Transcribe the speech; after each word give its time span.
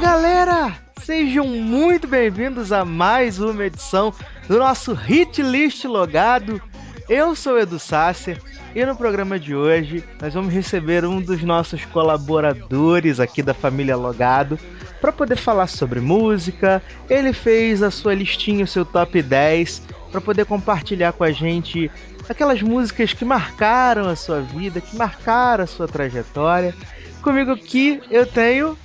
galera! 0.00 0.74
Sejam 1.02 1.46
muito 1.46 2.08
bem-vindos 2.08 2.72
a 2.72 2.86
mais 2.86 3.38
uma 3.38 3.66
edição 3.66 4.14
do 4.48 4.58
nosso 4.58 4.94
Hit 4.94 5.42
List 5.42 5.84
Logado. 5.84 6.60
Eu 7.06 7.36
sou 7.36 7.58
Edu 7.58 7.78
Sasser 7.78 8.40
e 8.74 8.82
no 8.86 8.96
programa 8.96 9.38
de 9.38 9.54
hoje 9.54 10.02
nós 10.18 10.32
vamos 10.32 10.54
receber 10.54 11.04
um 11.04 11.20
dos 11.20 11.42
nossos 11.42 11.84
colaboradores 11.84 13.20
aqui 13.20 13.42
da 13.42 13.52
família 13.52 13.94
Logado 13.94 14.58
para 15.02 15.12
poder 15.12 15.36
falar 15.36 15.66
sobre 15.66 16.00
música. 16.00 16.82
Ele 17.10 17.34
fez 17.34 17.82
a 17.82 17.90
sua 17.90 18.14
listinha, 18.14 18.64
o 18.64 18.68
seu 18.68 18.86
top 18.86 19.20
10, 19.20 19.82
para 20.10 20.20
poder 20.22 20.46
compartilhar 20.46 21.12
com 21.12 21.24
a 21.24 21.30
gente 21.30 21.90
aquelas 22.26 22.62
músicas 22.62 23.12
que 23.12 23.24
marcaram 23.24 24.08
a 24.08 24.16
sua 24.16 24.40
vida, 24.40 24.80
que 24.80 24.96
marcaram 24.96 25.64
a 25.64 25.66
sua 25.66 25.86
trajetória. 25.86 26.74
Comigo 27.20 27.50
aqui 27.50 28.00
eu 28.10 28.24
tenho 28.24 28.78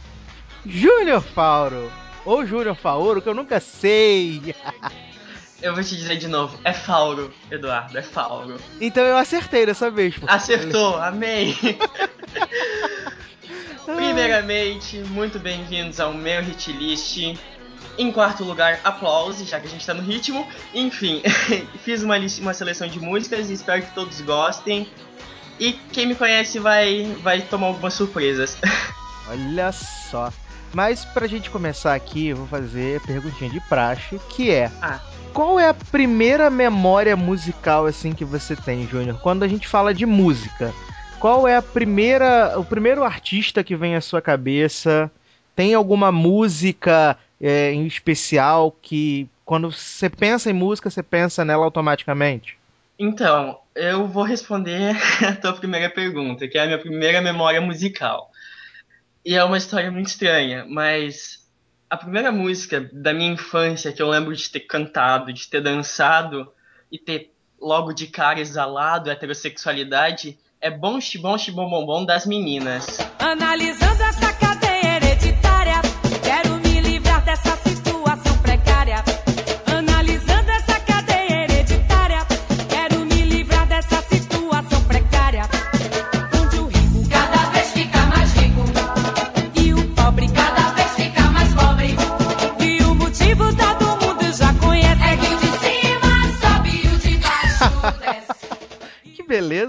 Júnior 0.65 1.21
Fauro. 1.21 1.91
Ou 2.25 2.45
Júnior 2.45 2.75
Fauro, 2.75 3.21
que 3.21 3.29
eu 3.29 3.35
nunca 3.35 3.59
sei. 3.59 4.55
Eu 5.61 5.75
vou 5.75 5.83
te 5.83 5.95
dizer 5.95 6.17
de 6.17 6.27
novo, 6.27 6.59
é 6.63 6.73
Fauro, 6.73 7.31
Eduardo, 7.51 7.97
é 7.97 8.01
Fauro. 8.01 8.57
Então 8.81 9.03
eu 9.03 9.15
acertei 9.15 9.65
dessa 9.65 9.91
vez. 9.91 10.17
pô. 10.17 10.25
Acertou, 10.27 10.97
amém! 10.97 11.55
Primeiramente, 13.85 14.97
muito 14.97 15.37
bem-vindos 15.37 15.99
ao 15.99 16.13
meu 16.13 16.41
hit 16.41 16.71
list. 16.71 17.37
Em 17.97 18.11
quarto 18.11 18.43
lugar, 18.43 18.79
aplausos, 18.83 19.47
já 19.47 19.59
que 19.59 19.67
a 19.67 19.69
gente 19.69 19.85
tá 19.85 19.93
no 19.93 20.01
ritmo. 20.01 20.47
Enfim, 20.73 21.21
fiz 21.83 22.01
uma, 22.01 22.17
lista, 22.17 22.41
uma 22.41 22.53
seleção 22.53 22.87
de 22.87 22.99
músicas 22.99 23.49
e 23.49 23.53
espero 23.53 23.83
que 23.83 23.93
todos 23.93 24.19
gostem. 24.21 24.89
E 25.59 25.73
quem 25.73 26.07
me 26.07 26.15
conhece 26.15 26.59
vai, 26.59 27.15
vai 27.21 27.41
tomar 27.41 27.67
algumas 27.67 27.93
surpresas. 27.93 28.57
Olha 29.29 29.71
só. 29.71 30.33
Mas 30.75 31.05
pra 31.05 31.25
gente 31.25 31.49
começar 31.49 31.95
aqui, 31.95 32.27
eu 32.27 32.35
vou 32.35 32.47
fazer 32.47 32.97
a 32.97 33.07
perguntinha 33.07 33.49
de 33.49 33.61
praxe, 33.61 34.19
que 34.27 34.51
é... 34.51 34.69
Ah. 34.81 34.99
Qual 35.33 35.57
é 35.57 35.69
a 35.69 35.73
primeira 35.73 36.49
memória 36.49 37.15
musical 37.15 37.85
assim 37.85 38.11
que 38.11 38.25
você 38.25 38.57
tem, 38.57 38.85
Júnior? 38.85 39.17
Quando 39.21 39.43
a 39.43 39.47
gente 39.47 39.69
fala 39.69 39.93
de 39.93 40.05
música, 40.05 40.73
qual 41.17 41.47
é 41.47 41.55
a 41.55 41.61
primeira, 41.61 42.59
o 42.59 42.65
primeiro 42.65 43.05
artista 43.05 43.63
que 43.63 43.73
vem 43.73 43.95
à 43.95 44.01
sua 44.01 44.21
cabeça? 44.21 45.09
Tem 45.55 45.73
alguma 45.73 46.11
música 46.11 47.17
é, 47.39 47.71
em 47.71 47.85
especial 47.87 48.75
que 48.81 49.29
quando 49.45 49.71
você 49.71 50.09
pensa 50.09 50.49
em 50.49 50.53
música, 50.53 50.89
você 50.89 51.01
pensa 51.01 51.45
nela 51.45 51.63
automaticamente? 51.63 52.57
Então, 52.99 53.59
eu 53.73 54.07
vou 54.07 54.23
responder 54.23 54.93
a 55.25 55.35
tua 55.35 55.53
primeira 55.53 55.89
pergunta, 55.89 56.49
que 56.49 56.57
é 56.57 56.63
a 56.63 56.65
minha 56.65 56.79
primeira 56.79 57.21
memória 57.21 57.61
musical. 57.61 58.29
E 59.25 59.33
é 59.33 59.43
uma 59.43 59.57
história 59.57 59.89
muito 59.89 60.05
estranha, 60.05 60.67
mas 60.69 61.49
a 61.89 61.97
primeira 61.97 62.31
música 62.31 62.87
da 62.93 63.11
minha 63.11 63.33
infância 63.33 63.91
que 63.91 63.99
eu 63.99 64.07
lembro 64.07 64.35
de 64.35 64.47
ter 64.47 64.59
cantado, 64.59 65.33
de 65.33 65.47
ter 65.47 65.61
dançado 65.61 66.47
e 66.91 66.99
ter 66.99 67.33
logo 67.59 67.91
de 67.91 68.05
cara 68.05 68.39
exalado 68.39 69.09
a 69.09 69.13
heterossexualidade 69.13 70.37
é 70.61 70.69
Bom 70.69 71.01
Xibom 71.01 71.39
Xibom 71.39 71.67
Bom 71.67 71.87
Bom 71.87 72.05
das 72.05 72.27
meninas. 72.27 72.99
Analisando 73.17 74.03
essa 74.03 74.44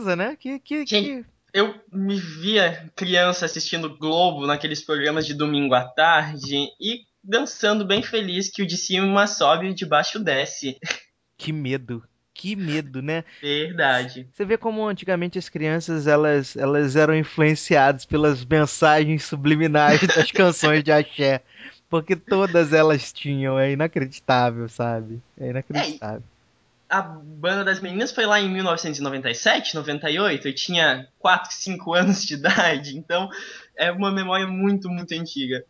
Né? 0.04 0.36
Que, 0.36 0.58
que, 0.58 0.86
Gente, 0.86 1.24
que... 1.24 1.36
Eu 1.52 1.74
me 1.90 2.20
via 2.20 2.90
criança 2.94 3.46
assistindo 3.46 3.96
Globo 3.96 4.46
naqueles 4.46 4.82
programas 4.82 5.26
de 5.26 5.32
domingo 5.32 5.74
à 5.74 5.84
tarde 5.84 6.68
e 6.78 7.06
dançando 7.24 7.84
bem 7.84 8.02
feliz 8.02 8.50
que 8.50 8.62
o 8.62 8.66
de 8.66 8.76
cima 8.76 9.26
sobe 9.26 9.66
e 9.66 9.70
o 9.70 9.74
de 9.74 9.86
baixo 9.86 10.18
desce. 10.18 10.78
que 11.38 11.52
medo. 11.52 12.04
Que 12.34 12.54
medo, 12.54 13.00
né? 13.00 13.24
Verdade. 13.40 14.28
Você 14.30 14.44
vê 14.44 14.58
como 14.58 14.86
antigamente 14.86 15.38
as 15.38 15.48
crianças 15.48 16.06
elas, 16.06 16.54
elas 16.54 16.94
eram 16.94 17.16
influenciadas 17.16 18.04
pelas 18.04 18.44
mensagens 18.44 19.24
subliminares 19.24 20.06
das 20.14 20.30
canções 20.30 20.84
de 20.84 20.92
axé. 20.92 21.42
Porque 21.88 22.14
todas 22.14 22.74
elas 22.74 23.12
tinham, 23.12 23.58
é 23.58 23.72
inacreditável, 23.72 24.68
sabe? 24.68 25.22
É 25.38 25.48
inacreditável. 25.48 26.22
A 26.88 27.02
banda 27.02 27.64
das 27.64 27.80
meninas 27.80 28.12
foi 28.12 28.26
lá 28.26 28.40
em 28.40 28.48
1997, 28.48 29.74
98, 29.74 30.46
eu 30.48 30.54
tinha 30.54 31.08
4, 31.18 31.52
5 31.52 31.94
anos 31.94 32.24
de 32.24 32.34
idade, 32.34 32.96
então 32.96 33.28
é 33.76 33.90
uma 33.90 34.12
memória 34.12 34.46
muito, 34.46 34.88
muito 34.88 35.12
antiga. 35.12 35.64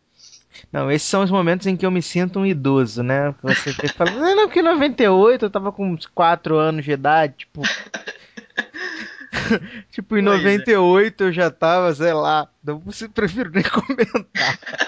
Não, 0.71 0.91
esses 0.91 1.07
são 1.07 1.23
os 1.23 1.31
momentos 1.31 1.67
em 1.67 1.75
que 1.75 1.85
eu 1.85 1.91
me 1.91 2.01
sinto 2.01 2.39
um 2.39 2.45
idoso, 2.45 3.03
né? 3.03 3.35
Você 3.41 3.73
fala, 3.89 4.11
não, 4.11 4.35
não, 4.35 4.47
porque 4.47 4.59
em 4.59 4.63
98 4.63 5.45
eu 5.45 5.49
tava 5.49 5.71
com 5.71 5.91
uns 5.91 6.05
4 6.05 6.57
anos 6.57 6.85
de 6.85 6.91
idade, 6.91 7.35
tipo. 7.37 7.61
tipo, 9.91 10.17
em 10.17 10.23
Pois 10.23 10.39
é. 10.39 10.43
98 10.43 11.23
eu 11.25 11.31
já 11.31 11.51
tava, 11.51 11.93
sei 11.93 12.13
lá. 12.13 12.49
Não 12.63 12.81
prefiro 13.13 13.51
nem 13.51 13.63
comentar. 13.69 14.57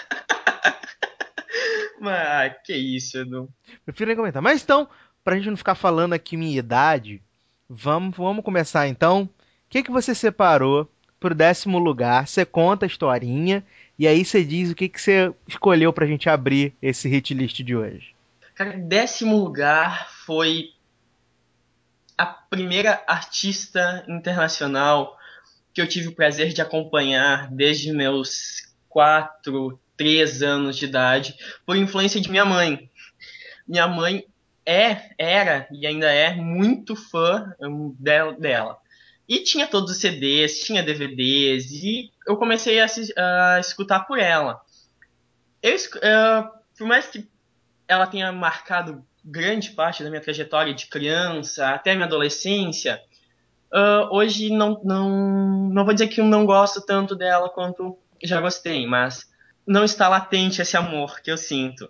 Mas, 2.00 2.54
que 2.64 2.74
isso, 2.74 3.18
Edu. 3.18 3.50
Prefiro 3.86 4.08
nem 4.08 4.16
comentar. 4.16 4.42
Mas 4.42 4.64
então, 4.64 4.88
pra 5.30 5.38
gente 5.38 5.52
não 5.52 5.58
ficar 5.58 5.76
falando 5.76 6.14
aqui 6.14 6.36
minha 6.36 6.58
idade, 6.58 7.22
vamos, 7.70 8.18
vamos 8.18 8.44
começar 8.44 8.88
então. 8.88 9.24
O 9.24 9.30
que, 9.70 9.84
que 9.84 9.92
você 9.92 10.16
separou 10.16 10.92
pro 11.20 11.36
décimo 11.36 11.78
lugar? 11.78 12.28
Você 12.28 12.44
conta 12.44 12.84
a 12.84 12.88
historinha 12.88 13.64
e 14.00 14.08
aí 14.08 14.26
você 14.26 14.44
diz 14.44 14.72
o 14.72 14.76
que, 14.76 14.90
que 14.90 15.00
você 15.00 15.32
escolheu 15.48 15.94
pra 15.94 16.08
gente 16.08 16.28
abrir 16.28 16.74
esse 16.82 17.08
hit 17.08 17.32
list 17.36 17.62
de 17.62 17.76
hoje. 17.76 18.16
Cara, 18.56 18.76
décimo 18.76 19.38
lugar 19.38 20.10
foi 20.26 20.72
a 22.18 22.26
primeira 22.26 23.04
artista 23.08 24.04
internacional 24.08 25.16
que 25.76 25.80
eu 25.80 25.88
tive 25.88 26.08
o 26.08 26.16
prazer 26.16 26.54
de 26.54 26.62
acompanhar 26.64 27.52
desde 27.52 27.94
meus 27.94 28.74
4, 28.90 29.80
3 29.96 30.42
anos 30.42 30.76
de 30.76 30.86
idade, 30.86 31.36
por 31.68 31.78
influência 31.78 32.20
de 32.20 32.32
minha 32.32 32.46
mãe. 32.46 32.90
Minha 33.68 33.88
mãe 33.88 34.26
é, 34.70 35.10
era 35.18 35.68
e 35.72 35.88
ainda 35.88 36.12
é 36.12 36.36
muito 36.36 36.96
fã 36.96 37.54
del- 38.00 38.40
dela. 38.40 38.78
E 39.28 39.40
tinha 39.44 39.68
todos 39.68 39.92
os 39.92 39.98
CDs, 39.98 40.60
tinha 40.62 40.84
DVDs, 40.84 41.72
e 41.72 42.12
eu 42.28 42.38
comecei 42.38 42.80
a, 42.80 42.86
a 43.56 43.60
escutar 43.60 44.02
por 44.02 44.20
ela. 44.20 44.62
Eu, 45.62 45.76
eh, 45.76 46.44
por 46.78 46.88
mais 46.88 47.08
que 47.08 47.28
ela 47.88 48.08
tenha 48.08 48.32
marcado 48.32 49.06
grande 49.24 49.72
parte 49.72 50.04
da 50.04 50.10
minha 50.10 50.22
trajetória 50.22 50.74
de 50.74 50.88
criança 50.88 51.70
até 51.70 51.94
minha 51.94 52.06
adolescência, 52.06 53.02
ah, 53.74 54.08
hoje 54.12 54.50
não, 54.52 54.82
não, 54.84 55.70
não 55.70 55.86
vou 55.86 55.94
dizer 55.94 56.08
que 56.08 56.22
eu 56.22 56.26
não 56.26 56.46
gosto 56.46 56.82
tanto 56.86 57.16
dela 57.16 57.50
quanto 57.50 57.98
já 58.24 58.40
gostei, 58.42 58.86
mas 58.88 59.28
não 59.66 59.84
está 59.84 60.08
latente 60.08 60.62
esse 60.62 60.76
amor 60.78 61.22
que 61.22 61.32
eu 61.32 61.38
sinto. 61.38 61.90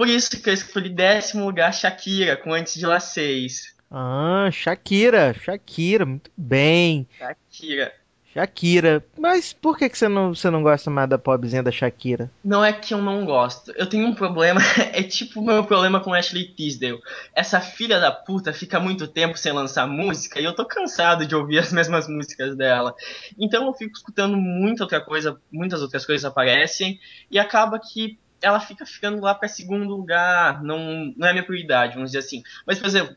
Por 0.00 0.08
isso 0.08 0.30
que 0.30 0.48
eu 0.48 0.54
escolhi 0.54 0.88
décimo 0.88 1.44
lugar 1.44 1.74
Shakira, 1.74 2.34
com 2.34 2.54
Antes 2.54 2.72
de 2.72 2.86
Lá 2.86 2.98
6. 2.98 3.76
Ah, 3.90 4.48
Shakira, 4.50 5.34
Shakira, 5.34 6.06
muito 6.06 6.30
bem. 6.34 7.06
Shakira. 7.18 7.92
Shakira. 8.32 9.04
Mas 9.18 9.52
por 9.52 9.76
que, 9.76 9.90
que 9.90 9.98
você, 9.98 10.08
não, 10.08 10.34
você 10.34 10.48
não 10.48 10.62
gosta 10.62 10.88
mais 10.88 11.06
da 11.06 11.18
pobrezinha 11.18 11.62
da 11.62 11.70
Shakira? 11.70 12.30
Não 12.42 12.64
é 12.64 12.72
que 12.72 12.94
eu 12.94 13.02
não 13.02 13.26
gosto. 13.26 13.74
Eu 13.76 13.86
tenho 13.86 14.06
um 14.06 14.14
problema. 14.14 14.58
É 14.94 15.02
tipo 15.02 15.40
o 15.40 15.44
meu 15.44 15.64
problema 15.64 16.00
com 16.00 16.14
Ashley 16.14 16.46
Tisdale. 16.54 16.98
Essa 17.34 17.60
filha 17.60 18.00
da 18.00 18.10
puta 18.10 18.54
fica 18.54 18.80
muito 18.80 19.06
tempo 19.06 19.36
sem 19.36 19.52
lançar 19.52 19.86
música 19.86 20.40
e 20.40 20.44
eu 20.44 20.54
tô 20.54 20.64
cansado 20.64 21.26
de 21.26 21.36
ouvir 21.36 21.58
as 21.58 21.74
mesmas 21.74 22.08
músicas 22.08 22.56
dela. 22.56 22.94
Então 23.38 23.66
eu 23.66 23.74
fico 23.74 23.92
escutando 23.92 24.38
muita 24.38 24.84
outra 24.84 25.02
coisa, 25.02 25.38
muitas 25.52 25.82
outras 25.82 26.06
coisas 26.06 26.24
aparecem 26.24 26.98
e 27.30 27.38
acaba 27.38 27.78
que 27.78 28.18
ela 28.42 28.60
fica 28.60 28.86
ficando 28.86 29.20
lá 29.20 29.34
para 29.34 29.48
segundo 29.48 29.94
lugar. 29.94 30.62
Não, 30.62 31.12
não 31.16 31.28
é 31.28 31.32
minha 31.32 31.44
prioridade, 31.44 31.94
vamos 31.94 32.10
dizer 32.10 32.20
assim. 32.20 32.42
Mas, 32.66 32.78
por 32.78 32.86
exemplo, 32.86 33.16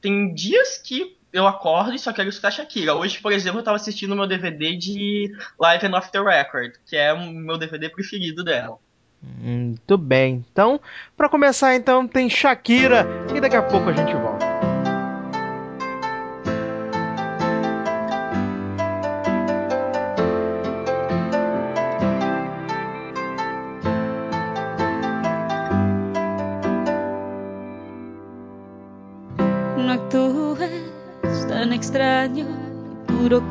tem 0.00 0.32
dias 0.34 0.78
que 0.78 1.16
eu 1.32 1.46
acordo 1.46 1.94
e 1.94 1.98
só 1.98 2.12
quero 2.12 2.28
escutar 2.28 2.50
Shakira. 2.50 2.94
Hoje, 2.94 3.18
por 3.20 3.32
exemplo, 3.32 3.60
eu 3.60 3.64
tava 3.64 3.76
assistindo 3.76 4.16
meu 4.16 4.26
DVD 4.26 4.74
de 4.76 5.30
Live 5.58 5.86
and 5.86 5.96
Off 5.96 6.10
the 6.10 6.20
Record, 6.20 6.74
que 6.86 6.96
é 6.96 7.12
o 7.12 7.30
meu 7.30 7.58
DVD 7.58 7.88
preferido 7.88 8.42
dela. 8.42 8.78
Muito 9.22 9.98
bem. 9.98 10.44
Então, 10.50 10.80
para 11.16 11.28
começar, 11.28 11.74
então 11.74 12.06
tem 12.06 12.30
Shakira 12.30 13.06
e 13.34 13.40
daqui 13.40 13.56
a 13.56 13.62
pouco 13.62 13.88
a 13.88 13.92
gente 13.92 14.14
volta. 14.14 14.55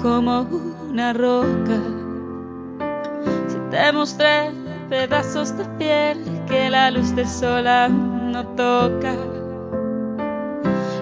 Como 0.02 0.42
una 0.90 1.14
roca. 1.14 1.80
Si 3.48 3.58
te 3.70 3.92
mostré 3.92 4.52
pedazos 4.90 5.56
de 5.58 5.66
piel 5.78 6.24
que 6.48 6.70
la 6.70 6.92
luz 6.92 7.16
del 7.16 7.28
sol 7.28 7.68
aún 7.68 8.32
no 8.32 8.46
toca. 8.56 9.14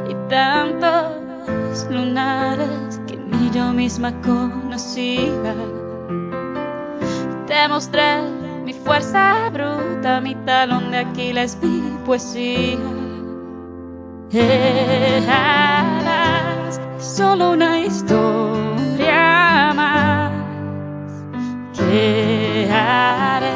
Y 0.10 0.16
tantos 0.30 1.88
lunares 1.90 3.00
que 3.08 3.18
ni 3.18 3.50
yo 3.52 3.72
misma 3.74 4.14
conocía. 4.22 5.56
Te 7.48 7.68
mostré 7.68 8.22
mi 8.66 8.74
fuerza 8.74 9.50
bruta, 9.50 10.20
mi 10.22 10.36
talón 10.46 10.92
de 10.92 10.98
Aquiles, 10.98 11.58
mi 11.62 11.98
poesía. 12.06 12.80
Eras 14.32 15.54
solo 17.00 17.52
una 17.52 17.80
historia 17.80 18.43
¿Qué 21.94 22.68
haré 22.72 23.54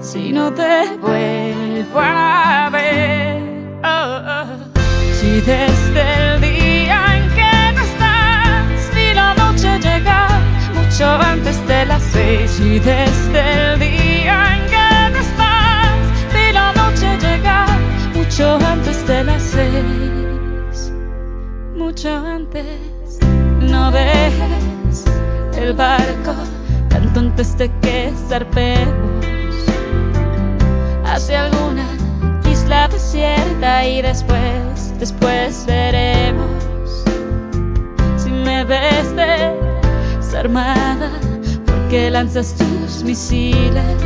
si 0.00 0.32
no 0.32 0.50
te 0.54 0.96
vuelvo 0.96 2.00
a 2.00 2.70
ver? 2.72 3.42
Oh, 3.84 4.20
oh. 4.36 4.80
Si 5.12 5.32
desde 5.42 6.00
el 6.00 6.40
día 6.40 6.98
en 7.14 7.28
que 7.34 7.72
no 7.74 7.82
estás, 7.82 8.94
vi 8.94 9.12
la 9.12 9.34
noche 9.34 9.68
llegar 9.80 10.40
mucho 10.72 11.04
antes 11.04 11.68
de 11.68 11.84
las 11.84 12.02
seis. 12.02 12.58
Y 12.58 12.78
desde 12.78 13.40
el 13.42 13.78
día 13.80 14.56
en 14.56 14.66
que 14.72 15.10
no 15.12 15.18
estás, 15.18 16.32
vi 16.32 16.52
la 16.54 16.72
noche 16.72 17.18
llegar 17.18 17.68
mucho 18.14 18.56
antes 18.66 19.06
de 19.06 19.24
las 19.24 19.42
seis. 19.42 20.90
Mucho 21.76 22.16
antes, 22.16 23.18
no 23.60 23.90
dejes 23.90 25.04
el 25.58 25.74
barco 25.74 26.51
antes 27.32 27.56
de 27.56 27.70
que 27.80 28.12
zarpemos 28.28 29.24
hacia 31.06 31.46
alguna 31.46 31.86
isla 32.50 32.88
desierta 32.88 33.86
y 33.86 34.02
después, 34.02 34.92
después 34.98 35.64
veremos 35.66 36.62
si 38.18 38.28
me 38.28 38.64
ves 38.64 39.16
desarmada 39.16 41.10
porque 41.64 42.10
lanzas 42.10 42.54
tus 42.54 43.02
misiles. 43.02 43.96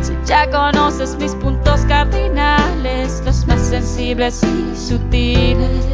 Si 0.00 0.14
ya 0.24 0.50
conoces 0.50 1.14
mis 1.16 1.34
puntos 1.34 1.82
cardinales, 1.82 3.22
los 3.26 3.46
más 3.46 3.60
sensibles 3.60 4.42
y 4.42 4.74
sutiles. 4.74 5.84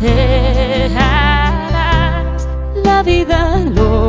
Eras, 0.00 0.96
la 2.82 3.02
vida 3.02 3.58
lo. 3.74 4.03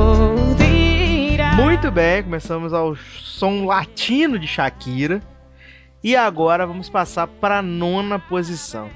Muito 1.55 1.89
bem, 1.89 2.21
começamos 2.21 2.73
ao 2.73 2.95
som 2.95 3.65
latino 3.65 4.37
de 4.37 4.45
Shakira. 4.45 5.21
E 6.03 6.15
agora 6.15 6.67
vamos 6.67 6.89
passar 6.89 7.27
para 7.27 7.59
a 7.59 7.61
nona 7.61 8.19
posição. 8.19 8.91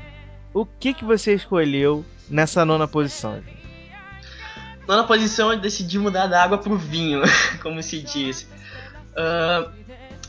O 0.53 0.65
que, 0.65 0.93
que 0.93 1.05
você 1.05 1.33
escolheu 1.33 2.05
nessa 2.29 2.65
nona 2.65 2.87
posição? 2.87 3.41
Nona 4.85 5.05
posição, 5.05 5.53
eu 5.53 5.59
decidi 5.59 5.97
mudar 5.97 6.27
da 6.27 6.43
água 6.43 6.57
pro 6.57 6.75
vinho, 6.77 7.21
como 7.63 7.81
se 7.81 8.01
diz. 8.01 8.47
Ah, 9.15 9.71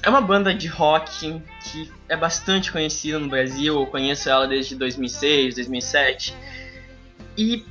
é 0.02 0.08
uma 0.08 0.20
banda 0.20 0.54
de 0.54 0.66
rock 0.66 1.42
que 1.64 1.92
é 2.08 2.16
bastante 2.16 2.72
conhecida 2.72 3.18
no 3.18 3.28
Brasil. 3.28 3.74
Eu 3.74 3.86
conheço 3.86 4.30
ela 4.30 4.46
desde 4.46 4.74
2006, 4.76 5.56
2007. 5.56 6.36
E 7.36 7.66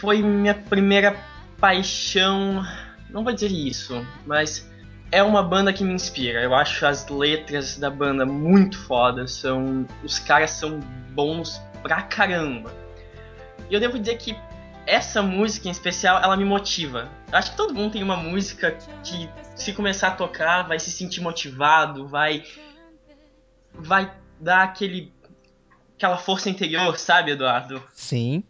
foi 0.00 0.22
minha 0.22 0.54
primeira 0.54 1.16
paixão. 1.60 2.64
Não 3.12 3.22
vou 3.22 3.32
dizer 3.32 3.52
isso, 3.52 4.06
mas 4.26 4.68
é 5.10 5.22
uma 5.22 5.42
banda 5.42 5.72
que 5.72 5.84
me 5.84 5.92
inspira. 5.92 6.40
Eu 6.42 6.54
acho 6.54 6.86
as 6.86 7.06
letras 7.08 7.78
da 7.78 7.90
banda 7.90 8.24
muito 8.24 8.78
fodas. 8.78 9.32
São, 9.32 9.86
os 10.02 10.18
caras 10.18 10.52
são 10.52 10.80
bons 11.10 11.60
pra 11.82 12.02
caramba. 12.02 12.72
E 13.68 13.74
eu 13.74 13.80
devo 13.80 13.98
dizer 13.98 14.16
que 14.16 14.36
essa 14.86 15.22
música 15.22 15.68
em 15.68 15.70
especial, 15.70 16.20
ela 16.22 16.36
me 16.36 16.44
motiva. 16.44 17.08
Eu 17.30 17.38
acho 17.38 17.52
que 17.52 17.56
todo 17.56 17.74
mundo 17.74 17.92
tem 17.92 18.02
uma 18.02 18.16
música 18.16 18.76
que 19.04 19.28
se 19.54 19.72
começar 19.72 20.08
a 20.08 20.12
tocar, 20.12 20.62
vai 20.62 20.78
se 20.78 20.90
sentir 20.90 21.20
motivado, 21.20 22.06
vai 22.08 22.44
vai 23.74 24.12
dar 24.40 24.62
aquele 24.64 25.12
aquela 25.96 26.18
força 26.18 26.50
interior, 26.50 26.98
sabe, 26.98 27.32
Eduardo? 27.32 27.82
Sim. 27.92 28.42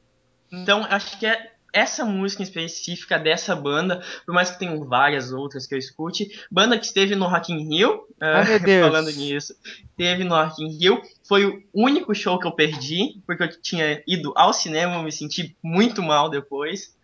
Então, 0.50 0.86
acho 0.88 1.18
que 1.18 1.26
é 1.26 1.51
essa 1.72 2.04
música 2.04 2.42
específica 2.42 3.18
dessa 3.18 3.56
banda, 3.56 4.02
por 4.26 4.34
mais 4.34 4.50
que 4.50 4.58
tenham 4.58 4.84
várias 4.84 5.32
outras 5.32 5.66
que 5.66 5.74
eu 5.74 5.78
escute, 5.78 6.28
banda 6.50 6.78
que 6.78 6.84
esteve 6.84 7.14
no 7.14 7.26
Rock 7.26 7.50
in 7.52 7.66
Rio, 7.68 8.06
Ai, 8.20 8.42
ah, 8.42 8.44
meu 8.44 8.60
Deus. 8.66 8.86
falando 8.86 9.10
nisso, 9.10 9.54
teve 9.96 10.24
no 10.24 10.34
Rock 10.34 10.62
in 10.62 10.78
Rio, 10.78 11.00
foi 11.26 11.46
o 11.46 11.62
único 11.72 12.14
show 12.14 12.38
que 12.38 12.46
eu 12.46 12.52
perdi, 12.52 13.22
porque 13.26 13.44
eu 13.44 13.60
tinha 13.60 14.02
ido 14.06 14.32
ao 14.36 14.52
cinema, 14.52 15.02
me 15.02 15.10
senti 15.10 15.56
muito 15.62 16.02
mal 16.02 16.28
depois. 16.28 16.94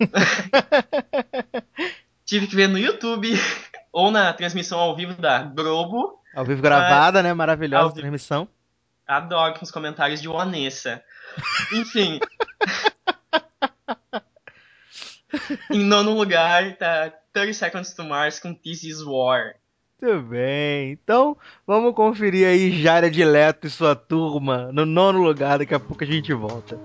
Tive 2.24 2.46
que 2.46 2.56
ver 2.56 2.68
no 2.68 2.78
YouTube 2.78 3.32
ou 3.92 4.10
na 4.10 4.32
transmissão 4.32 4.78
ao 4.78 4.96
vivo 4.96 5.20
da 5.20 5.42
Globo. 5.42 6.18
Ao 6.34 6.44
vivo 6.44 6.62
gravada, 6.62 7.22
né? 7.22 7.30
ao 7.30 7.36
Maravilhosa 7.36 7.94
transmissão. 7.94 8.48
Adoro 9.06 9.54
com 9.54 9.64
os 9.64 9.70
comentários 9.70 10.22
de 10.22 10.28
Vanessa. 10.28 11.02
Enfim. 11.72 12.20
em 15.70 15.84
nono 15.84 16.14
lugar 16.14 16.76
tá 16.76 17.12
30 17.32 17.52
Seconds 17.52 17.94
to 17.94 18.04
Mars 18.04 18.38
com 18.38 18.54
This 18.54 18.84
Is 18.84 19.02
War. 19.02 19.54
Muito 20.00 20.22
bem. 20.22 20.92
Então, 20.92 21.36
vamos 21.66 21.94
conferir 21.94 22.46
aí 22.46 22.82
Jared 22.82 23.22
Leto 23.22 23.66
e 23.66 23.70
sua 23.70 23.94
turma 23.94 24.70
no 24.72 24.86
nono 24.86 25.22
lugar. 25.22 25.58
Daqui 25.58 25.74
a 25.74 25.80
pouco 25.80 26.02
a 26.02 26.06
gente 26.06 26.32
volta. 26.32 26.78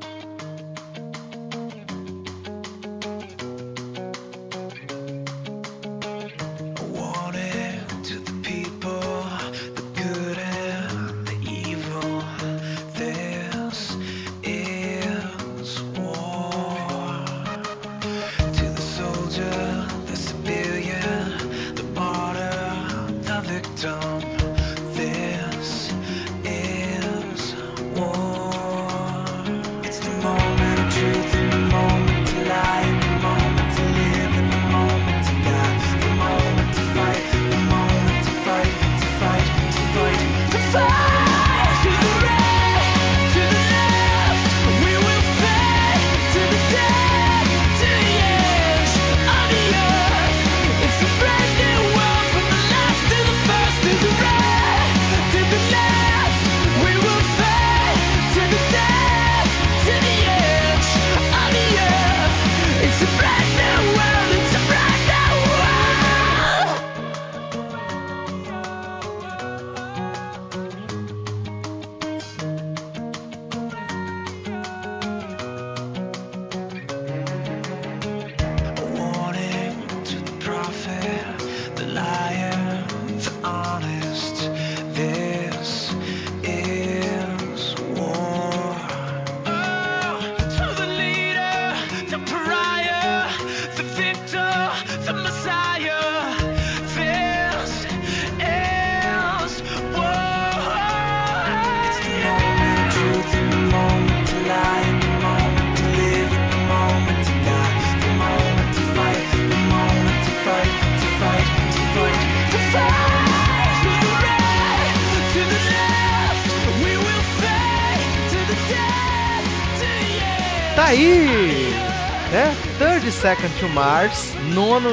To 123.60 123.70
Mars, 123.70 124.34
nono 124.54 124.90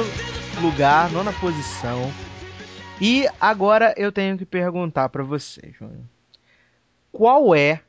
lugar, 0.61 1.11
nona 1.11 1.33
posição. 1.33 2.09
E 3.01 3.27
agora 3.41 3.93
eu 3.97 4.09
tenho 4.09 4.37
que 4.37 4.45
perguntar 4.45 5.09
pra 5.09 5.21
você, 5.21 5.73
Júnior. 5.77 6.05
Qual 7.11 7.53
é 7.53 7.81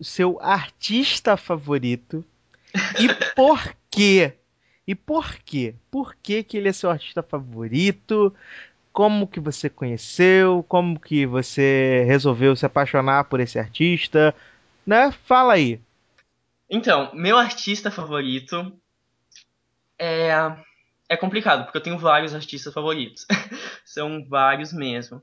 o 0.00 0.04
seu 0.04 0.38
artista 0.40 1.36
favorito 1.36 2.24
e 2.98 3.08
por 3.36 3.74
quê? 3.90 4.32
E 4.86 4.94
por 4.94 5.36
quê? 5.44 5.74
Por 5.90 6.14
que, 6.22 6.42
que 6.42 6.56
ele 6.56 6.70
é 6.70 6.72
seu 6.72 6.90
artista 6.90 7.22
favorito? 7.22 8.34
Como 8.92 9.26
que 9.26 9.40
você 9.40 9.68
conheceu? 9.68 10.64
Como 10.68 10.98
que 10.98 11.26
você 11.26 12.04
resolveu 12.06 12.56
se 12.56 12.64
apaixonar 12.64 13.24
por 13.24 13.40
esse 13.40 13.58
artista? 13.58 14.34
Né? 14.86 15.12
Fala 15.26 15.52
aí. 15.52 15.78
Então, 16.70 17.10
meu 17.14 17.36
artista 17.36 17.90
favorito 17.90 18.72
é. 20.02 20.56
É 21.08 21.16
complicado, 21.16 21.64
porque 21.64 21.76
eu 21.76 21.82
tenho 21.82 21.98
vários 21.98 22.34
artistas 22.34 22.72
favoritos. 22.72 23.26
São 23.84 24.26
vários 24.26 24.72
mesmo. 24.72 25.22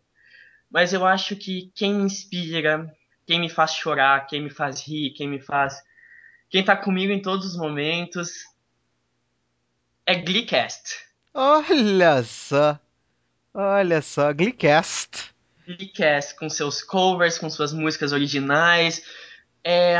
Mas 0.69 0.93
eu 0.93 1.05
acho 1.05 1.36
que 1.36 1.71
quem 1.74 1.95
me 1.95 2.03
inspira, 2.03 2.95
quem 3.25 3.39
me 3.39 3.50
faz 3.50 3.74
chorar, 3.74 4.27
quem 4.27 4.41
me 4.41 4.51
faz 4.51 4.86
rir, 4.86 5.12
quem 5.12 5.27
me 5.27 5.41
faz. 5.41 5.81
Quem 6.50 6.63
tá 6.63 6.77
comigo 6.77 7.12
em 7.12 7.21
todos 7.21 7.45
os 7.45 7.57
momentos 7.57 8.45
é 10.05 10.15
Gleecast. 10.15 11.00
Olha 11.33 12.24
só. 12.24 12.79
Olha 13.53 14.01
só, 14.01 14.31
Gleecast. 14.31 15.33
Gleecast, 15.65 16.36
com 16.36 16.50
seus 16.50 16.83
covers, 16.83 17.38
com 17.38 17.50
suas 17.50 17.74
músicas 17.74 18.12
originais. 18.12 19.03
É, 19.63 19.98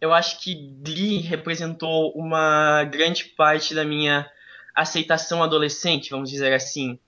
eu 0.00 0.12
acho 0.12 0.40
que 0.40 0.54
Glee 0.82 1.18
representou 1.18 2.12
uma 2.12 2.84
grande 2.84 3.24
parte 3.24 3.74
da 3.74 3.84
minha 3.84 4.28
aceitação 4.74 5.42
adolescente, 5.42 6.10
vamos 6.10 6.30
dizer 6.30 6.52
assim. 6.52 6.98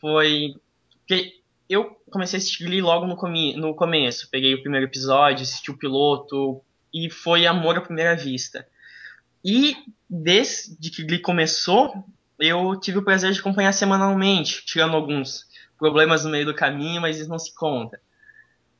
Foi. 0.00 0.54
Porque 0.98 1.40
eu 1.68 1.96
comecei 2.10 2.36
a 2.36 2.38
assistir 2.38 2.64
Glee 2.64 2.82
logo 2.82 3.06
no, 3.06 3.16
comi 3.16 3.54
no 3.54 3.74
começo. 3.74 4.28
Peguei 4.30 4.54
o 4.54 4.60
primeiro 4.60 4.86
episódio, 4.86 5.42
assisti 5.42 5.70
o 5.70 5.78
piloto, 5.78 6.60
e 6.92 7.08
foi 7.08 7.46
amor 7.46 7.78
à 7.78 7.80
primeira 7.80 8.16
vista. 8.16 8.66
E 9.44 9.76
desde 10.08 10.90
que 10.90 11.04
Glee 11.04 11.20
começou, 11.20 12.04
eu 12.38 12.78
tive 12.78 12.98
o 12.98 13.04
prazer 13.04 13.32
de 13.32 13.40
acompanhar 13.40 13.72
semanalmente, 13.72 14.64
tirando 14.66 14.96
alguns 14.96 15.46
problemas 15.78 16.24
no 16.24 16.30
meio 16.30 16.46
do 16.46 16.54
caminho, 16.54 17.00
mas 17.00 17.18
isso 17.18 17.28
não 17.28 17.38
se 17.38 17.54
conta. 17.54 18.00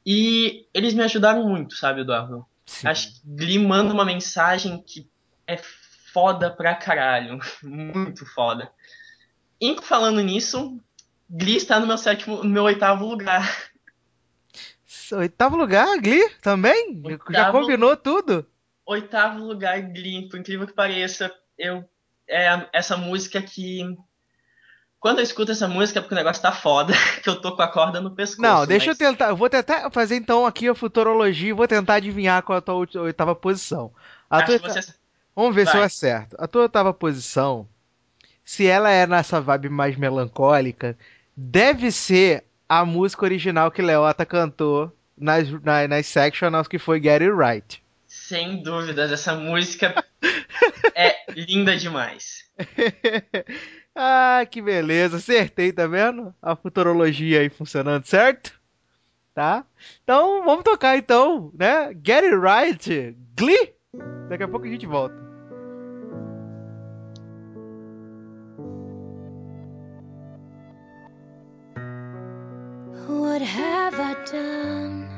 E 0.05 0.67
eles 0.75 0.95
me 0.95 1.03
ajudaram 1.03 1.49
muito, 1.49 1.77
sabe, 1.77 2.01
Eduardo? 2.01 2.45
Sim. 2.67 2.89
Acho 2.89 3.09
que 3.15 3.21
Glee 3.25 3.59
manda 3.59 3.93
uma 3.93 4.05
mensagem 4.05 4.83
que 4.83 5.11
é 5.47 5.57
foda 6.13 6.51
pra 6.51 6.75
caralho. 6.75 7.39
Muito 7.63 8.25
foda. 8.27 8.71
E 9.61 9.81
falando 9.83 10.21
nisso, 10.21 10.81
Glee 11.29 11.57
está 11.57 11.79
no 11.79 11.87
meu 11.87 11.99
sétimo, 11.99 12.43
no 12.43 12.51
meu 12.51 12.65
oitavo 12.65 13.07
lugar. 13.07 13.71
Oitavo 15.13 15.57
lugar, 15.57 15.99
Glee? 15.99 16.29
Também? 16.41 17.03
Já 17.05 17.11
Oitavo. 17.11 17.61
combinou 17.61 17.97
tudo? 17.97 18.47
Oitavo 18.87 19.45
lugar, 19.45 19.81
Glee, 19.81 20.29
por 20.29 20.39
incrível 20.39 20.67
que 20.67 20.73
pareça, 20.73 21.33
eu 21.59 21.89
é 22.29 22.69
essa 22.73 22.97
música 22.97 23.43
que 23.43 23.97
quando 25.03 25.19
eu 25.19 25.25
escuto 25.25 25.51
essa 25.51 25.67
música 25.67 25.99
é 25.99 26.01
porque 26.03 26.15
o 26.15 26.17
negócio 26.17 26.41
tá 26.41 26.53
foda, 26.53 26.95
que 27.25 27.29
eu 27.29 27.41
tô 27.41 27.57
com 27.57 27.61
a 27.63 27.67
corda 27.67 28.01
no 28.01 28.13
pescoço. 28.13 28.41
Não, 28.41 28.65
deixa 28.65 28.87
mas 28.87 29.01
eu 29.01 29.07
tentar. 29.09 29.31
Eu 29.31 29.37
vou 29.37 29.51
tentar 29.51 29.91
fazer 29.91 30.15
então 30.15 30.47
aqui 30.47 30.69
a 30.69 30.75
futurologia 30.77 31.51
e 31.51 31.53
vou 31.53 31.67
tentar 31.67 31.95
adivinhar 31.95 32.41
qual 32.45 32.55
é 32.55 32.59
a 32.61 32.63
tua 32.63 32.75
oit- 32.77 32.97
oitava 32.97 33.35
posição. 33.35 33.93
A 34.31 34.43
tua 34.43 34.59
você 34.59 34.95
Vamos 35.35 35.57
ver 35.57 35.67
se 35.67 35.73
eu 35.73 35.79
Vai. 35.79 35.87
acerto. 35.87 36.37
A 36.39 36.47
tua 36.47 36.63
oitava 36.63 36.95
posição, 36.95 37.67
se 38.45 38.65
ela 38.65 38.91
é 38.91 39.05
nessa 39.05 39.41
vibe 39.41 39.69
mais 39.71 39.97
melancólica, 39.97 40.97
deve 41.37 41.91
ser 41.91 42.45
a 42.69 42.85
música 42.85 43.25
original 43.25 43.73
que 43.73 43.83
Leota 43.83 44.25
cantou 44.25 44.93
nas, 45.19 45.51
nas, 45.63 45.89
nas 45.89 46.07
sectionals 46.07 46.69
que 46.69 46.79
foi 46.79 47.03
Get 47.03 47.23
It 47.23 47.33
Right. 47.33 47.83
sem 48.07 48.63
dúvidas 48.63 49.11
essa 49.11 49.35
música 49.35 50.05
é 50.95 51.17
linda 51.35 51.77
demais. 51.77 52.45
ah, 53.95 54.47
que 54.51 54.63
beleza. 54.63 55.17
Acertei, 55.17 55.73
tá 55.73 55.87
vendo? 55.87 56.35
A 56.41 56.57
futurologia 56.57 57.41
aí 57.41 57.49
funcionando, 57.49 58.07
certo? 58.07 58.61
Tá? 59.35 59.65
Então, 60.03 60.45
vamos 60.45 60.65
tocar 60.65 60.97
então, 60.97 61.51
né? 61.55 61.93
Get 62.05 62.25
It 62.25 62.37
Right, 62.37 63.17
Glee. 63.37 63.75
Daqui 64.29 64.43
a 64.45 64.49
pouco 64.49 64.67
a 64.67 64.69
gente 64.69 64.87
volta. 64.87 65.15
What 73.09 73.43
have 73.43 73.99
I 73.99 74.15
done? 74.31 75.09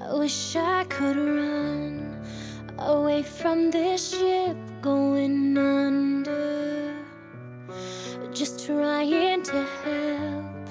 I 0.00 0.18
wish 0.18 0.56
I 0.56 0.84
could 0.84 1.16
run 1.16 2.22
away 2.78 3.22
from 3.22 3.70
this 3.70 4.10
ship 4.10 4.56
going. 4.82 5.54
Just 8.34 8.66
trying 8.66 9.44
to 9.44 9.62
help, 9.84 10.68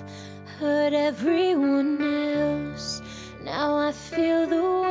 hurt 0.59 0.91
everyone 0.91 2.01
else. 2.01 3.01
Now 3.41 3.77
I 3.77 3.93
feel 3.93 4.47
the 4.47 4.82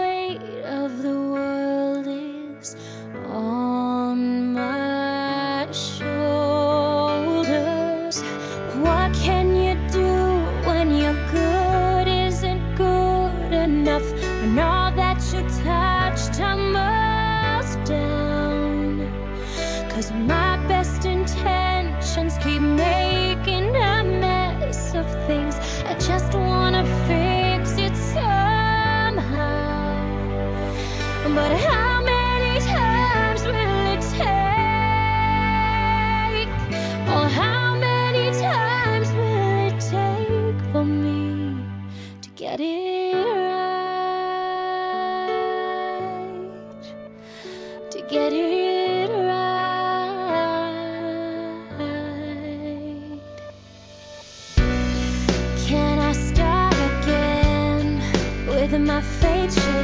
with 59.02 59.22
my 59.22 59.81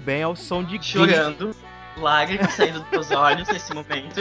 bem, 0.00 0.22
ao 0.22 0.34
som 0.34 0.64
de. 0.64 0.82
Chorando, 0.84 1.54
lágrimas 1.96 2.52
saindo 2.54 2.84
dos 2.90 3.10
olhos 3.10 3.46
nesse 3.48 3.72
momento. 3.74 4.20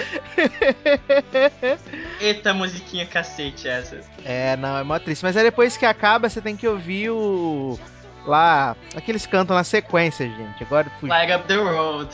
Eita, 2.20 2.54
musiquinha 2.54 3.06
cacete 3.06 3.68
essa. 3.68 4.02
É, 4.26 4.56
não, 4.58 4.78
é 4.78 4.84
mó 4.84 4.98
triste. 5.00 5.24
Mas 5.24 5.36
aí 5.38 5.44
depois 5.44 5.78
que 5.78 5.86
acaba, 5.86 6.30
você 6.30 6.42
tem 6.42 6.56
que 6.56 6.68
ouvir 6.68 7.10
o. 7.10 7.80
Lá. 8.26 8.76
Aqueles 8.96 9.26
cantam 9.26 9.56
na 9.56 9.64
sequência, 9.64 10.28
gente. 10.28 10.64
Agora 10.64 10.92
fui. 11.00 11.08
Flag 11.10 11.34
Up 11.34 11.48
the 11.48 11.56
Road. 11.56 12.10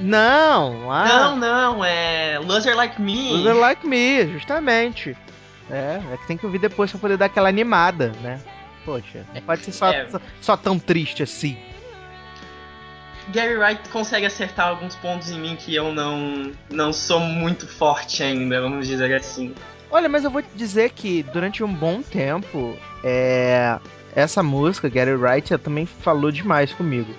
Não, 0.00 0.86
lá. 0.88 1.04
Não, 1.06 1.36
não, 1.36 1.84
é 1.84 2.38
Loser 2.38 2.76
Like 2.76 3.00
Me. 3.00 3.30
Loser 3.32 3.56
Like 3.56 3.86
Me, 3.86 4.26
justamente. 4.32 5.16
É, 5.70 6.00
é 6.12 6.16
que 6.16 6.26
tem 6.26 6.36
que 6.36 6.44
ouvir 6.44 6.58
depois 6.58 6.90
pra 6.90 6.98
poder 7.00 7.16
dar 7.16 7.26
aquela 7.26 7.48
animada, 7.48 8.12
né? 8.22 8.40
Poxa, 8.84 9.24
não 9.32 9.40
pode 9.42 9.62
ser 9.62 9.72
só, 9.72 9.92
É. 9.92 10.08
só, 10.10 10.20
só 10.40 10.56
tão 10.56 10.78
triste 10.78 11.22
assim. 11.22 11.56
Gary 13.32 13.56
Wright 13.56 13.88
consegue 13.90 14.26
acertar 14.26 14.68
alguns 14.68 14.94
pontos 14.96 15.30
em 15.30 15.38
mim 15.38 15.56
que 15.56 15.74
eu 15.74 15.92
não, 15.92 16.52
não 16.70 16.92
sou 16.92 17.20
muito 17.20 17.66
forte 17.66 18.22
ainda, 18.22 18.60
vamos 18.60 18.86
dizer 18.86 19.14
assim. 19.14 19.54
Olha, 19.90 20.08
mas 20.08 20.24
eu 20.24 20.30
vou 20.30 20.42
te 20.42 20.48
dizer 20.54 20.90
que 20.90 21.22
durante 21.22 21.64
um 21.64 21.72
bom 21.72 22.00
tempo, 22.02 22.76
é, 23.02 23.78
essa 24.14 24.42
música, 24.42 24.88
Gary 24.88 25.14
Wright, 25.14 25.56
também 25.58 25.84
falou 25.86 26.30
demais 26.30 26.72
comigo. 26.72 27.12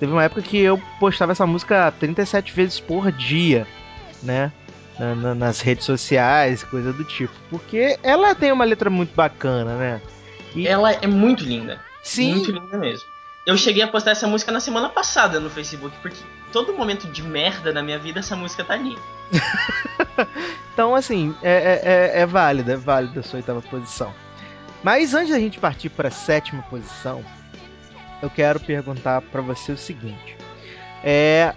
Teve 0.00 0.12
uma 0.12 0.24
época 0.24 0.42
que 0.42 0.58
eu 0.58 0.80
postava 1.00 1.32
essa 1.32 1.46
música 1.46 1.90
37 1.98 2.52
vezes 2.52 2.80
por 2.80 3.10
dia, 3.12 3.66
né? 4.22 4.52
Na- 4.98 5.14
na- 5.14 5.34
nas 5.34 5.60
redes 5.60 5.84
sociais, 5.84 6.64
coisa 6.64 6.90
do 6.92 7.04
tipo. 7.04 7.32
Porque 7.50 7.98
ela 8.02 8.34
tem 8.34 8.50
uma 8.50 8.64
letra 8.64 8.88
muito 8.88 9.14
bacana, 9.14 9.74
né? 9.76 10.00
E- 10.54 10.66
Ela 10.66 10.92
é 10.92 11.06
muito 11.06 11.44
linda. 11.44 11.78
Sim, 12.02 12.34
Muito 12.36 12.50
linda 12.52 12.78
mesmo. 12.78 13.06
Eu 13.46 13.56
cheguei 13.56 13.82
a 13.82 13.88
postar 13.88 14.10
essa 14.10 14.26
música 14.26 14.50
na 14.50 14.58
semana 14.58 14.88
passada 14.88 15.38
no 15.38 15.48
Facebook, 15.48 15.96
porque 16.02 16.18
todo 16.52 16.74
momento 16.74 17.06
de 17.06 17.22
merda 17.22 17.72
na 17.72 17.80
minha 17.82 17.98
vida 17.98 18.18
essa 18.18 18.34
música 18.36 18.64
tá 18.64 18.74
ali. 18.74 18.96
Então, 20.72 20.94
assim, 20.94 21.34
é, 21.42 21.50
é, 21.52 21.80
é- 22.18 22.20
é 22.20 22.26
válida, 22.26 22.74
é 22.74 22.76
válida 22.76 23.20
a 23.20 23.22
sua 23.22 23.38
oitava 23.38 23.62
posição. 23.62 24.12
Mas 24.82 25.14
antes 25.14 25.30
da 25.30 25.38
gente 25.40 25.58
partir 25.58 25.88
para 25.88 26.08
a 26.08 26.10
sétima 26.10 26.62
posição, 26.64 27.24
eu 28.20 28.28
quero 28.28 28.60
perguntar 28.60 29.22
para 29.22 29.40
você 29.40 29.72
o 29.72 29.78
seguinte: 29.78 30.36
é, 31.02 31.54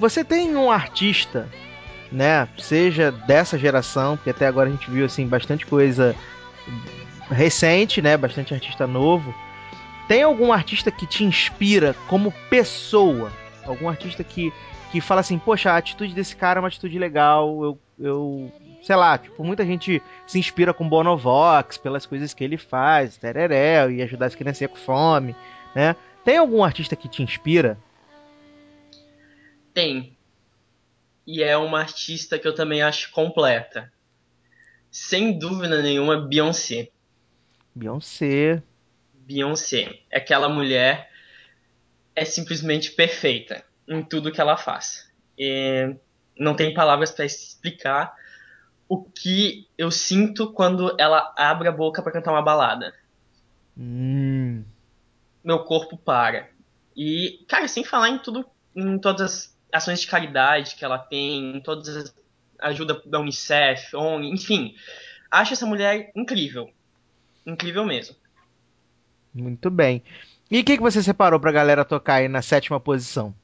você 0.00 0.24
tem 0.24 0.56
um 0.56 0.68
artista, 0.68 1.48
né? 2.10 2.48
Seja 2.58 3.12
dessa 3.12 3.56
geração, 3.56 4.16
porque 4.16 4.30
até 4.30 4.48
agora 4.48 4.68
a 4.68 4.72
gente 4.72 4.90
viu 4.90 5.06
assim 5.06 5.28
bastante 5.28 5.64
coisa 5.64 6.12
recente, 7.30 8.02
né? 8.02 8.16
Bastante 8.16 8.52
artista 8.52 8.84
novo. 8.84 9.32
Tem 10.08 10.22
algum 10.22 10.52
artista 10.52 10.90
que 10.90 11.06
te 11.06 11.24
inspira 11.24 11.94
como 12.08 12.32
pessoa? 12.48 13.32
Algum 13.64 13.88
artista 13.88 14.22
que 14.22 14.52
que 14.90 15.00
fala 15.00 15.20
assim, 15.20 15.38
poxa, 15.38 15.72
a 15.72 15.76
atitude 15.76 16.14
desse 16.14 16.36
cara 16.36 16.58
é 16.58 16.62
uma 16.62 16.68
atitude 16.68 16.98
legal, 16.98 17.62
eu, 17.62 17.78
eu 17.98 18.52
sei 18.82 18.96
lá, 18.96 19.18
tipo, 19.18 19.42
muita 19.42 19.64
gente 19.66 20.02
se 20.26 20.38
inspira 20.38 20.72
com 20.72 20.88
Bonovox 20.88 21.76
pelas 21.76 22.06
coisas 22.06 22.32
que 22.32 22.44
ele 22.44 22.56
faz, 22.56 23.16
tereré, 23.16 23.90
e 23.90 24.00
ajudar 24.00 24.26
as 24.26 24.34
crianças 24.34 24.68
com 24.68 24.76
fome, 24.76 25.34
né? 25.74 25.96
Tem 26.24 26.38
algum 26.38 26.62
artista 26.62 26.96
que 26.96 27.08
te 27.08 27.22
inspira? 27.22 27.78
Tem. 29.74 30.16
E 31.26 31.42
é 31.42 31.56
uma 31.56 31.80
artista 31.80 32.38
que 32.38 32.46
eu 32.46 32.54
também 32.54 32.82
acho 32.82 33.10
completa. 33.10 33.92
Sem 34.90 35.38
dúvida 35.38 35.82
nenhuma, 35.82 36.20
Beyoncé. 36.20 36.88
Beyoncé. 37.74 38.62
Beyoncé. 39.26 40.00
Aquela 40.12 40.48
mulher 40.48 41.10
é 42.14 42.24
simplesmente 42.24 42.92
perfeita 42.92 43.64
em 43.86 44.02
tudo 44.02 44.32
que 44.32 44.40
ela 44.40 44.56
faz. 44.56 45.10
E 45.38 45.94
não 46.38 46.54
tem 46.54 46.72
palavras 46.72 47.10
para 47.10 47.24
explicar 47.24 48.14
o 48.88 49.02
que 49.02 49.68
eu 49.76 49.90
sinto 49.90 50.52
quando 50.52 50.94
ela 50.98 51.34
abre 51.36 51.68
a 51.68 51.72
boca 51.72 52.02
para 52.02 52.12
cantar 52.12 52.32
uma 52.32 52.42
balada. 52.42 52.94
Hum, 53.76 54.64
Meu 55.44 55.64
corpo 55.64 55.98
para. 55.98 56.48
E, 56.96 57.44
cara, 57.48 57.68
sem 57.68 57.84
falar 57.84 58.08
em 58.08 58.18
tudo, 58.18 58.46
em 58.74 58.98
todas 58.98 59.20
as 59.20 59.56
ações 59.82 60.00
de 60.00 60.06
caridade 60.06 60.76
que 60.76 60.84
ela 60.84 60.98
tem, 60.98 61.56
em 61.56 61.60
todas 61.60 61.88
as 61.88 62.14
ajuda 62.58 63.02
da 63.04 63.20
Unicef, 63.20 63.94
ONG, 63.94 64.28
enfim. 64.28 64.74
Acho 65.30 65.52
essa 65.52 65.66
mulher 65.66 66.10
incrível. 66.14 66.70
Incrível 67.44 67.84
mesmo. 67.84 68.16
Muito 69.42 69.70
bem. 69.70 70.02
E 70.50 70.60
o 70.60 70.64
que, 70.64 70.76
que 70.76 70.82
você 70.82 71.02
separou 71.02 71.40
pra 71.40 71.52
galera 71.52 71.84
tocar 71.84 72.14
aí 72.16 72.28
na 72.28 72.42
sétima 72.42 72.78
posição? 72.78 73.34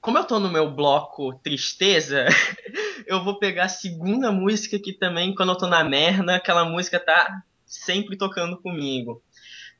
Como 0.00 0.16
eu 0.16 0.24
tô 0.24 0.38
no 0.38 0.48
meu 0.48 0.70
bloco 0.70 1.34
tristeza, 1.42 2.26
eu 3.06 3.24
vou 3.24 3.38
pegar 3.38 3.64
a 3.64 3.68
segunda 3.68 4.30
música 4.30 4.78
que 4.78 4.92
também, 4.92 5.34
quando 5.34 5.50
eu 5.50 5.58
tô 5.58 5.66
na 5.66 5.82
merda, 5.82 6.36
aquela 6.36 6.64
música 6.64 7.00
tá 7.00 7.42
sempre 7.66 8.16
tocando 8.16 8.56
comigo. 8.56 9.20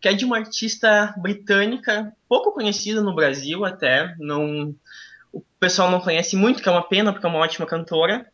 Que 0.01 0.09
é 0.09 0.13
de 0.13 0.25
uma 0.25 0.37
artista 0.37 1.15
britânica, 1.17 2.13
pouco 2.29 2.53
conhecida 2.53 3.01
no 3.01 3.15
Brasil 3.15 3.65
até. 3.65 4.15
Não, 4.19 4.75
o 5.33 5.41
pessoal 5.61 5.91
não 5.91 6.01
conhece 6.01 6.37
muito, 6.37 6.63
que 6.63 6.69
é 6.69 6.73
uma 6.73 6.87
pena, 6.87 7.13
porque 7.13 7.27
é 7.27 7.29
uma 7.29 7.39
ótima 7.39 7.67
cantora. 7.67 8.27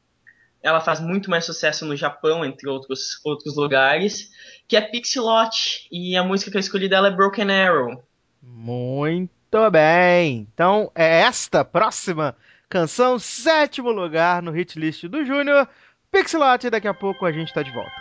Ela 0.65 0.81
faz 0.81 0.99
muito 0.99 1.29
mais 1.29 1.45
sucesso 1.45 1.85
no 1.85 1.95
Japão, 1.95 2.43
entre 2.43 2.67
outros, 2.67 3.21
outros 3.23 3.55
lugares. 3.55 4.31
Que 4.67 4.79
é 4.79 4.81
Pixie 4.81 5.21
Lott. 5.21 5.87
E 5.93 6.17
a 6.17 6.25
música 6.25 6.51
que 6.51 6.57
eu 6.57 6.61
escolhi 6.61 6.89
dela 6.89 7.09
é 7.09 7.11
Broken 7.11 7.51
Arrow. 7.53 8.03
Muito 8.43 9.71
bem. 9.71 10.49
Então 10.55 10.91
é 10.95 11.21
esta 11.21 11.63
próxima 11.67 12.35
canção, 12.67 13.19
sétimo 13.19 13.91
lugar 13.91 14.41
no 14.41 14.51
hit 14.51 14.81
list 14.81 15.05
do 15.05 15.23
Júnior. 15.23 15.69
Pixelot, 16.11 16.71
daqui 16.71 16.89
a 16.89 16.95
pouco 16.95 17.27
a 17.27 17.33
gente 17.33 17.53
tá 17.53 17.63
de 17.63 17.71
volta. 17.71 17.93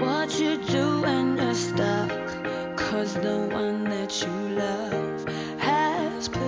What 0.00 0.42
you 0.42 0.58
do 0.58 1.02
when 1.02 1.36
you're 1.36 1.54
stuck? 1.54 2.10
Cause 2.76 3.14
the 3.20 3.48
one 3.54 3.84
that 3.84 4.22
you 4.22 4.56
love 4.56 4.95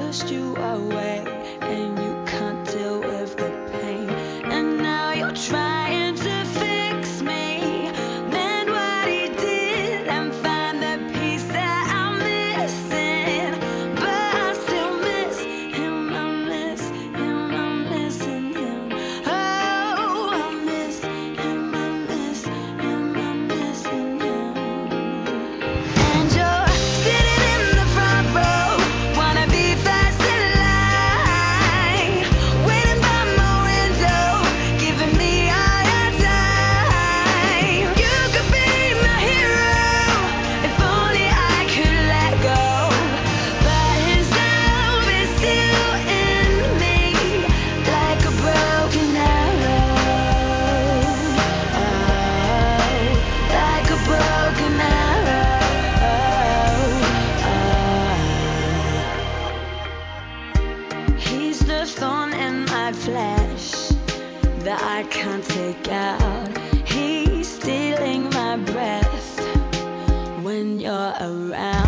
pushed 0.09 0.31
you 0.31 0.57
away 0.57 1.28
I 64.81 65.03
can't 65.11 65.45
take 65.45 65.89
out. 65.89 66.57
He's 66.87 67.49
stealing 67.49 68.31
my 68.31 68.57
breath 68.57 69.39
when 70.45 70.79
you're 70.81 71.15
around. 71.21 71.88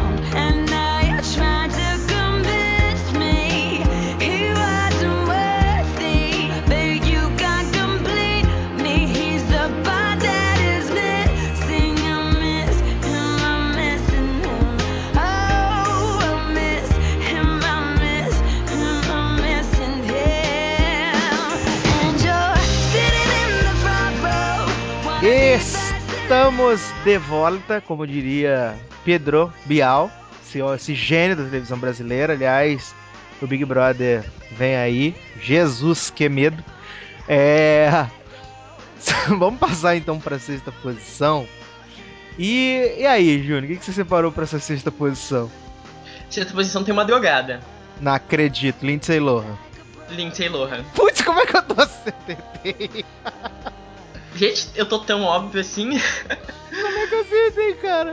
Estamos 26.30 26.80
de 27.02 27.18
volta, 27.18 27.80
como 27.80 28.06
diria 28.06 28.78
Pedro 29.04 29.52
Bial, 29.64 30.08
esse, 30.76 30.94
gênio 30.94 31.34
da 31.34 31.42
televisão 31.42 31.76
brasileira. 31.76 32.34
Aliás, 32.34 32.94
o 33.42 33.48
Big 33.48 33.64
Brother 33.64 34.24
vem 34.52 34.76
aí. 34.76 35.16
Jesus, 35.42 36.08
que 36.08 36.28
medo. 36.28 36.62
É... 37.26 38.06
Vamos 39.26 39.58
passar 39.58 39.96
então 39.96 40.20
para 40.20 40.36
a 40.36 40.38
sexta 40.38 40.70
posição. 40.70 41.48
E, 42.38 42.94
e 42.98 43.06
aí, 43.06 43.42
Júnior, 43.42 43.64
o 43.64 43.66
que, 43.66 43.76
que 43.78 43.84
você 43.84 43.92
separou 43.92 44.30
para 44.30 44.44
essa 44.44 44.60
sexta 44.60 44.92
posição? 44.92 45.50
Sexta 46.30 46.54
posição 46.54 46.84
tem 46.84 46.92
uma 46.92 47.04
drogada. 47.04 47.58
Não 48.00 48.14
acredito, 48.14 48.86
Lindsay 48.86 49.18
Lohan. 49.18 49.58
Lindsay 50.10 50.48
Lohan. 50.48 50.84
Putz, 50.94 51.22
como 51.22 51.40
é 51.40 51.46
que 51.46 51.56
eu 51.56 51.62
tô 51.64 51.74
acertei? 51.82 53.04
Gente, 54.36 54.68
eu 54.74 54.86
tô 54.86 54.98
tão 55.00 55.22
óbvio 55.22 55.60
assim. 55.60 55.90
Como 56.70 56.98
é 56.98 57.06
que 57.06 57.14
eu 57.14 57.20
acertei, 57.20 57.74
cara? 57.74 58.12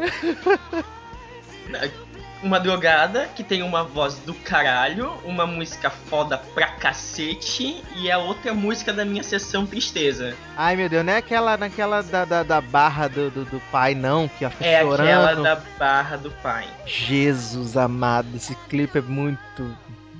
Uma 2.43 2.59
drogada 2.59 3.27
que 3.35 3.43
tem 3.43 3.63
uma 3.63 3.83
voz 3.83 4.15
do 4.19 4.33
caralho, 4.33 5.11
uma 5.25 5.47
música 5.47 5.89
foda 5.89 6.37
pra 6.37 6.67
cacete 6.67 7.83
e 7.95 8.11
a 8.11 8.19
outra 8.19 8.53
música 8.53 8.93
da 8.93 9.03
minha 9.03 9.23
sessão 9.23 9.65
Tristeza. 9.65 10.35
Ai, 10.55 10.75
meu 10.75 10.87
Deus, 10.87 11.03
não 11.03 11.13
é 11.13 11.17
aquela 11.17 11.57
naquela 11.57 12.01
da, 12.03 12.25
da, 12.25 12.43
da 12.43 12.61
barra 12.61 13.07
do, 13.07 13.31
do, 13.31 13.45
do 13.45 13.59
pai, 13.71 13.95
não, 13.95 14.27
que 14.27 14.47
fica 14.49 14.65
É 14.65 14.81
chorando. 14.81 15.01
aquela 15.07 15.33
da 15.33 15.55
barra 15.79 16.15
do 16.17 16.29
pai. 16.29 16.67
Jesus 16.85 17.75
amado, 17.75 18.27
esse 18.35 18.53
clipe 18.69 18.99
é 18.99 19.01
muito. 19.01 19.75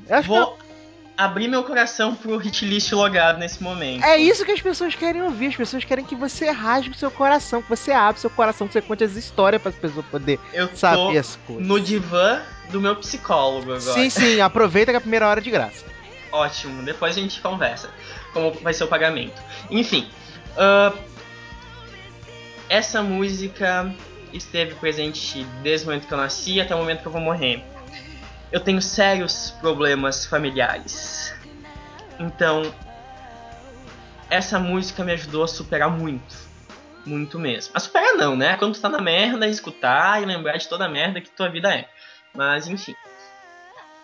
Eu 0.10 0.16
acho 0.16 0.24
que 0.24 0.28
Vou 0.28 0.58
abrir 1.18 1.48
meu 1.48 1.64
coração 1.64 2.14
pro 2.14 2.38
hit 2.38 2.64
list 2.64 2.92
logado 2.92 3.40
nesse 3.40 3.62
momento. 3.62 4.04
É 4.06 4.18
isso 4.18 4.46
que 4.46 4.52
as 4.52 4.62
pessoas 4.62 4.94
querem 4.94 5.24
ouvir. 5.24 5.48
As 5.48 5.56
pessoas 5.56 5.84
querem 5.84 6.06
que 6.06 6.16
você 6.16 6.50
rasgue 6.52 6.92
o 6.92 6.96
seu 6.96 7.10
coração, 7.10 7.62
que 7.62 7.70
você 7.70 7.92
abra 7.92 8.18
o 8.18 8.20
seu 8.20 8.30
coração, 8.30 8.68
que 8.68 8.74
você 8.74 8.82
conte 8.82 9.04
as 9.04 9.16
histórias 9.16 9.62
para 9.62 9.70
as 9.70 9.76
pessoas 9.78 10.06
poderem 10.06 10.40
Eu 10.54 10.68
tô 10.68 10.76
saber 10.76 11.18
as 11.18 11.36
coisas. 11.48 11.66
no 11.66 11.80
divã 11.80 12.42
do 12.70 12.80
meu 12.80 12.96
psicólogo 12.98 13.74
agora. 13.74 13.94
Sim, 13.94 14.10
sim, 14.10 14.40
aproveita 14.40 14.92
que 14.92 14.96
é 14.96 15.00
a 15.00 15.02
primeira 15.02 15.28
hora 15.28 15.40
é 15.40 15.44
de 15.44 15.50
graça. 15.50 15.84
Ótimo, 16.32 16.84
depois 16.84 17.18
a 17.18 17.22
gente 17.22 17.42
conversa 17.42 17.90
como 18.34 18.52
vai 18.52 18.74
ser 18.74 18.84
o 18.84 18.88
pagamento. 18.88 19.42
Enfim, 19.72 20.08
ah, 20.56 20.94
essa 22.70 23.02
música 23.02 23.94
esteve 24.34 24.76
presente 24.76 25.44
desde 25.64 25.86
o 25.86 25.90
momento 25.90 26.08
que 26.08 26.14
eu 26.14 26.18
nasci 26.18 26.60
até 26.62 26.76
o 26.76 26.78
momento 26.78 27.02
que 27.02 27.08
eu 27.08 27.12
vou 27.12 27.22
morrer. 27.22 27.64
Eu 28.52 28.62
tenho 28.62 28.82
sérios 28.82 29.52
problemas 29.60 30.26
familiares. 30.26 31.36
Então, 32.20 32.62
essa 34.30 34.58
música 34.58 35.04
me 35.04 35.12
ajudou 35.12 35.44
a 35.44 35.48
superar 35.48 35.90
muito. 35.90 36.36
Muito 37.06 37.38
mesmo. 37.40 37.74
A 37.76 37.80
superar 37.80 38.16
não, 38.16 38.36
né? 38.36 38.58
Quando 38.58 38.74
tu 38.74 38.82
tá 38.82 38.90
na 38.90 39.02
merda, 39.02 39.48
escutar 39.48 40.22
e 40.22 40.26
lembrar 40.26 40.58
de 40.58 40.68
toda 40.68 40.86
a 40.86 40.90
merda 40.90 41.22
que 41.22 41.30
tua 41.30 41.50
vida 41.50 41.74
é. 41.74 41.90
Mas, 42.34 42.68
enfim. 42.68 42.96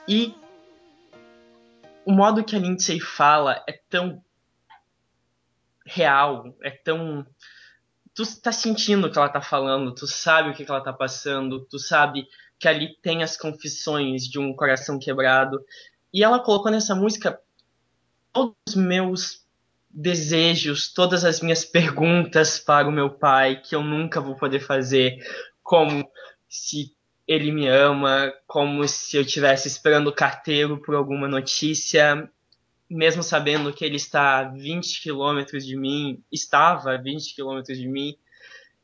E 0.07 0.35
o 2.05 2.11
modo 2.11 2.43
que 2.43 2.55
a 2.55 2.59
Lindsay 2.59 2.99
fala 2.99 3.63
é 3.67 3.79
tão 3.89 4.21
real, 5.85 6.53
é 6.61 6.69
tão. 6.69 7.25
Tu 8.13 8.23
tá 8.41 8.51
sentindo 8.51 9.07
o 9.07 9.11
que 9.11 9.17
ela 9.17 9.29
tá 9.29 9.41
falando, 9.41 9.93
tu 9.93 10.05
sabe 10.05 10.49
o 10.49 10.53
que 10.53 10.69
ela 10.69 10.81
tá 10.81 10.93
passando, 10.93 11.65
tu 11.65 11.79
sabe 11.79 12.27
que 12.63 12.67
ali 12.69 12.95
tem 13.01 13.23
as 13.23 13.35
confissões 13.35 14.23
de 14.23 14.39
um 14.39 14.55
coração 14.55 14.97
quebrado. 14.97 15.61
E 16.13 16.23
ela 16.23 16.39
colocou 16.39 16.71
nessa 16.71 16.95
música 16.95 17.37
todos 18.31 18.55
os 18.69 18.75
meus 18.75 19.45
desejos, 19.89 20.87
todas 20.93 21.25
as 21.25 21.41
minhas 21.41 21.65
perguntas 21.65 22.57
para 22.59 22.87
o 22.87 22.91
meu 22.91 23.09
pai 23.09 23.61
que 23.61 23.75
eu 23.75 23.83
nunca 23.83 24.21
vou 24.21 24.37
poder 24.37 24.61
fazer, 24.61 25.17
como 25.61 26.09
se 26.47 26.95
ele 27.27 27.51
me 27.51 27.67
ama, 27.67 28.33
como 28.47 28.87
se 28.87 29.17
eu 29.17 29.23
estivesse 29.23 29.67
esperando 29.67 30.07
o 30.07 30.15
carteiro 30.15 30.81
por 30.81 30.95
alguma 30.95 31.27
notícia, 31.27 32.31
mesmo 32.89 33.21
sabendo 33.21 33.73
que 33.73 33.83
ele 33.83 33.97
está 33.97 34.39
a 34.39 34.43
20 34.45 35.01
quilômetros 35.01 35.65
de 35.65 35.75
mim, 35.75 36.23
estava 36.31 36.93
a 36.93 36.97
20 36.97 37.35
quilômetros 37.35 37.77
de 37.77 37.89
mim, 37.89 38.15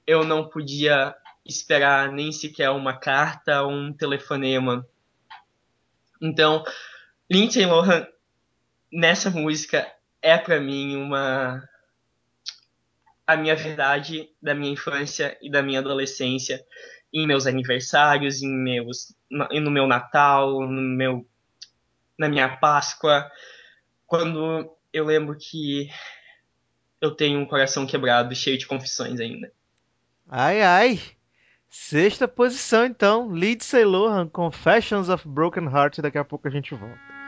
eu 0.05 0.25
não 0.25 0.49
podia 0.49 1.15
esperar 1.49 2.11
nem 2.11 2.31
sequer 2.31 2.69
uma 2.69 2.97
carta 2.97 3.61
ou 3.63 3.71
um 3.71 3.93
telefonema. 3.93 4.87
Então, 6.21 6.63
Lindsay 7.29 7.65
Lohan 7.65 8.07
nessa 8.91 9.29
música 9.29 9.91
é 10.21 10.37
para 10.37 10.59
mim 10.59 10.95
uma 10.95 11.63
a 13.25 13.37
minha 13.37 13.55
verdade 13.55 14.27
da 14.41 14.55
minha 14.55 14.73
infância 14.73 15.37
e 15.39 15.51
da 15.51 15.61
minha 15.61 15.79
adolescência 15.79 16.65
em 17.13 17.27
meus 17.27 17.45
aniversários, 17.45 18.41
em 18.41 18.49
meus 18.49 19.15
no 19.29 19.71
meu 19.71 19.85
Natal, 19.85 20.61
no 20.61 20.81
meu 20.81 21.27
na 22.17 22.27
minha 22.27 22.57
Páscoa, 22.57 23.31
quando 24.05 24.75
eu 24.91 25.05
lembro 25.05 25.37
que 25.37 25.89
eu 26.99 27.11
tenho 27.11 27.39
um 27.39 27.45
coração 27.45 27.85
quebrado, 27.85 28.35
cheio 28.35 28.57
de 28.57 28.67
confissões 28.67 29.19
ainda. 29.19 29.51
Ai, 30.27 30.61
ai. 30.61 30.99
Sexta 31.69 32.27
posição, 32.27 32.85
então. 32.85 33.31
Lindsay 33.31 33.85
Lohan, 33.85 34.27
Confessions 34.27 35.07
of 35.09 35.27
Broken 35.27 35.65
Heart. 35.65 36.01
Daqui 36.01 36.17
a 36.17 36.25
pouco 36.25 36.47
a 36.47 36.51
gente 36.51 36.73
volta. 36.73 37.18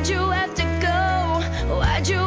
Why'd 0.00 0.08
you 0.08 0.30
have 0.30 0.54
to 0.54 0.64
go? 0.80 1.76
Why'd 1.76 2.08
you 2.08 2.19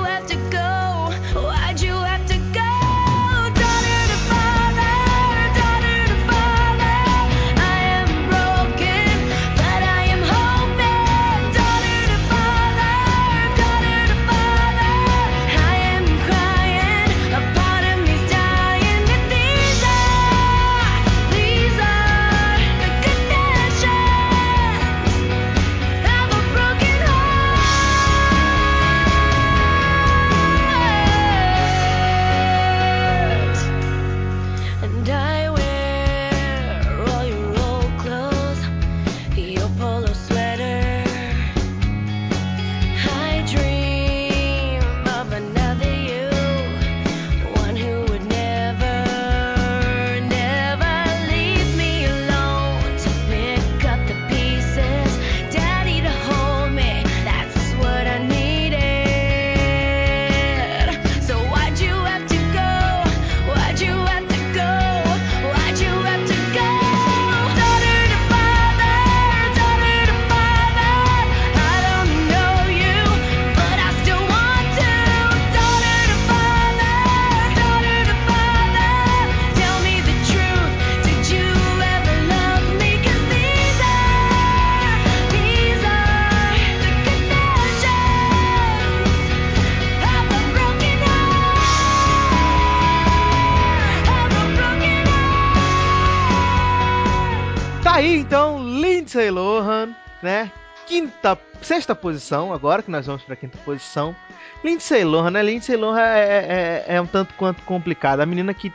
sexta 101.63 101.95
posição, 101.95 102.54
agora 102.54 102.82
que 102.82 102.91
nós 102.91 103.06
vamos 103.06 103.23
pra 103.23 103.36
quinta 103.36 103.58
posição. 103.60 104.15
Lindsay 104.63 105.04
Lohan, 105.04 105.32
né? 105.32 105.43
Lindsay 105.43 105.76
Lohan 105.76 105.99
é, 106.02 106.84
é, 106.88 106.95
é 106.95 107.02
um 107.02 107.06
tanto 107.06 107.34
quanto 107.36 107.62
complicado. 107.63 108.21
A 108.21 108.26
menina 108.26 108.54
que 108.54 108.71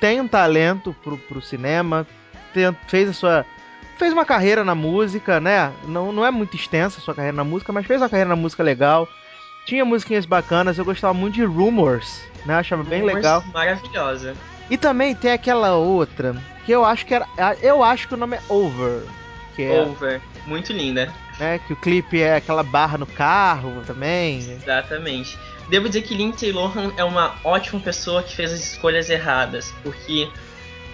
tem 0.00 0.20
um 0.20 0.28
talento 0.28 0.94
pro, 1.02 1.16
pro 1.16 1.40
cinema, 1.42 2.06
tem- 2.52 2.76
fez 2.86 3.08
a 3.08 3.12
sua. 3.12 3.46
Fez 3.98 4.12
uma 4.12 4.24
carreira 4.24 4.64
na 4.64 4.74
música, 4.74 5.38
né? 5.40 5.72
Não, 5.86 6.12
não 6.12 6.24
é 6.26 6.30
muito 6.30 6.56
extensa 6.56 6.98
a 6.98 7.02
sua 7.02 7.14
carreira 7.14 7.36
na 7.36 7.44
música, 7.44 7.72
mas 7.72 7.86
fez 7.86 8.00
uma 8.00 8.08
carreira 8.08 8.30
na 8.30 8.36
música 8.36 8.62
legal. 8.62 9.06
tinha 9.66 9.84
musiquinhas 9.84 10.26
bacanas, 10.26 10.76
eu 10.78 10.84
gostava 10.84 11.14
muito 11.14 11.34
de 11.34 11.44
Rumors, 11.44 12.20
né? 12.44 12.54
Achava 12.56 12.82
bem 12.82 13.00
Rumors, 13.00 13.16
legal. 13.16 13.44
Maravilhosa. 13.54 14.34
E 14.70 14.76
também 14.76 15.14
tem 15.14 15.30
aquela 15.32 15.74
outra, 15.76 16.34
que 16.66 16.72
eu 16.72 16.84
acho 16.84 17.04
que 17.06 17.14
era. 17.14 17.26
Eu 17.60 17.82
acho 17.84 18.08
que 18.08 18.14
o 18.14 18.16
nome 18.16 18.36
é 18.36 18.40
Over. 18.48 19.02
Que 19.54 19.62
é, 19.64 19.82
Over. 19.82 20.20
Muito 20.46 20.72
linda. 20.72 21.12
Né? 21.42 21.58
Que 21.58 21.72
o 21.72 21.76
clipe 21.76 22.20
é 22.20 22.36
aquela 22.36 22.62
barra 22.62 22.96
no 22.96 23.06
carro 23.06 23.82
também. 23.84 24.38
Exatamente. 24.38 25.36
Devo 25.68 25.88
dizer 25.88 26.02
que 26.02 26.14
Lindsay 26.14 26.52
Lohan 26.52 26.92
é 26.96 27.02
uma 27.02 27.34
ótima 27.42 27.80
pessoa 27.80 28.22
que 28.22 28.34
fez 28.36 28.52
as 28.52 28.60
escolhas 28.60 29.10
erradas, 29.10 29.74
porque 29.82 30.30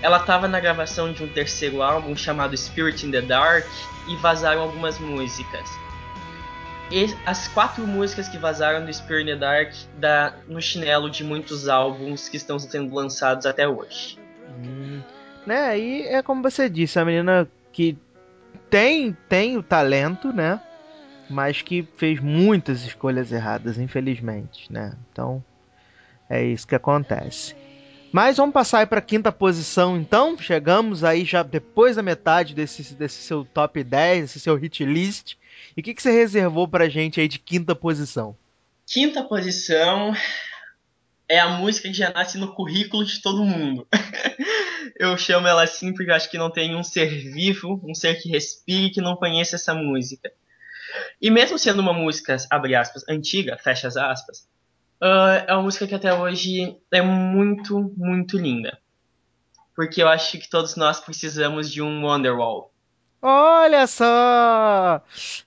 ela 0.00 0.16
estava 0.16 0.48
na 0.48 0.58
gravação 0.58 1.12
de 1.12 1.22
um 1.22 1.28
terceiro 1.28 1.82
álbum 1.82 2.16
chamado 2.16 2.56
Spirit 2.56 3.04
in 3.04 3.10
the 3.10 3.20
Dark 3.20 3.66
e 4.08 4.16
vazaram 4.16 4.62
algumas 4.62 4.98
músicas. 4.98 5.68
E 6.90 7.14
as 7.26 7.48
quatro 7.48 7.86
músicas 7.86 8.28
que 8.28 8.38
vazaram 8.38 8.86
do 8.86 8.94
Spirit 8.94 9.24
in 9.24 9.34
the 9.34 9.36
Dark 9.36 9.74
dá 9.98 10.34
no 10.48 10.62
chinelo 10.62 11.10
de 11.10 11.22
muitos 11.22 11.68
álbuns 11.68 12.28
que 12.28 12.38
estão 12.38 12.58
sendo 12.58 12.94
lançados 12.94 13.44
até 13.44 13.68
hoje. 13.68 14.18
Hum, 14.64 15.02
né? 15.46 15.78
E 15.78 16.06
é 16.06 16.22
como 16.22 16.42
você 16.42 16.70
disse, 16.70 16.98
a 16.98 17.04
menina 17.04 17.46
que 17.70 17.98
tem, 18.70 19.16
tem 19.28 19.56
o 19.56 19.62
talento, 19.62 20.32
né? 20.32 20.60
Mas 21.28 21.62
que 21.62 21.86
fez 21.96 22.20
muitas 22.20 22.82
escolhas 22.82 23.30
erradas, 23.32 23.78
infelizmente, 23.78 24.72
né? 24.72 24.94
Então, 25.12 25.44
é 26.28 26.44
isso 26.44 26.66
que 26.66 26.74
acontece. 26.74 27.54
Mas 28.10 28.38
vamos 28.38 28.54
passar 28.54 28.78
aí 28.78 28.86
para 28.86 29.02
quinta 29.02 29.30
posição, 29.30 29.96
então. 29.96 30.38
Chegamos 30.38 31.04
aí 31.04 31.24
já 31.24 31.42
depois 31.42 31.96
da 31.96 32.02
metade 32.02 32.54
desse, 32.54 32.94
desse 32.94 33.22
seu 33.22 33.44
top 33.44 33.84
10, 33.84 34.22
desse 34.22 34.40
seu 34.40 34.56
hit 34.56 34.84
list. 34.84 35.36
E 35.76 35.80
o 35.80 35.84
que, 35.84 35.92
que 35.92 36.02
você 36.02 36.10
reservou 36.10 36.66
pra 36.66 36.88
gente 36.88 37.20
aí 37.20 37.28
de 37.28 37.38
quinta 37.38 37.74
posição? 37.74 38.34
Quinta 38.86 39.22
posição 39.22 40.14
é 41.28 41.38
a 41.38 41.48
música 41.48 41.88
que 41.88 41.94
já 41.94 42.10
nasce 42.10 42.38
no 42.38 42.54
currículo 42.54 43.04
de 43.04 43.20
todo 43.20 43.44
mundo. 43.44 43.86
eu 44.98 45.16
chamo 45.18 45.46
ela 45.46 45.62
assim 45.62 45.92
porque 45.92 46.10
eu 46.10 46.14
acho 46.14 46.30
que 46.30 46.38
não 46.38 46.50
tem 46.50 46.74
um 46.74 46.82
ser 46.82 47.08
vivo, 47.08 47.80
um 47.84 47.94
ser 47.94 48.14
que 48.20 48.28
respire 48.30 48.90
que 48.90 49.00
não 49.00 49.16
conheça 49.16 49.56
essa 49.56 49.74
música. 49.74 50.30
E 51.20 51.30
mesmo 51.30 51.58
sendo 51.58 51.80
uma 51.80 51.92
música, 51.92 52.36
abre 52.50 52.74
aspas, 52.74 53.04
antiga, 53.08 53.58
fecha 53.58 53.88
as 53.88 53.96
aspas, 53.96 54.48
uh, 55.02 55.44
é 55.46 55.52
uma 55.52 55.62
música 55.62 55.86
que 55.86 55.94
até 55.94 56.12
hoje 56.14 56.76
é 56.90 57.02
muito, 57.02 57.92
muito 57.96 58.38
linda. 58.38 58.78
Porque 59.76 60.02
eu 60.02 60.08
acho 60.08 60.38
que 60.38 60.48
todos 60.48 60.74
nós 60.76 60.98
precisamos 61.00 61.70
de 61.70 61.82
um 61.82 62.04
Wonderwall. 62.04 62.72
Olha 63.20 63.86
só! 63.86 65.02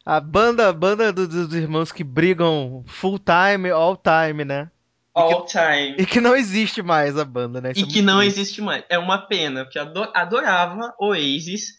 A 0.05 0.19
banda, 0.19 0.69
a 0.69 0.73
banda 0.73 1.11
do- 1.11 1.27
dos 1.27 1.53
irmãos 1.53 1.91
que 1.91 2.03
brigam 2.03 2.83
full 2.85 3.17
time, 3.17 3.69
all 3.71 3.97
time, 3.97 4.43
né? 4.45 4.69
All 5.13 5.45
time. 5.45 5.95
E 5.97 6.05
que 6.05 6.21
não 6.21 6.35
existe 6.35 6.81
mais 6.81 7.17
a 7.17 7.25
banda, 7.25 7.59
né? 7.59 7.71
Isso 7.71 7.81
E 7.81 7.83
é 7.83 7.87
que 7.87 8.01
não 8.01 8.19
triste. 8.19 8.39
existe 8.39 8.61
mais. 8.61 8.83
É 8.89 8.97
uma 8.97 9.17
pena, 9.17 9.63
porque 9.65 9.77
eu 9.77 9.83
ado- 9.83 10.11
adorava 10.15 10.93
Oasis. 10.99 11.73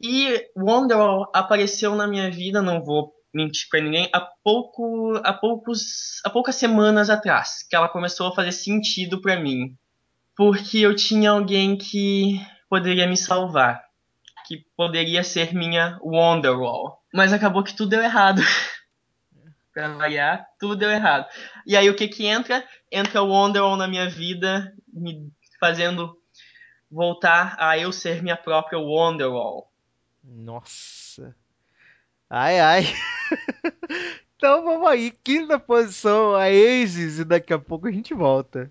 E 0.00 0.46
Wonderwall 0.56 1.30
apareceu 1.34 1.94
na 1.94 2.06
minha 2.06 2.30
vida, 2.30 2.62
não 2.62 2.82
vou 2.82 3.12
mentir 3.34 3.68
pra 3.70 3.80
ninguém, 3.80 4.08
há, 4.12 4.20
pouco, 4.42 5.20
há, 5.24 5.32
poucos, 5.32 6.20
há 6.24 6.30
poucas 6.30 6.56
semanas 6.56 7.10
atrás, 7.10 7.64
que 7.68 7.76
ela 7.76 7.88
começou 7.88 8.28
a 8.28 8.34
fazer 8.34 8.50
sentido 8.52 9.20
pra 9.20 9.38
mim. 9.38 9.74
Porque 10.36 10.78
eu 10.78 10.96
tinha 10.96 11.30
alguém 11.32 11.76
que 11.76 12.40
poderia 12.68 13.06
me 13.06 13.16
salvar. 13.16 13.82
Que 14.48 14.64
poderia 14.76 15.22
ser 15.22 15.52
minha 15.54 15.98
Wonderwall. 16.02 16.98
Mas 17.12 17.32
acabou 17.32 17.62
que 17.62 17.76
tudo 17.76 17.90
deu 17.90 18.02
errado. 18.02 18.40
pra 19.72 19.88
variar, 19.88 20.46
tudo 20.58 20.76
deu 20.76 20.90
errado. 20.90 21.26
E 21.66 21.76
aí 21.76 21.88
o 21.88 21.94
que 21.94 22.08
que 22.08 22.26
entra? 22.26 22.64
Entra 22.90 23.22
o 23.22 23.28
Wonderwall 23.28 23.76
na 23.76 23.86
minha 23.86 24.08
vida, 24.08 24.74
me 24.92 25.30
fazendo 25.58 26.16
voltar 26.90 27.56
a 27.58 27.78
eu 27.78 27.92
ser 27.92 28.22
minha 28.22 28.36
própria 28.36 28.78
Wonderwall. 28.78 29.70
Nossa. 30.22 31.34
Ai, 32.28 32.60
ai. 32.60 32.82
então 34.36 34.64
vamos 34.64 34.88
aí. 34.88 35.10
Quinta 35.10 35.58
posição, 35.58 36.34
a 36.34 36.46
Aces. 36.46 37.18
E 37.18 37.24
daqui 37.24 37.52
a 37.52 37.58
pouco 37.58 37.86
a 37.86 37.92
gente 37.92 38.14
volta. 38.14 38.70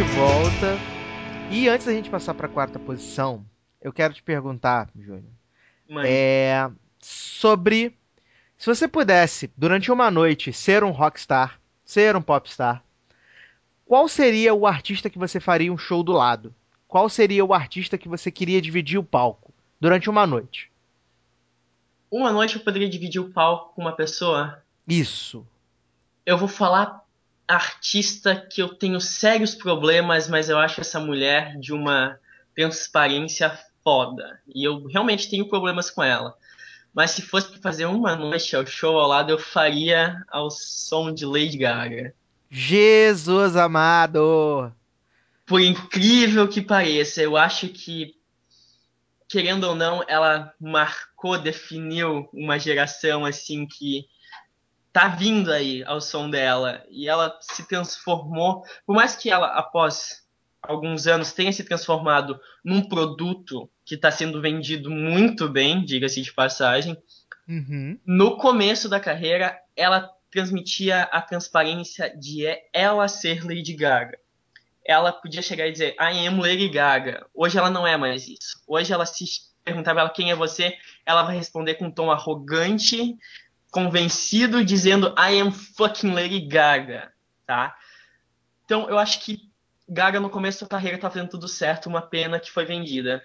De 0.00 0.06
volta. 0.14 0.78
E 1.50 1.68
antes 1.68 1.84
da 1.84 1.92
gente 1.92 2.08
passar 2.08 2.32
para 2.32 2.46
a 2.46 2.50
quarta 2.50 2.78
posição, 2.78 3.44
eu 3.82 3.92
quero 3.92 4.14
te 4.14 4.22
perguntar, 4.22 4.88
Júnior, 4.98 5.30
é, 6.06 6.70
sobre 6.98 7.94
se 8.56 8.64
você 8.64 8.88
pudesse, 8.88 9.52
durante 9.54 9.92
uma 9.92 10.10
noite, 10.10 10.54
ser 10.54 10.82
um 10.82 10.90
rockstar, 10.90 11.60
ser 11.84 12.16
um 12.16 12.22
popstar, 12.22 12.82
qual 13.84 14.08
seria 14.08 14.54
o 14.54 14.66
artista 14.66 15.10
que 15.10 15.18
você 15.18 15.38
faria 15.38 15.70
um 15.70 15.76
show 15.76 16.02
do 16.02 16.12
lado? 16.12 16.54
Qual 16.88 17.06
seria 17.10 17.44
o 17.44 17.52
artista 17.52 17.98
que 17.98 18.08
você 18.08 18.30
queria 18.30 18.62
dividir 18.62 18.98
o 18.98 19.04
palco 19.04 19.52
durante 19.78 20.08
uma 20.08 20.26
noite? 20.26 20.70
uma 22.10 22.32
noite 22.32 22.56
eu 22.56 22.62
poderia 22.62 22.88
dividir 22.88 23.20
o 23.20 23.30
palco 23.30 23.74
com 23.74 23.82
uma 23.82 23.92
pessoa. 23.92 24.62
Isso. 24.88 25.46
Eu 26.24 26.38
vou 26.38 26.48
falar 26.48 27.04
artista 27.50 28.36
que 28.36 28.62
eu 28.62 28.68
tenho 28.68 29.00
sérios 29.00 29.54
problemas, 29.54 30.28
mas 30.28 30.48
eu 30.48 30.58
acho 30.58 30.80
essa 30.80 31.00
mulher 31.00 31.58
de 31.58 31.72
uma 31.72 32.18
transparência 32.54 33.58
foda. 33.82 34.40
E 34.54 34.64
eu 34.64 34.86
realmente 34.86 35.28
tenho 35.28 35.48
problemas 35.48 35.90
com 35.90 36.02
ela. 36.02 36.34
Mas 36.94 37.12
se 37.12 37.22
fosse 37.22 37.50
pra 37.50 37.60
fazer 37.60 37.86
uma 37.86 38.16
noite 38.16 38.54
ao 38.54 38.66
show 38.66 38.98
ao 38.98 39.08
lado, 39.08 39.30
eu 39.30 39.38
faria 39.38 40.22
ao 40.28 40.50
som 40.50 41.12
de 41.12 41.24
Lady 41.24 41.56
Gaga. 41.56 42.14
Jesus 42.50 43.56
amado. 43.56 44.72
Por 45.46 45.60
incrível 45.60 46.46
que 46.48 46.60
pareça, 46.60 47.22
eu 47.22 47.36
acho 47.36 47.68
que 47.68 48.14
querendo 49.30 49.64
ou 49.64 49.76
não, 49.76 50.04
ela 50.08 50.52
marcou, 50.60 51.38
definiu 51.38 52.28
uma 52.32 52.58
geração 52.58 53.24
assim 53.24 53.64
que 53.64 54.06
tá 54.92 55.08
vindo 55.08 55.52
aí 55.52 55.84
ao 55.84 56.00
som 56.00 56.28
dela 56.28 56.84
e 56.90 57.08
ela 57.08 57.36
se 57.40 57.66
transformou, 57.68 58.62
por 58.86 58.94
mais 58.94 59.16
que 59.16 59.30
ela 59.30 59.46
após 59.48 60.24
alguns 60.62 61.06
anos 61.06 61.32
tenha 61.32 61.52
se 61.52 61.64
transformado 61.64 62.38
num 62.64 62.82
produto 62.88 63.70
que 63.84 63.94
está 63.94 64.10
sendo 64.10 64.40
vendido 64.40 64.90
muito 64.90 65.48
bem, 65.48 65.84
diga-se 65.84 66.20
de 66.20 66.32
passagem, 66.32 66.96
Uhum. 67.48 67.98
no 68.06 68.36
começo 68.36 68.88
da 68.88 69.00
carreira 69.00 69.58
ela 69.76 70.08
transmitia 70.30 71.02
a 71.04 71.20
transparência 71.20 72.16
de 72.16 72.44
ela 72.72 73.08
ser 73.08 73.44
Lady 73.44 73.74
Gaga. 73.74 74.16
Ela 74.84 75.12
podia 75.12 75.42
chegar 75.42 75.66
e 75.66 75.72
dizer, 75.72 75.96
I 76.00 76.26
am 76.28 76.40
Lady 76.40 76.68
Gaga. 76.68 77.26
Hoje 77.34 77.58
ela 77.58 77.68
não 77.68 77.84
é 77.86 77.96
mais 77.96 78.28
isso. 78.28 78.62
Hoje 78.68 78.92
ela 78.92 79.04
se 79.04 79.24
perguntar 79.64 79.92
pra 79.92 80.02
ela 80.02 80.10
quem 80.10 80.30
é 80.30 80.36
você, 80.36 80.76
ela 81.04 81.24
vai 81.24 81.36
responder 81.36 81.74
com 81.74 81.86
um 81.86 81.90
tom 81.90 82.10
arrogante, 82.10 83.16
convencido, 83.70 84.64
dizendo 84.64 85.14
I 85.18 85.40
am 85.40 85.52
fucking 85.52 86.12
Lady 86.12 86.40
Gaga, 86.40 87.12
tá? 87.46 87.76
Então 88.64 88.88
eu 88.88 88.98
acho 88.98 89.20
que 89.20 89.50
Gaga 89.88 90.20
no 90.20 90.30
começo 90.30 90.62
da 90.62 90.68
carreira 90.68 90.98
tá 90.98 91.10
fazendo 91.10 91.30
tudo 91.30 91.48
certo, 91.48 91.88
uma 91.88 92.02
pena 92.02 92.38
que 92.38 92.50
foi 92.50 92.64
vendida. 92.64 93.22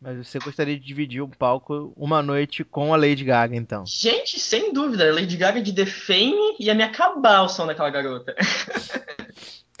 Mas 0.00 0.26
você 0.26 0.38
gostaria 0.38 0.78
de 0.78 0.86
dividir 0.86 1.22
um 1.22 1.28
palco 1.28 1.92
uma 1.94 2.22
noite 2.22 2.64
com 2.64 2.94
a 2.94 2.96
Lady 2.96 3.22
Gaga, 3.22 3.54
então? 3.54 3.84
Gente, 3.84 4.40
sem 4.40 4.72
dúvida, 4.72 5.12
Lady 5.12 5.36
Gaga 5.36 5.60
de 5.60 5.74
The 5.74 5.84
Fame 5.84 6.56
ia 6.58 6.74
me 6.74 6.82
acabar 6.82 7.42
o 7.42 7.48
som 7.48 7.66
daquela 7.66 7.90
garota. 7.90 8.34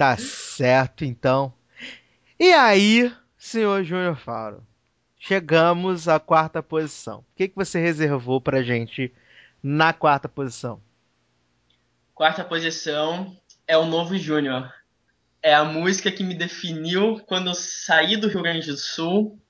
Tá 0.00 0.16
certo, 0.16 1.04
então. 1.04 1.52
E 2.38 2.54
aí, 2.54 3.12
senhor 3.36 3.84
Júnior 3.84 4.16
Faro, 4.16 4.66
chegamos 5.18 6.08
à 6.08 6.18
quarta 6.18 6.62
posição. 6.62 7.18
O 7.18 7.24
que, 7.36 7.48
que 7.48 7.54
você 7.54 7.78
reservou 7.78 8.40
pra 8.40 8.62
gente 8.62 9.12
na 9.62 9.92
quarta 9.92 10.28
posição? 10.28 10.80
Quarta 12.14 12.44
posição 12.44 13.36
é 13.66 13.76
o 13.76 13.86
Novo 13.86 14.16
Júnior. 14.16 14.72
É 15.42 15.54
a 15.54 15.64
música 15.64 16.10
que 16.10 16.22
me 16.22 16.34
definiu 16.34 17.20
quando 17.20 17.48
eu 17.48 17.54
saí 17.54 18.16
do 18.16 18.28
Rio 18.28 18.42
Grande 18.42 18.66
do 18.66 18.76
Sul, 18.76 19.40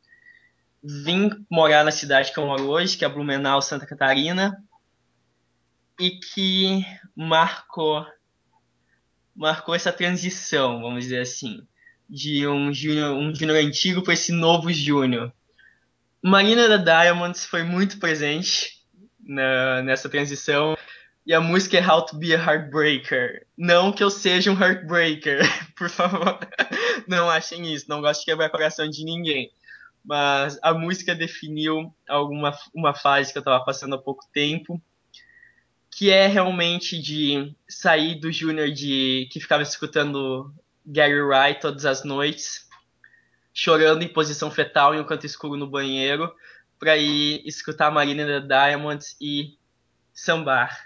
vim 0.83 1.31
morar 1.51 1.85
na 1.85 1.91
cidade 1.91 2.33
que 2.33 2.39
eu 2.39 2.47
moro 2.47 2.69
hoje, 2.69 2.97
que 2.97 3.05
é 3.05 3.09
Blumenau, 3.09 3.61
Santa 3.61 3.87
Catarina, 3.87 4.63
e 5.99 6.11
que 6.19 6.85
marcou 7.15 8.07
marcou 9.35 9.75
essa 9.75 9.93
transição, 9.93 10.81
vamos 10.81 11.05
dizer 11.05 11.21
assim, 11.21 11.67
de 12.09 12.47
um 12.47 12.73
júnior 12.73 13.17
um 13.17 13.35
júnior 13.35 13.59
antigo 13.59 14.03
para 14.03 14.15
esse 14.15 14.33
novo 14.33 14.73
júnior. 14.73 15.33
Marina 16.23 16.69
da 16.69 16.77
Diamonds 16.77 17.47
foi 17.47 17.63
muito 17.63 17.99
presente 17.99 18.80
na, 19.31 19.83
nessa 19.83 20.09
transição. 20.09 20.77
E 21.25 21.33
a 21.33 21.41
música 21.41 21.79
é 21.79 21.87
How 21.87 22.05
to 22.07 22.17
Be 22.17 22.35
a 22.35 22.39
Heartbreaker. 22.39 23.47
Não 23.57 23.93
que 23.93 24.03
eu 24.03 24.11
seja 24.11 24.51
um 24.51 24.61
heartbreaker, 24.61 25.41
por 25.77 25.89
favor. 25.89 26.39
Não 27.07 27.31
achem 27.31 27.73
isso, 27.73 27.87
não 27.89 28.01
gosto 28.01 28.21
de 28.21 28.27
quebrar 28.27 28.51
coração 28.51 28.89
de 28.89 29.05
ninguém. 29.05 29.53
Mas 30.05 30.59
a 30.63 30.75
música 30.75 31.15
definiu 31.15 31.95
alguma 32.09 32.57
uma 32.75 32.95
fase 32.95 33.33
que 33.33 33.39
eu 33.39 33.41
estava 33.41 33.65
passando 33.65 33.95
há 33.95 33.99
pouco 33.99 34.25
tempo, 34.33 34.83
que 35.91 36.11
é 36.11 36.27
realmente 36.27 37.01
de 37.01 37.55
sair 37.69 38.19
do 38.19 38.33
Júnior 38.33 38.71
de 38.71 39.29
que 39.31 39.41
ficava 39.41 39.63
escutando 39.63 40.53
Gary 40.87 41.21
Wright 41.21 41.61
todas 41.61 41.85
as 41.85 42.03
noites, 42.03 42.67
chorando 43.53 44.03
em 44.03 44.09
posição 44.09 44.51
fetal 44.51 44.95
em 44.95 45.01
um 45.01 45.05
canto 45.05 45.27
escuro 45.27 45.57
no 45.57 45.67
banheiro, 45.67 46.33
para 46.81 46.97
ir 46.97 47.43
escutar 47.47 47.91
Marina 47.91 48.41
da 48.41 48.69
Diamonds 48.69 49.15
e 49.21 49.59
sambar. 50.15 50.77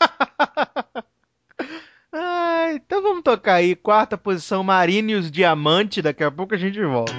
ah, 2.12 2.72
então 2.72 3.00
vamos 3.00 3.22
tocar 3.22 3.54
aí, 3.54 3.76
quarta 3.76 4.18
posição, 4.18 4.64
Marina 4.64 5.12
e 5.12 5.14
os 5.14 5.30
Diamantes. 5.30 6.02
Daqui 6.02 6.24
a 6.24 6.30
pouco 6.30 6.54
a 6.54 6.58
gente 6.58 6.82
volta. 6.82 7.12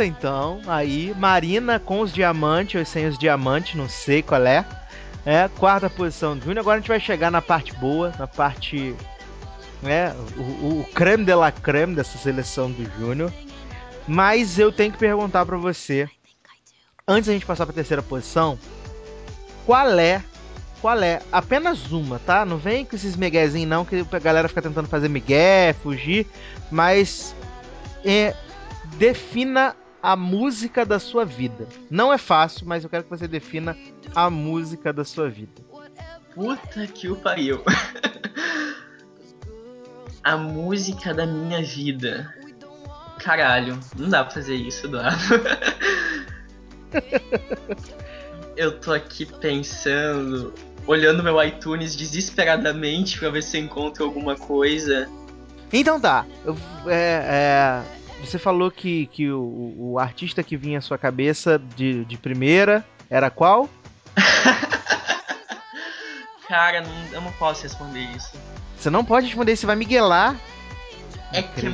Volta 0.00 0.04
então, 0.04 0.60
aí, 0.66 1.14
Marina 1.16 1.78
com 1.78 2.00
os 2.00 2.12
diamantes 2.12 2.78
ou 2.78 2.86
sem 2.86 3.06
os 3.06 3.18
diamantes, 3.18 3.74
não 3.74 3.88
sei 3.88 4.22
qual 4.22 4.44
é. 4.46 4.64
É, 5.26 5.48
quarta 5.58 5.90
posição 5.90 6.34
do 6.36 6.44
Júnior. 6.44 6.60
Agora 6.60 6.78
a 6.78 6.80
gente 6.80 6.88
vai 6.88 7.00
chegar 7.00 7.30
na 7.30 7.42
parte 7.42 7.74
boa, 7.74 8.12
na 8.18 8.26
parte. 8.26 8.94
né, 9.82 10.14
o, 10.36 10.80
o, 10.80 10.86
creme 10.94 11.24
de 11.24 11.34
la 11.34 11.52
creme 11.52 11.94
dessa 11.94 12.16
seleção 12.16 12.70
do 12.70 12.84
Júnior. 12.98 13.30
Mas 14.08 14.58
eu 14.58 14.72
tenho 14.72 14.92
que 14.92 14.98
perguntar 14.98 15.44
pra 15.44 15.58
você, 15.58 16.08
antes 17.06 17.26
da 17.26 17.34
gente 17.34 17.44
passar 17.44 17.66
pra 17.66 17.74
terceira 17.74 18.02
posição, 18.02 18.58
qual 19.66 19.98
é. 19.98 20.22
Qual 20.80 20.98
é? 21.02 21.20
Apenas 21.30 21.92
uma, 21.92 22.18
tá? 22.18 22.46
Não 22.46 22.56
vem 22.56 22.86
com 22.86 22.96
esses 22.96 23.14
miguezinhos 23.14 23.68
não, 23.68 23.84
que 23.84 24.06
a 24.10 24.18
galera 24.18 24.48
fica 24.48 24.62
tentando 24.62 24.88
fazer 24.88 25.10
migué, 25.10 25.74
fugir. 25.82 26.26
Mas 26.70 27.34
é, 28.02 28.34
defina 28.96 29.76
a 30.02 30.16
música 30.16 30.84
da 30.84 30.98
sua 30.98 31.24
vida. 31.24 31.66
Não 31.90 32.12
é 32.12 32.18
fácil, 32.18 32.66
mas 32.66 32.84
eu 32.84 32.90
quero 32.90 33.04
que 33.04 33.10
você 33.10 33.28
defina 33.28 33.76
a 34.14 34.28
música 34.30 34.92
da 34.92 35.04
sua 35.04 35.28
vida. 35.28 35.52
Puta 36.34 36.86
que 36.86 37.08
o 37.08 37.16
pariu. 37.16 37.62
A 40.22 40.36
música 40.36 41.14
da 41.14 41.24
minha 41.24 41.62
vida. 41.62 42.32
Caralho, 43.18 43.80
não 43.96 44.06
dá 44.10 44.22
pra 44.22 44.34
fazer 44.34 44.54
isso, 44.54 44.86
Eduardo. 44.86 45.18
Eu 48.54 48.78
tô 48.78 48.92
aqui 48.92 49.24
pensando 49.24 50.52
olhando 50.86 51.22
meu 51.22 51.42
iTunes 51.42 51.94
desesperadamente 51.94 53.18
pra 53.18 53.30
ver 53.30 53.42
se 53.42 53.56
eu 53.56 53.62
encontro 53.64 54.04
alguma 54.04 54.36
coisa. 54.36 55.08
Então 55.72 56.00
tá. 56.00 56.26
eu- 56.44 56.56
é, 56.86 57.22
é, 57.24 57.82
você 58.26 58.38
falou 58.38 58.70
que, 58.70 59.06
que 59.06 59.30
o, 59.30 59.74
o 59.78 59.98
artista 59.98 60.42
que 60.42 60.56
vinha 60.56 60.78
à 60.78 60.82
sua 60.82 60.98
cabeça 60.98 61.60
de, 61.76 62.04
de 62.04 62.16
primeira 62.16 62.84
era 63.08 63.30
qual? 63.30 63.68
Cara, 66.48 66.80
não- 66.82 67.06
eu 67.12 67.20
não 67.20 67.32
posso 67.32 67.62
responder 67.62 68.00
isso. 68.16 68.32
Você 68.76 68.90
não 68.90 69.04
pode 69.04 69.26
responder, 69.26 69.56
você 69.56 69.66
vai 69.66 69.76
miguelar. 69.76 70.34
É 71.32 71.42
que 71.42 71.66
é 71.66 71.70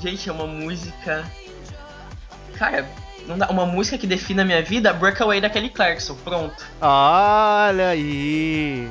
gente, 0.00 0.28
é 0.28 0.32
uma 0.32 0.46
música. 0.46 1.24
Cara, 2.58 2.88
não 3.26 3.38
dá. 3.38 3.48
Uma 3.50 3.64
música 3.66 3.96
que 3.96 4.06
define 4.06 4.40
a 4.40 4.44
minha 4.44 4.62
vida, 4.62 4.92
Breakaway 4.92 5.40
da 5.40 5.48
Kelly 5.48 5.70
Clarkson. 5.70 6.16
Pronto. 6.24 6.66
Olha 6.80 7.88
aí. 7.90 8.90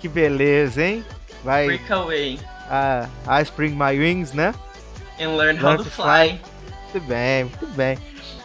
Que 0.00 0.08
beleza, 0.08 0.84
hein? 0.84 1.04
Vai. 1.42 1.66
Breakaway. 1.66 2.38
A, 2.68 3.08
a 3.26 3.40
Spring 3.42 3.70
My 3.74 3.98
Wings, 3.98 4.32
né? 4.32 4.54
And 5.18 5.36
learn 5.36 5.56
how 5.56 5.76
to 5.76 5.84
to 5.84 5.90
fly. 5.90 6.40
Muito 6.82 7.08
bem, 7.08 7.44
muito 7.44 7.66
bem. 7.68 7.98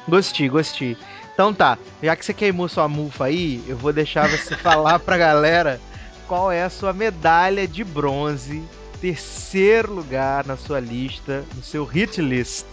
Gostei, 0.07 0.49
gostei. 0.49 0.97
Então 1.33 1.53
tá, 1.53 1.77
já 2.03 2.15
que 2.15 2.25
você 2.25 2.33
queimou 2.33 2.67
sua 2.67 2.87
mufa 2.87 3.25
aí, 3.25 3.63
eu 3.67 3.77
vou 3.77 3.93
deixar 3.93 4.27
você 4.27 4.55
falar 4.57 4.99
pra 4.99 5.17
galera 5.17 5.79
qual 6.27 6.51
é 6.51 6.63
a 6.63 6.69
sua 6.69 6.93
medalha 6.93 7.67
de 7.67 7.83
bronze, 7.83 8.63
terceiro 8.99 9.93
lugar 9.93 10.45
na 10.45 10.57
sua 10.57 10.79
lista, 10.79 11.45
no 11.55 11.63
seu 11.63 11.85
hit 11.85 12.21
list. 12.21 12.65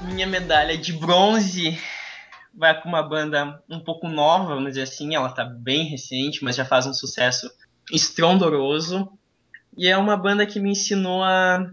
Minha 0.00 0.26
medalha 0.26 0.76
de 0.76 0.92
bronze 0.92 1.78
vai 2.54 2.78
pra 2.80 2.88
uma 2.88 3.02
banda 3.02 3.62
um 3.68 3.80
pouco 3.80 4.08
nova, 4.08 4.54
vamos 4.54 4.70
dizer 4.70 4.82
assim. 4.82 5.14
Ela 5.14 5.28
tá 5.28 5.44
bem 5.44 5.84
recente, 5.84 6.42
mas 6.42 6.56
já 6.56 6.64
faz 6.64 6.86
um 6.86 6.94
sucesso 6.94 7.50
estrondoroso. 7.92 9.08
E 9.76 9.88
é 9.88 9.96
uma 9.96 10.16
banda 10.16 10.46
que 10.46 10.58
me 10.60 10.70
ensinou 10.70 11.22
a, 11.22 11.70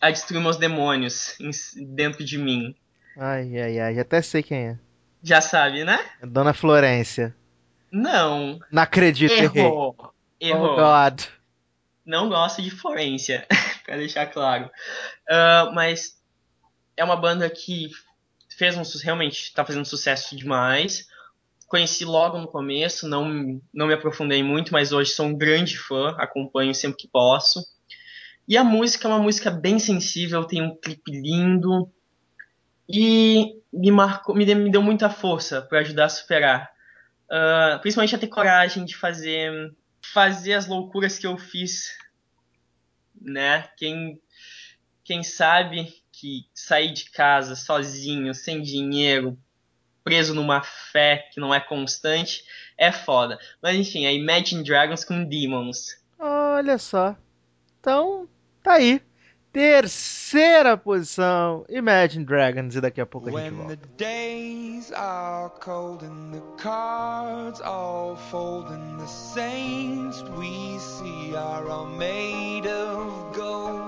a 0.00 0.10
destruir 0.10 0.40
meus 0.40 0.56
demônios 0.56 1.38
em- 1.40 1.50
dentro 1.94 2.24
de 2.24 2.38
mim. 2.38 2.74
Ai, 3.16 3.58
ai, 3.58 3.78
ai, 3.80 3.94
já 3.94 4.02
até 4.02 4.20
sei 4.22 4.42
quem 4.42 4.68
é. 4.68 4.78
Já 5.22 5.40
sabe, 5.40 5.84
né? 5.84 5.98
É 6.20 6.26
Dona 6.26 6.52
Florência. 6.52 7.34
Não. 7.90 8.58
Não 8.70 8.82
acredito, 8.82 9.32
errei. 9.32 9.62
Errou. 9.64 10.12
Errou. 10.40 10.72
Oh, 10.72 10.76
God. 10.76 11.22
não 12.04 12.28
gosto 12.28 12.60
de 12.60 12.70
Florência, 12.70 13.46
pra 13.84 13.96
deixar 13.96 14.26
claro. 14.26 14.70
Ah, 15.28 15.70
mas 15.74 16.20
é 16.96 17.02
uma 17.04 17.16
banda 17.16 17.48
que 17.48 17.88
fez 18.56 18.76
um 18.76 18.82
realmente 19.02 19.52
tá 19.54 19.64
fazendo 19.64 19.84
sucesso 19.84 20.36
demais. 20.36 21.06
Conheci 21.66 22.04
logo 22.04 22.38
no 22.38 22.46
começo, 22.46 23.08
não, 23.08 23.60
não 23.74 23.86
me 23.86 23.94
aprofundei 23.94 24.42
muito, 24.42 24.72
mas 24.72 24.92
hoje 24.92 25.10
sou 25.10 25.26
um 25.26 25.36
grande 25.36 25.76
fã, 25.76 26.14
acompanho 26.18 26.74
sempre 26.74 26.98
que 26.98 27.08
posso. 27.08 27.64
E 28.48 28.56
a 28.56 28.62
música 28.62 29.08
é 29.08 29.10
uma 29.10 29.18
música 29.18 29.50
bem 29.50 29.78
sensível, 29.78 30.44
tem 30.44 30.62
um 30.62 30.76
clipe 30.76 31.10
lindo 31.10 31.90
e 32.88 33.60
me 33.72 33.90
marcou, 33.90 34.34
me 34.34 34.46
deu, 34.46 34.56
me 34.56 34.70
deu 34.70 34.80
muita 34.80 35.10
força 35.10 35.60
para 35.60 35.80
ajudar 35.80 36.04
a 36.04 36.08
superar. 36.08 36.70
Ah, 37.28 37.78
principalmente 37.80 38.14
a 38.14 38.18
ter 38.18 38.28
coragem 38.28 38.84
de 38.84 38.96
fazer 38.96 39.74
fazer 40.12 40.52
as 40.52 40.68
loucuras 40.68 41.18
que 41.18 41.26
eu 41.26 41.36
fiz, 41.36 41.96
né? 43.20 43.68
Quem 43.76 44.20
quem 45.02 45.22
sabe 45.22 46.02
que 46.12 46.48
sair 46.54 46.92
de 46.92 47.10
casa 47.10 47.54
sozinho, 47.54 48.34
sem 48.34 48.62
dinheiro, 48.62 49.38
preso 50.06 50.32
numa 50.34 50.62
fé 50.62 51.28
que 51.32 51.40
não 51.40 51.52
é 51.52 51.58
constante, 51.58 52.44
é 52.78 52.92
foda. 52.92 53.36
Mas 53.60 53.74
enfim, 53.74 54.06
é 54.06 54.14
Imagine 54.14 54.62
Dragons 54.62 55.04
com 55.04 55.24
Demons. 55.24 55.96
Olha 56.16 56.78
só. 56.78 57.16
Então, 57.80 58.28
tá 58.62 58.74
aí. 58.74 59.02
Terceira 59.52 60.76
posição, 60.76 61.64
Imagine 61.68 62.24
Dragons, 62.24 62.76
e 62.76 62.80
daqui 62.80 63.00
a 63.00 63.06
pouco 63.06 63.28
a 63.28 63.32
gente 63.32 63.40
When 63.40 63.50
volta. 63.56 63.76
the 63.76 63.86
days 63.96 64.92
are 64.92 65.50
cold 65.60 66.04
and 66.04 66.32
the 66.32 66.42
cards 66.62 67.60
all 67.62 68.16
fold 68.30 68.66
and 68.70 68.98
the 69.00 69.06
saints 69.08 70.22
we 70.38 70.78
see 70.78 71.34
are 71.34 71.68
all 71.68 71.86
made 71.86 72.68
of 72.68 73.34
gold 73.36 73.85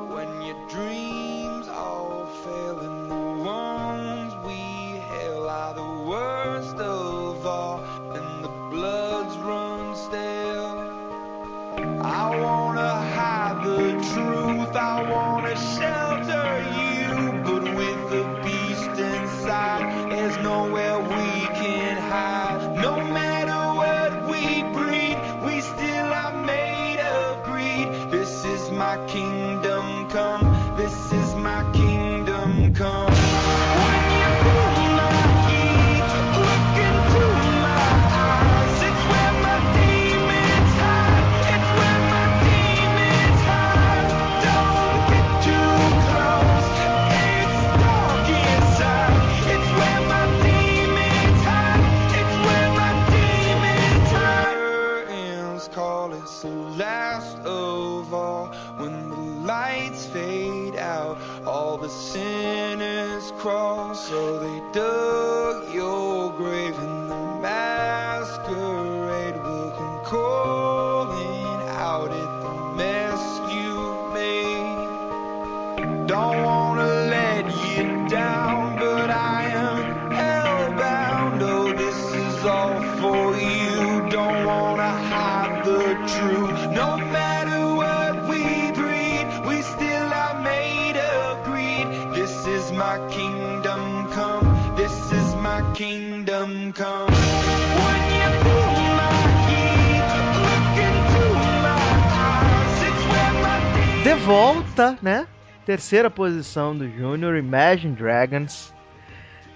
volta, 104.19 104.99
né? 105.01 105.27
Terceira 105.65 106.11
posição 106.11 106.77
do 106.77 106.89
Júnior, 106.89 107.37
Imagine 107.37 107.95
Dragons. 107.95 108.73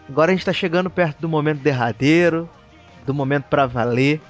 Agora 0.08 0.30
a 0.30 0.34
gente 0.34 0.44
tá 0.44 0.52
chegando 0.52 0.90
perto 0.90 1.20
do 1.20 1.28
momento 1.28 1.60
derradeiro, 1.60 2.48
do 3.04 3.14
momento 3.14 3.44
pra 3.44 3.66
valer. 3.66 4.20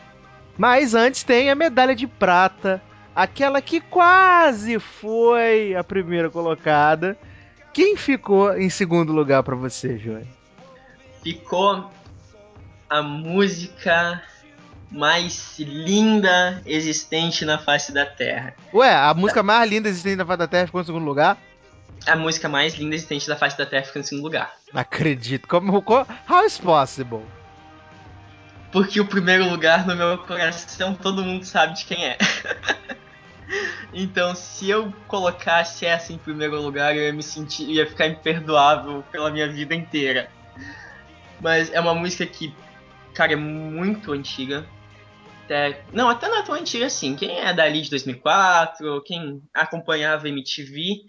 Mas 0.57 0.95
antes 0.95 1.23
tem 1.23 1.51
a 1.51 1.55
medalha 1.55 1.95
de 1.95 2.07
prata, 2.07 2.83
aquela 3.15 3.61
que 3.61 3.81
quase 3.81 4.79
foi 4.79 5.75
a 5.75 5.83
primeira 5.83 6.31
colocada. 6.31 7.17
Quem 7.73 7.97
ficou 7.97 8.57
em 8.57 8.71
segundo 8.71 9.13
lugar 9.13 9.43
pra 9.43 9.57
você, 9.57 9.99
Júnior? 9.99 10.27
Ficou 11.23 11.91
a 12.89 13.03
música 13.03 14.23
mais 14.93 15.59
linda 15.59 16.63
existente 16.67 17.45
na 17.45 17.59
face 17.59 17.93
da 17.93 18.05
Terra. 18.07 18.55
Ué, 18.75 18.95
a 18.95 19.15
música 19.15 19.43
mais 19.43 19.71
linda 19.71 19.89
existente 19.89 20.17
na 20.19 20.27
face 20.27 20.39
da 20.39 20.47
Terra 20.49 20.67
ficou 20.67 20.81
em 20.81 20.85
segundo 20.85 21.05
lugar? 21.05 21.39
A 22.07 22.15
música 22.17 22.49
mais 22.49 22.75
linda 22.75 22.95
existente 22.95 23.27
da 23.27 23.37
face 23.37 23.57
da 23.57 23.65
Terra 23.65 23.85
fica 23.85 23.99
em 24.01 24.03
segundo 24.03 24.25
lugar. 24.25 24.53
Não 24.73 24.81
acredito. 24.81 25.49
Como, 25.49 25.81
co- 25.83 26.07
how 26.29 26.45
is 26.45 26.59
possible? 26.59 27.23
Porque 28.71 29.01
o 29.01 29.07
primeiro 29.07 29.49
lugar 29.49 29.87
no 29.87 29.95
meu 29.97 30.19
coração 30.19 30.95
todo 30.95 31.23
mundo 31.25 31.45
sabe 31.45 31.75
de 31.75 31.85
quem 31.85 32.07
é. 32.07 32.19
então, 33.93 34.35
se 34.35 34.69
eu 34.69 34.93
colocasse 35.07 35.85
essa 35.87 36.13
em 36.13 36.19
primeiro 36.19 36.61
lugar, 36.61 36.97
eu 36.97 37.03
ia 37.03 37.13
me 37.13 37.23
sentir, 37.23 37.65
ia 37.71 37.87
ficar 37.87 38.07
imperdoável 38.07 39.05
pela 39.13 39.31
minha 39.31 39.49
vida 39.49 39.75
inteira. 39.75 40.31
Mas 41.41 41.73
é 41.73 41.81
uma 41.81 41.95
música 41.95 42.25
que, 42.27 42.55
cara, 43.15 43.33
é 43.33 43.37
muito 43.37 44.13
antiga. 44.13 44.67
Até, 45.45 45.85
não, 45.93 46.09
até 46.09 46.29
não 46.29 46.39
é 46.39 46.43
tão 46.43 46.55
antiga 46.55 46.87
assim. 46.87 47.17
Quem 47.17 47.39
é 47.41 47.53
dali 47.53 47.83
de 47.83 47.91
2004, 47.91 49.03
quem 49.03 49.43
acompanhava 49.53 50.29
MTV, 50.29 51.03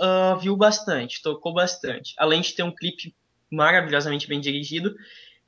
uh, 0.00 0.38
viu 0.38 0.56
bastante, 0.56 1.22
tocou 1.22 1.52
bastante. 1.52 2.14
Além 2.18 2.40
de 2.40 2.54
ter 2.54 2.62
um 2.62 2.74
clipe 2.74 3.14
maravilhosamente 3.50 4.26
bem 4.26 4.40
dirigido 4.40 4.94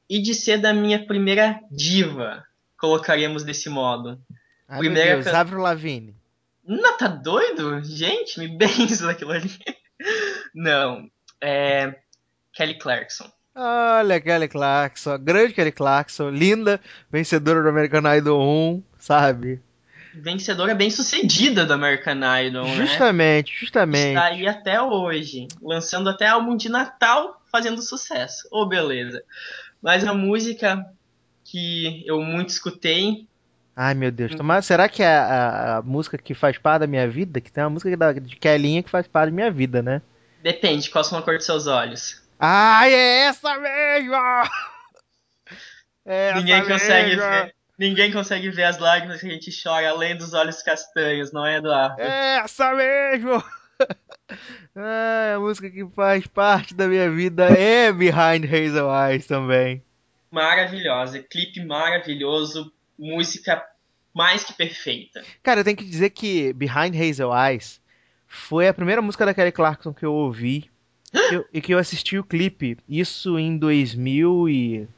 e 0.09 0.21
de 0.21 0.35
ser 0.35 0.59
da 0.59 0.73
minha 0.73 1.05
primeira 1.05 1.59
diva, 1.71 2.45
colocaríamos 2.79 3.43
desse 3.43 3.69
modo. 3.69 4.21
Ai, 4.69 4.79
Primeira 4.81 5.15
meu 5.15 5.23
Deus, 5.23 5.33
can- 5.33 5.41
Avril 5.41 5.61
Lavigne. 5.61 6.15
Não, 6.65 6.97
tá 6.97 7.07
doido? 7.09 7.83
Gente, 7.85 8.39
me 8.39 8.49
benzo 8.57 9.07
daquilo 9.07 9.33
ali. 9.33 9.51
Não, 10.55 11.09
é 11.41 11.97
Kelly 12.53 12.75
Clarkson. 12.79 13.31
Olha, 13.59 14.21
Kelly 14.21 14.49
Clarkson, 14.49 15.13
a 15.13 15.17
grande 15.17 15.55
Kelly 15.55 15.73
Clarkson, 15.73 16.29
linda, 16.29 16.79
vencedora 17.11 17.63
do 17.63 17.69
American 17.71 18.03
Idol 18.15 18.39
1, 18.39 18.83
sabe? 18.99 19.63
Vencedora 20.15 20.75
bem 20.75 20.91
sucedida 20.91 21.65
do 21.65 21.73
American 21.73 22.21
Idol, 22.45 22.67
né? 22.67 22.87
Justamente, 22.87 23.55
justamente. 23.59 24.09
Está 24.09 24.25
aí 24.27 24.47
até 24.47 24.81
hoje, 24.83 25.49
lançando 25.63 26.11
até 26.11 26.27
álbum 26.27 26.55
de 26.55 26.69
Natal, 26.69 27.41
fazendo 27.51 27.81
sucesso. 27.81 28.47
Ô, 28.51 28.67
beleza. 28.67 29.23
Mas 29.81 30.05
a 30.05 30.13
música 30.13 30.85
que 31.43 32.05
eu 32.07 32.21
muito 32.21 32.51
escutei, 32.51 33.27
Ai, 33.79 33.93
meu 33.93 34.11
Deus. 34.11 34.35
Tomara, 34.35 34.63
será 34.63 34.89
que 34.89 35.03
é 35.03 35.07
a, 35.07 35.77
a 35.77 35.83
música 35.83 36.17
que 36.17 36.33
faz 36.33 36.57
parte 36.57 36.81
da 36.81 36.87
minha 36.87 37.07
vida? 37.07 37.43
Que 37.43 37.53
tem 37.53 37.63
uma 37.63 37.69
música 37.69 37.95
da, 37.95 38.11
de 38.13 38.35
Kellinha 38.37 38.83
que 38.83 38.89
faz 38.89 39.07
parte 39.07 39.31
da 39.31 39.35
minha 39.35 39.51
vida, 39.51 39.83
né? 39.83 40.01
depende, 40.43 40.89
qual 40.91 41.03
são 41.03 41.19
a 41.19 41.23
cor 41.23 41.37
dos 41.37 41.45
seus 41.45 41.67
olhos. 41.67 42.23
Ai, 42.39 42.93
é 42.93 43.19
essa 43.27 43.59
mesmo! 43.59 44.15
É 46.05 46.31
essa 46.31 46.39
Ninguém 46.39 46.65
consegue 46.65 47.17
mesmo! 47.17 47.31
ver. 47.31 47.55
Ninguém 47.79 48.13
consegue 48.13 48.51
ver 48.51 48.65
as 48.65 48.79
lágrimas 48.79 49.21
que 49.21 49.27
a 49.27 49.31
gente 49.31 49.51
chora 49.63 49.91
além 49.91 50.17
dos 50.17 50.33
olhos 50.33 50.63
castanhos, 50.63 51.33
não 51.33 51.45
é, 51.45 51.57
Eduardo? 51.57 52.01
É 52.01 52.39
essa 52.39 52.75
mesmo! 52.75 53.43
Ai, 54.75 55.35
a 55.35 55.39
música 55.39 55.71
que 55.71 55.87
faz 55.95 56.27
parte 56.27 56.75
da 56.75 56.89
minha 56.89 57.11
vida 57.11 57.47
é 57.47 57.93
Behind 57.93 58.45
Hazel 58.45 58.89
Eyes 58.91 59.27
também. 59.27 59.83
Maravilhosa, 60.31 61.23
clipe 61.23 61.65
maravilhoso, 61.65 62.73
música 62.99 63.63
mais 64.15 64.45
que 64.45 64.55
perfeita. 64.55 65.23
Cara, 65.43 65.61
eu 65.61 65.65
tenho 65.65 65.77
que 65.77 65.85
dizer 65.85 66.11
que 66.11 66.53
Behind 66.55 66.95
Hazel 66.95 67.31
Eyes 67.35 67.81
foi 68.27 68.69
a 68.69 68.75
primeira 68.75 69.03
música 69.03 69.27
da 69.27 69.35
Kelly 69.35 69.53
Clarkson 69.53 69.93
que 69.93 70.05
eu 70.05 70.13
ouvi 70.13 70.71
eu- 71.31 71.45
e 71.53 71.61
que 71.61 71.73
eu 71.75 71.79
assisti 71.79 72.19
o 72.19 72.25
clipe. 72.25 72.77
Isso 72.89 73.39
em 73.39 73.57
2000 73.57 74.49
e 74.49 74.89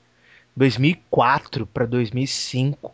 2004 0.56 1.66
para 1.66 1.86
2005, 1.86 2.92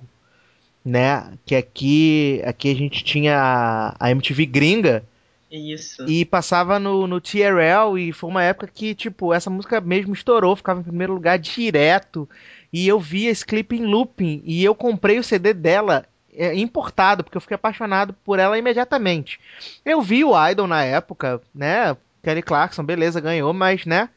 né? 0.85 1.33
Que 1.47 1.55
aqui 1.57 2.43
aqui 2.45 2.71
a 2.71 2.75
gente 2.75 3.03
tinha 3.03 3.95
a- 3.99 4.11
MTV 4.11 4.47
gringa 4.47 5.05
Isso. 5.51 6.07
e 6.07 6.25
passava 6.25 6.79
no, 6.79 7.07
no 7.07 7.21
TRL 7.21 7.99
e 7.99 8.13
foi 8.13 8.29
uma 8.31 8.43
época 8.43 8.69
que, 8.73 8.95
tipo, 8.95 9.33
essa 9.33 9.49
música 9.51 9.81
mesmo 9.81 10.13
estourou, 10.13 10.55
ficava 10.57 10.81
em 10.81 10.85
primeiro 10.85 11.15
lugar 11.15 11.39
direto. 11.39 12.29
E 12.73 12.87
eu 12.89 12.99
vi 12.99 13.27
esse 13.27 13.47
clipe 13.47 13.77
em 13.77 13.87
looping 13.87 14.43
e 14.45 14.63
eu 14.65 14.75
comprei 14.75 15.19
o 15.19 15.25
CD 15.25 15.55
dela 15.55 16.05
é, 16.37 16.55
importado, 16.57 17.23
porque 17.23 17.37
eu 17.37 17.41
fiquei 17.41 17.55
apaixonado 17.55 18.13
por 18.25 18.39
ela 18.41 18.59
imediatamente. 18.59 19.39
Eu 19.85 20.03
vi 20.03 20.25
o 20.25 20.33
Idol 20.51 20.67
na 20.67 20.83
época, 20.83 21.41
né? 21.55 21.97
Kelly 22.25 22.43
Clarkson, 22.43 22.83
beleza, 22.83 23.21
ganhou, 23.21 23.53
mas, 23.53 23.85
né? 23.87 24.09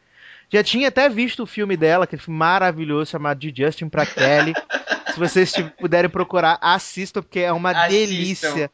Já 0.50 0.64
tinha 0.64 0.88
até 0.88 1.10
visto 1.10 1.44
o 1.44 1.46
filme 1.48 1.76
dela, 1.76 2.06
aquele 2.06 2.22
filme 2.22 2.40
maravilhoso 2.40 3.12
chamado 3.12 3.38
De 3.40 3.54
Justin 3.56 3.90
pra 3.90 4.06
Kelly. 4.06 4.54
Se 5.14 5.20
vocês 5.20 5.52
puderem 5.80 6.10
procurar, 6.10 6.58
assistam, 6.62 7.22
porque 7.22 7.40
é 7.40 7.52
uma 7.52 7.72
Assistam. 7.72 7.90
delícia. 7.90 8.72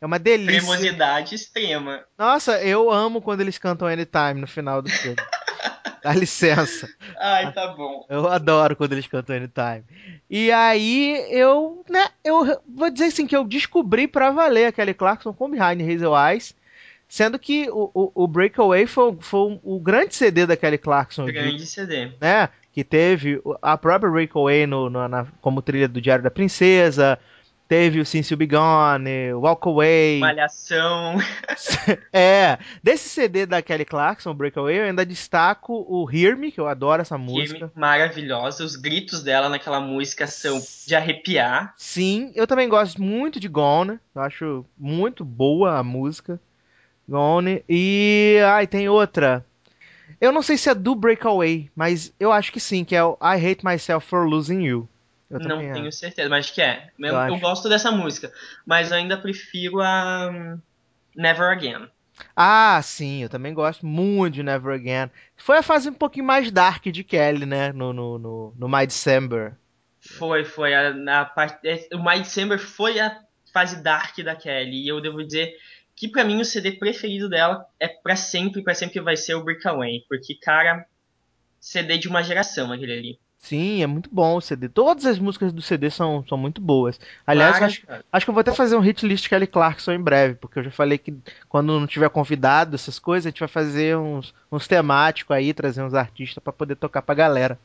É 0.00 0.06
uma 0.06 0.18
delícia. 0.18 0.60
Cremosidade 0.60 1.34
extrema. 1.34 2.02
Nossa, 2.18 2.60
eu 2.62 2.90
amo 2.90 3.22
quando 3.22 3.40
eles 3.40 3.56
cantam 3.58 3.88
Anytime 3.88 4.34
no 4.34 4.46
final 4.46 4.82
do 4.82 4.90
filme. 4.90 5.16
Dá 6.02 6.12
licença. 6.12 6.86
Ai, 7.18 7.50
tá 7.52 7.68
bom. 7.68 8.04
Eu 8.10 8.28
adoro 8.28 8.76
quando 8.76 8.92
eles 8.92 9.06
cantam 9.06 9.36
Anytime. 9.36 9.84
E 10.28 10.50
aí 10.52 11.24
eu, 11.30 11.82
né, 11.88 12.08
eu 12.22 12.60
vou 12.68 12.90
dizer 12.90 13.06
assim 13.06 13.26
que 13.26 13.34
eu 13.36 13.44
descobri 13.44 14.06
pra 14.06 14.30
valer 14.30 14.66
a 14.66 14.72
Kelly 14.72 14.92
Clarkson 14.92 15.32
com 15.32 15.48
Behind 15.48 15.80
Hazel 15.80 16.12
Eyes, 16.14 16.54
sendo 17.08 17.38
que 17.38 17.68
o, 17.70 17.90
o, 17.94 18.24
o 18.24 18.26
Breakaway 18.26 18.86
foi, 18.86 19.16
foi 19.20 19.60
o 19.62 19.78
grande 19.80 20.14
CD 20.14 20.46
da 20.46 20.56
Kelly 20.56 20.78
Clarkson, 20.78 21.26
digo, 21.26 21.38
Grande 21.38 21.66
CD. 21.66 22.10
né? 22.20 22.48
Que 22.72 22.82
teve 22.82 23.40
o- 23.44 23.56
a 23.62 23.76
própria 23.78 24.10
Breakaway 24.10 24.66
no, 24.66 24.90
no- 24.90 25.06
na- 25.08 25.26
como 25.40 25.62
trilha 25.62 25.86
do 25.88 26.00
Diário 26.00 26.24
da 26.24 26.30
Princesa, 26.30 27.18
teve 27.68 28.00
o 28.00 28.04
Since 28.06 28.32
You 28.34 28.38
Be 28.38 28.46
Gone, 28.46 29.32
Walk 29.34 29.66
Away. 29.68 30.18
Malhação. 30.20 31.16
É, 32.12 32.58
desse 32.82 33.08
CD 33.08 33.46
da 33.46 33.60
Kelly 33.62 33.84
Clarkson, 33.84 34.34
Breakaway, 34.34 34.78
eu 34.78 34.84
ainda 34.84 35.04
destaco 35.04 35.84
o 35.88 36.08
Hear 36.10 36.36
Me, 36.36 36.50
que 36.50 36.60
eu 36.60 36.66
adoro 36.66 37.02
essa 37.02 37.16
música. 37.18 37.60
Música 37.66 37.72
maravilhosa. 37.78 38.64
Os 38.64 38.76
gritos 38.76 39.22
dela 39.22 39.48
naquela 39.48 39.80
música 39.80 40.26
são 40.26 40.60
de 40.86 40.94
arrepiar. 40.94 41.74
Sim, 41.76 42.32
eu 42.34 42.46
também 42.46 42.68
gosto 42.68 43.00
muito 43.02 43.38
de 43.38 43.48
Gone, 43.48 43.98
eu 44.14 44.22
acho 44.22 44.64
muito 44.78 45.24
boa 45.24 45.78
a 45.78 45.82
música. 45.82 46.40
Gone. 47.08 47.64
E. 47.68 48.38
Ai, 48.46 48.66
tem 48.66 48.88
outra. 48.88 49.44
Eu 50.20 50.32
não 50.32 50.42
sei 50.42 50.56
se 50.56 50.70
é 50.70 50.74
do 50.74 50.94
Breakaway, 50.94 51.70
mas 51.74 52.12
eu 52.18 52.32
acho 52.32 52.52
que 52.52 52.60
sim, 52.60 52.84
que 52.84 52.96
é 52.96 53.04
o 53.04 53.18
I 53.20 53.36
Hate 53.36 53.64
Myself 53.64 54.06
for 54.08 54.26
Losing 54.26 54.62
You. 54.62 54.88
Eu 55.30 55.40
Não 55.40 55.58
tenho 55.58 55.92
certeza, 55.92 56.28
mas 56.28 56.46
acho 56.46 56.54
que 56.54 56.62
é. 56.62 56.90
Eu, 56.98 57.14
Eu 57.14 57.28
eu 57.28 57.38
gosto 57.38 57.68
dessa 57.68 57.90
música. 57.90 58.32
Mas 58.64 58.90
eu 58.90 58.96
ainda 58.96 59.16
prefiro 59.16 59.80
a 59.80 60.30
hum, 60.32 60.58
Never 61.16 61.50
Again. 61.50 61.88
Ah, 62.36 62.80
sim, 62.82 63.22
eu 63.22 63.28
também 63.28 63.52
gosto 63.52 63.84
muito 63.84 64.34
de 64.34 64.42
Never 64.42 64.74
Again. 64.74 65.10
Foi 65.36 65.58
a 65.58 65.62
fase 65.62 65.88
um 65.88 65.94
pouquinho 65.94 66.24
mais 66.24 66.50
dark 66.50 66.84
de 66.84 67.02
Kelly, 67.02 67.46
né? 67.46 67.72
No, 67.72 67.92
no, 67.92 68.18
no, 68.18 68.54
no 68.56 68.68
My 68.68 68.86
December. 68.86 69.54
Foi, 70.00 70.44
foi. 70.44 70.74
A, 70.74 70.90
a 70.90 71.58
é, 71.64 71.88
o 71.94 72.04
My 72.04 72.18
December 72.18 72.58
foi 72.58 73.00
a 73.00 73.20
fase 73.52 73.82
dark 73.82 74.16
da 74.18 74.36
Kelly. 74.36 74.84
E 74.84 74.88
eu 74.88 75.00
devo 75.00 75.24
dizer 75.24 75.56
que 75.96 76.08
pra 76.08 76.24
mim 76.24 76.40
o 76.40 76.44
CD 76.44 76.72
preferido 76.72 77.28
dela 77.28 77.66
é 77.78 77.88
pra 77.88 78.16
sempre, 78.16 78.62
pra 78.62 78.74
sempre 78.74 79.00
vai 79.00 79.16
ser 79.16 79.34
o 79.34 79.44
Breakaway. 79.44 80.04
Porque, 80.08 80.34
cara, 80.34 80.86
CD 81.60 81.98
de 81.98 82.08
uma 82.08 82.22
geração 82.22 82.72
aquele 82.72 82.92
ali. 82.92 83.18
Sim, 83.44 83.82
é 83.82 83.86
muito 83.86 84.08
bom 84.10 84.36
o 84.36 84.40
CD. 84.40 84.70
Todas 84.70 85.04
as 85.04 85.18
músicas 85.18 85.52
do 85.52 85.60
CD 85.60 85.90
são, 85.90 86.24
são 86.26 86.38
muito 86.38 86.62
boas. 86.62 86.98
Aliás, 87.26 87.58
eu 87.58 87.66
acho, 87.66 87.82
acho 88.10 88.24
que 88.24 88.30
eu 88.30 88.34
vou 88.34 88.40
até 88.40 88.52
fazer 88.52 88.74
um 88.74 88.80
hit 88.80 89.06
list 89.06 89.28
Kelly 89.28 89.46
Clarkson 89.46 89.92
em 89.92 90.00
breve, 90.00 90.36
porque 90.36 90.58
eu 90.58 90.64
já 90.64 90.70
falei 90.70 90.96
que 90.96 91.14
quando 91.46 91.78
não 91.78 91.86
tiver 91.86 92.08
convidado, 92.08 92.74
essas 92.74 92.98
coisas, 92.98 93.26
a 93.26 93.28
gente 93.28 93.40
vai 93.40 93.48
fazer 93.48 93.98
uns, 93.98 94.34
uns 94.50 94.66
temáticos 94.66 95.36
aí, 95.36 95.52
trazer 95.52 95.82
uns 95.82 95.92
artistas 95.92 96.42
pra 96.42 96.54
poder 96.54 96.76
tocar 96.76 97.02
pra 97.02 97.14
galera. 97.14 97.58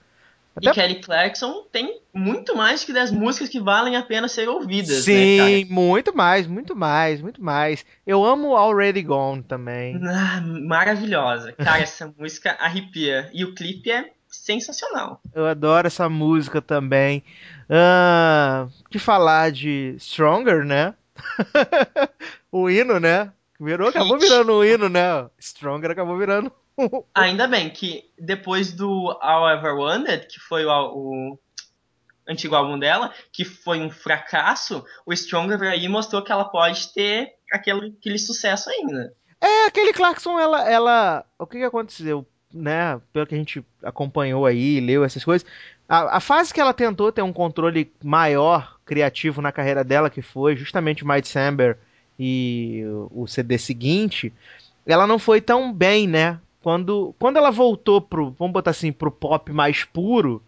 E 0.62 0.68
Até- 0.68 0.82
Kelly 0.82 1.02
Clarkson 1.02 1.64
tem 1.72 2.02
muito 2.14 2.56
mais 2.56 2.84
que 2.84 2.91
10 2.91 3.12
músicas 3.12 3.47
que 3.50 3.60
valem 3.60 3.95
a 3.95 4.02
pena 4.04 4.28
ser 4.28 4.50
ouvidas, 4.50 4.89
né, 5.08 5.14
Sim, 5.14 5.66
muito 5.70 6.14
mais, 6.16 6.47
muito 6.47 6.76
mais, 6.76 7.22
muito 7.22 7.41
mais. 7.43 7.86
Eu 8.06 8.26
amo 8.26 8.56
Already 8.56 9.02
Gone 9.02 9.43
também. 9.43 10.00
Ah, 10.06 10.41
maravilhosa. 10.41 11.54
Cara, 11.54 11.82
essa 11.82 12.12
música 12.18 12.58
arrepia. 12.60 13.30
E 13.34 13.45
o 13.45 13.54
clipe 13.54 13.89
é 13.91 14.12
sensacional. 14.28 15.22
Eu 15.34 15.45
adoro 15.45 15.88
essa 15.88 16.10
música 16.10 16.62
também. 16.62 17.24
Ah, 17.70 18.68
que 18.89 19.00
falar 19.00 19.52
de 19.52 19.95
Stronger, 19.97 20.66
né? 20.66 20.93
o 22.52 22.70
hino, 22.70 23.00
né? 23.00 23.32
Virou, 23.60 23.89
acabou 23.89 24.18
virando 24.18 24.54
o 24.54 24.64
hino, 24.64 24.88
né? 24.89 25.28
Stronger 25.39 25.91
acabou 25.91 26.18
virando. 26.18 26.52
Ainda 27.13 27.47
bem 27.47 27.69
que 27.69 28.09
depois 28.17 28.71
do 28.71 29.17
All 29.21 29.49
Ever 29.49 29.75
Wanted, 29.75 30.27
que 30.27 30.39
foi 30.39 30.65
o, 30.65 30.71
o 30.71 31.39
antigo 32.27 32.55
álbum 32.55 32.77
dela, 32.77 33.13
que 33.32 33.43
foi 33.43 33.80
um 33.82 33.89
fracasso, 33.89 34.84
o 35.05 35.13
Stronger 35.13 35.61
aí 35.63 35.88
mostrou 35.88 36.21
que 36.21 36.32
ela 36.32 36.45
pode 36.45 36.93
ter 36.93 37.34
aquele, 37.51 37.95
aquele 37.99 38.19
sucesso 38.19 38.69
ainda. 38.69 39.13
É, 39.41 39.65
aquele 39.65 39.93
Clarkson, 39.93 40.39
ela, 40.39 40.69
ela. 40.69 41.25
O 41.38 41.47
que 41.47 41.57
que 41.57 41.63
aconteceu, 41.63 42.25
né? 42.53 42.99
Pelo 43.11 43.25
que 43.25 43.36
a 43.36 43.38
gente 43.38 43.65
acompanhou 43.84 44.45
aí, 44.45 44.80
leu 44.80 45.03
essas 45.03 45.23
coisas. 45.23 45.47
A, 45.88 46.17
a 46.17 46.19
fase 46.19 46.53
que 46.53 46.59
ela 46.59 46.73
tentou 46.73 47.11
ter 47.11 47.21
um 47.21 47.34
controle 47.34 47.91
maior, 48.03 48.77
criativo 48.86 49.41
na 49.41 49.51
carreira 49.51 49.84
dela, 49.84 50.09
que 50.09 50.21
foi 50.21 50.55
justamente 50.55 51.05
My 51.05 51.21
December 51.21 51.77
e 52.19 52.84
o 53.11 53.25
CD 53.27 53.57
seguinte, 53.57 54.34
ela 54.86 55.07
não 55.07 55.17
foi 55.17 55.39
tão 55.39 55.71
bem, 55.71 56.05
né? 56.05 56.38
Quando, 56.62 57.16
quando 57.20 57.38
ela 57.38 57.51
voltou 57.51 58.01
pro, 58.01 58.32
vamos 58.32 58.53
botar 58.53 58.72
assim, 58.72 58.91
pro 58.91 59.12
pop 59.12 59.51
mais 59.51 59.84
puro, 59.86 60.43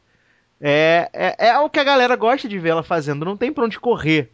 é, 0.61 1.09
é, 1.13 1.47
é 1.49 1.59
o 1.59 1.69
que 1.69 1.79
a 1.79 1.83
galera 1.85 2.15
gosta 2.15 2.47
de 2.49 2.59
ver 2.59 2.69
ela 2.69 2.83
fazendo, 2.83 3.25
não 3.25 3.37
tem 3.37 3.53
pra 3.53 3.65
onde 3.65 3.79
correr, 3.79 4.31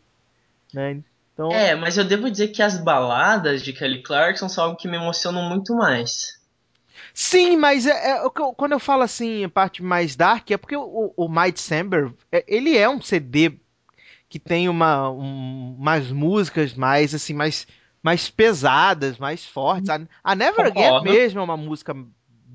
né? 0.74 1.02
Então, 1.34 1.52
É, 1.52 1.76
mas 1.76 1.98
eu 1.98 2.06
devo 2.06 2.32
dizer 2.32 2.50
que 2.50 2.62
as 2.62 2.78
baladas 2.78 3.62
de 3.62 3.74
Kelly 3.74 4.02
Clarkson 4.02 4.48
são 4.48 4.64
algo 4.64 4.78
que 4.78 4.88
me 4.88 4.96
emocionam 4.96 5.42
muito 5.50 5.76
mais. 5.76 6.40
Sim, 7.14 7.58
mas 7.58 7.86
é, 7.86 7.92
é 8.26 8.30
quando 8.56 8.72
eu 8.74 8.80
falo 8.80 9.04
assim, 9.04 9.44
a 9.44 9.50
parte 9.50 9.82
mais 9.84 10.16
dark, 10.16 10.50
é 10.52 10.58
porque 10.58 10.76
o, 10.76 11.14
o 11.16 11.28
My 11.30 11.52
December, 11.52 12.14
é- 12.32 12.44
ele 12.48 12.78
é 12.78 12.88
um 12.90 13.02
CD 13.02 13.60
que 14.30 14.40
tem 14.40 14.70
uma, 14.70 15.10
um, 15.12 15.76
umas 15.78 16.12
músicas 16.12 16.74
mais 16.74 17.14
assim, 17.16 17.34
mais, 17.34 17.68
mais 18.02 18.30
pesadas, 18.30 19.18
mais 19.18 19.46
fortes. 19.46 19.90
A, 19.90 20.00
a 20.24 20.36
Never 20.36 20.66
Again 20.66 21.04
mesmo 21.04 21.40
é 21.40 21.44
uma 21.44 21.58
música 21.58 21.96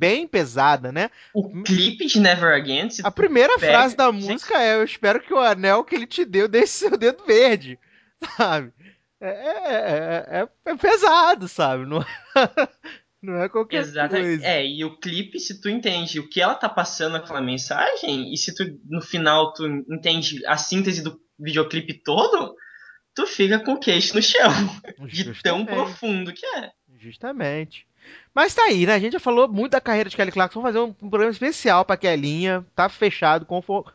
bem 0.03 0.27
pesada, 0.27 0.91
né? 0.91 1.11
O 1.33 1.63
clipe 1.63 2.07
de 2.07 2.19
Never 2.19 2.55
Again. 2.55 2.89
a 3.05 3.11
primeira 3.11 3.57
pega, 3.59 3.73
frase 3.73 3.97
da 3.97 4.11
música 4.11 4.55
gente... 4.55 4.55
é: 4.55 4.75
Eu 4.75 4.85
espero 4.85 5.21
que 5.21 5.33
o 5.33 5.39
anel 5.39 5.85
que 5.85 5.95
ele 5.95 6.07
te 6.07 6.25
deu 6.25 6.49
deixe 6.49 6.73
seu 6.73 6.97
dedo 6.97 7.25
verde, 7.25 7.79
sabe? 8.37 8.73
É, 9.21 9.29
é, 9.29 10.41
é, 10.41 10.49
é 10.73 10.77
pesado, 10.77 11.47
sabe? 11.47 11.87
Não, 11.87 12.05
não 13.23 13.41
é 13.41 13.49
qualquer 13.49 13.83
Exatamente. 13.83 14.27
coisa. 14.27 14.47
É, 14.47 14.67
e 14.67 14.85
o 14.85 14.99
clipe, 14.99 15.39
se 15.39 15.61
tu 15.61 15.69
entende 15.69 16.19
o 16.19 16.29
que 16.29 16.41
ela 16.41 16.57
tá 16.57 16.69
passando 16.69 17.17
aquela 17.17 17.41
mensagem, 17.41 18.33
e 18.33 18.37
se 18.37 18.53
tu 18.53 18.65
no 18.85 19.01
final 19.01 19.53
tu 19.53 19.65
entende 19.89 20.45
a 20.47 20.57
síntese 20.57 21.05
do 21.05 21.21
videoclipe 21.39 21.95
todo, 21.95 22.57
tu 23.15 23.27
fica 23.27 23.59
com 23.59 23.73
o 23.73 23.81
queixo 23.81 24.15
no 24.15 24.23
chão. 24.23 24.51
Justamente. 25.07 25.35
De 25.35 25.43
tão 25.43 25.65
profundo 25.65 26.33
que 26.33 26.47
é. 26.47 26.71
Justamente. 26.99 27.87
Mas 28.35 28.55
tá 28.55 28.63
aí, 28.63 28.87
né? 28.87 28.95
A 28.95 28.99
gente 28.99 29.13
já 29.13 29.21
falou 29.21 29.47
muito 29.47 29.73
da 29.73 29.81
carreira 29.81 30.09
de 30.09 30.17
Kelly 30.17 30.33
Clarkson. 30.33 30.61
Vamos 30.61 30.75
fazer 30.75 30.85
um, 30.85 31.07
um 31.07 31.11
programa 31.11 31.31
especial 31.31 31.85
pra 31.85 31.99
Kellinha. 31.99 32.65
Tá 32.75 32.89
fechado, 32.89 33.47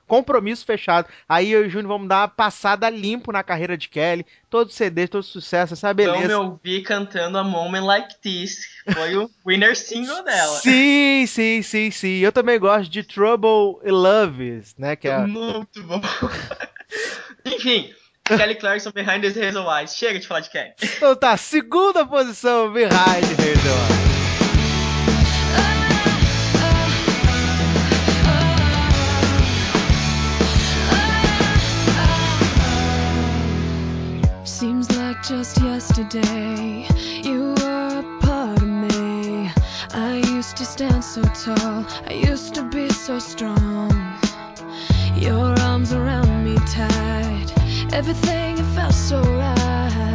compromisso 0.08 0.64
fechado. 0.64 1.08
Aí 1.28 1.52
eu 1.52 1.64
e 1.64 1.68
o 1.68 1.70
Júnior 1.70 1.88
vamos 1.88 2.08
dar 2.08 2.22
uma 2.22 2.28
passada 2.28 2.88
limpo 2.88 3.32
na 3.32 3.42
carreira 3.42 3.76
de 3.76 3.90
Kelly. 3.90 4.26
Todo 4.48 4.72
CD, 4.72 5.08
todo 5.08 5.24
sucesso, 5.24 5.74
essa 5.74 5.92
beleza. 5.92 6.26
Então 6.26 6.44
me 6.44 6.50
ouvi 6.52 6.82
cantando 6.84 7.38
A 7.38 7.44
Moment 7.44 7.84
Like 7.84 8.22
This. 8.22 8.60
Foi 8.94 9.18
o 9.18 9.30
winner 9.46 9.76
single 9.76 10.24
dela. 10.24 10.58
Sim, 10.62 11.26
sim, 11.26 11.62
sim, 11.64 11.90
sim. 11.90 12.18
Eu 12.18 12.32
também 12.32 12.60
gosto 12.60 12.92
de 12.92 13.04
Trouble 13.04 13.80
e 13.84 13.92
Love, 13.92 14.62
né? 14.78 14.96
Que 14.96 15.08
é... 15.08 15.18
Muito 15.26 15.82
bom. 15.82 16.00
Enfim, 17.44 17.92
Kelly 18.28 18.56
Clarkson 18.56 18.92
Behind 18.94 19.24
the 19.24 19.32
Hazel 19.32 19.68
Eyes. 19.70 19.96
Chega 19.96 20.20
de 20.20 20.28
falar 20.28 20.42
de 20.42 20.50
Kelly. 20.50 20.74
Então 20.98 21.16
tá, 21.16 21.38
segunda 21.38 22.06
posição 22.06 22.72
Behind 22.74 22.92
the 22.92 23.42
Hazel 23.42 23.74
Eyes. 23.74 24.08
Seems 34.44 34.90
like 34.98 35.22
just 35.24 35.62
yesterday 35.62 36.88
you 37.24 37.54
were 37.62 38.00
a 38.00 38.20
part 38.22 38.58
of 38.58 38.68
me. 38.68 39.52
I 39.94 40.22
used 40.36 40.58
to 40.58 40.66
stand 40.66 41.04
so 41.04 41.22
tall, 41.22 41.86
I 42.08 42.14
used 42.14 42.56
to 42.56 42.64
be 42.64 42.90
so 42.90 43.20
strong. 43.20 43.92
Your 45.16 45.57
everything 47.98 48.56
felt 48.76 48.94
so 48.94 49.20
right. 49.24 50.07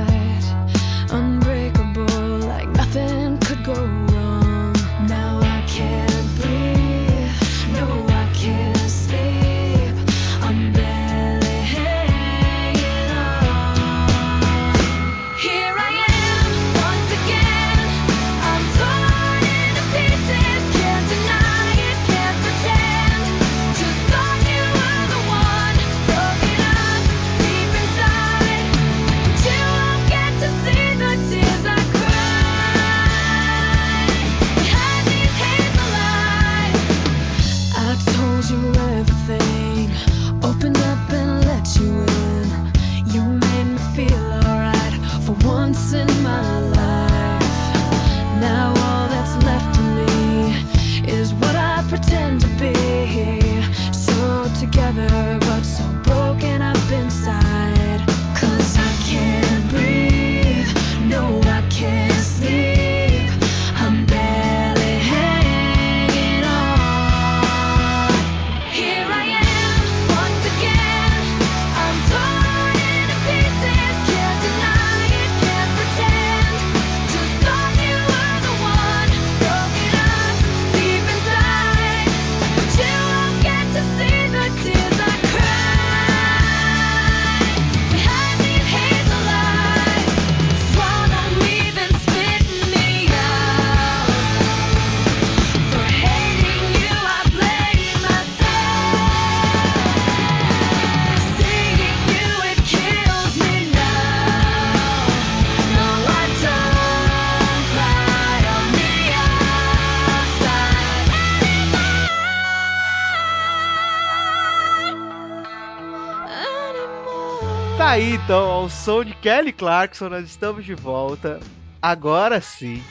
Kelly 119.23 119.53
Clarkson, 119.53 120.09
nós 120.09 120.27
estamos 120.27 120.65
de 120.65 120.75
volta. 120.75 121.39
Agora 121.81 122.41
sim, 122.41 122.83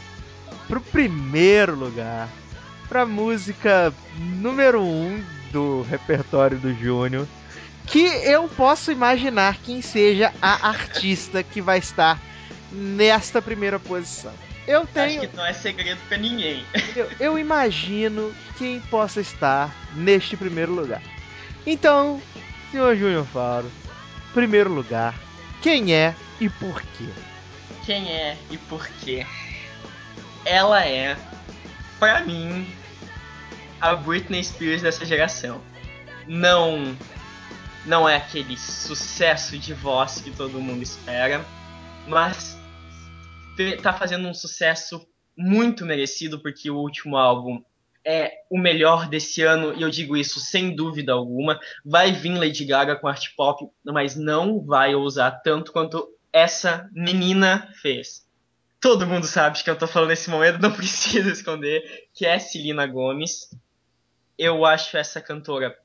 pro 0.65 0.79
primeiro 0.79 1.75
lugar, 1.75 2.29
pra 2.88 3.05
música 3.05 3.93
número 4.17 4.82
um 4.82 5.21
do 5.51 5.82
repertório 5.82 6.57
do 6.57 6.73
Júnior, 6.73 7.27
que 7.86 7.99
eu 7.99 8.47
posso 8.47 8.93
imaginar 8.93 9.57
quem 9.57 9.82
seja 9.82 10.34
a 10.41 10.69
artista 10.69 11.43
que 11.43 11.61
vai 11.61 11.79
estar 11.79 12.17
nesta 12.71 13.41
primeira 13.41 13.77
posição. 13.77 14.32
Eu 14.65 14.88
tenho. 14.88 15.21
Acho 15.21 15.29
que 15.29 15.36
não 15.36 15.45
é 15.45 15.53
segredo 15.53 15.99
pra 16.07 16.17
ninguém. 16.17 16.65
Eu, 16.95 17.09
eu 17.19 17.39
imagino 17.39 18.34
quem 18.57 18.79
possa 18.79 19.19
estar 19.19 19.75
neste 19.95 20.38
primeiro 20.38 20.73
lugar. 20.73 21.01
Então, 21.65 22.21
senhor 22.71 22.95
Júnior 22.95 23.25
Faro, 23.25 23.69
primeiro 24.34 24.71
lugar, 24.71 25.13
quem 25.62 25.93
é 25.93 26.16
e 26.39 26.49
por 26.49 26.82
quê? 26.82 27.09
Quem 27.86 28.12
é 28.12 28.38
e 28.49 28.57
por 28.57 28.88
quê? 29.03 29.26
Ela 30.43 30.86
é, 30.86 31.16
pra 31.99 32.22
mim, 32.22 32.68
a 33.80 33.95
Britney 33.95 34.43
Spears 34.43 34.82
dessa 34.82 35.05
geração. 35.05 35.62
Não, 36.28 36.97
não 37.86 38.07
é 38.07 38.16
aquele 38.16 38.57
sucesso 38.57 39.57
de 39.57 39.74
voz 39.74 40.22
que 40.22 40.32
todo 40.32 40.59
mundo 40.59 40.82
espera, 40.82 41.45
mas 42.07 42.57
tá 43.82 43.93
fazendo 43.93 44.28
um 44.28 44.34
sucesso 44.34 45.05
muito 45.38 45.86
merecido 45.86 46.39
porque 46.39 46.70
o 46.70 46.78
último 46.78 47.18
álbum 47.18 47.64
é 48.05 48.43
o 48.49 48.57
melhor 48.57 49.07
desse 49.07 49.41
ano 49.43 49.73
e 49.73 49.81
eu 49.81 49.89
digo 49.89 50.17
isso 50.17 50.39
sem 50.39 50.75
dúvida 50.75 51.13
alguma. 51.13 51.59
Vai 51.85 52.11
vir 52.11 52.37
Lady 52.37 52.65
Gaga 52.65 52.95
com 52.95 53.07
art 53.07 53.27
pop, 53.35 53.67
mas 53.83 54.15
não 54.15 54.59
vai 54.61 54.95
ousar 54.95 55.41
tanto 55.43 55.71
quanto 55.71 56.07
essa 56.33 56.89
menina 56.93 57.71
fez. 57.81 58.27
Todo 58.79 59.05
mundo 59.05 59.27
sabe 59.27 59.63
que 59.63 59.69
eu 59.69 59.77
tô 59.77 59.85
falando 59.85 60.09
nesse 60.09 60.29
momento, 60.29 60.59
não 60.59 60.71
preciso 60.73 61.29
esconder, 61.29 62.07
que 62.13 62.25
é 62.25 62.39
Celina 62.39 62.87
Gomes. 62.87 63.49
Eu 64.37 64.65
acho 64.65 64.97
essa 64.97 65.21
cantora 65.21 65.77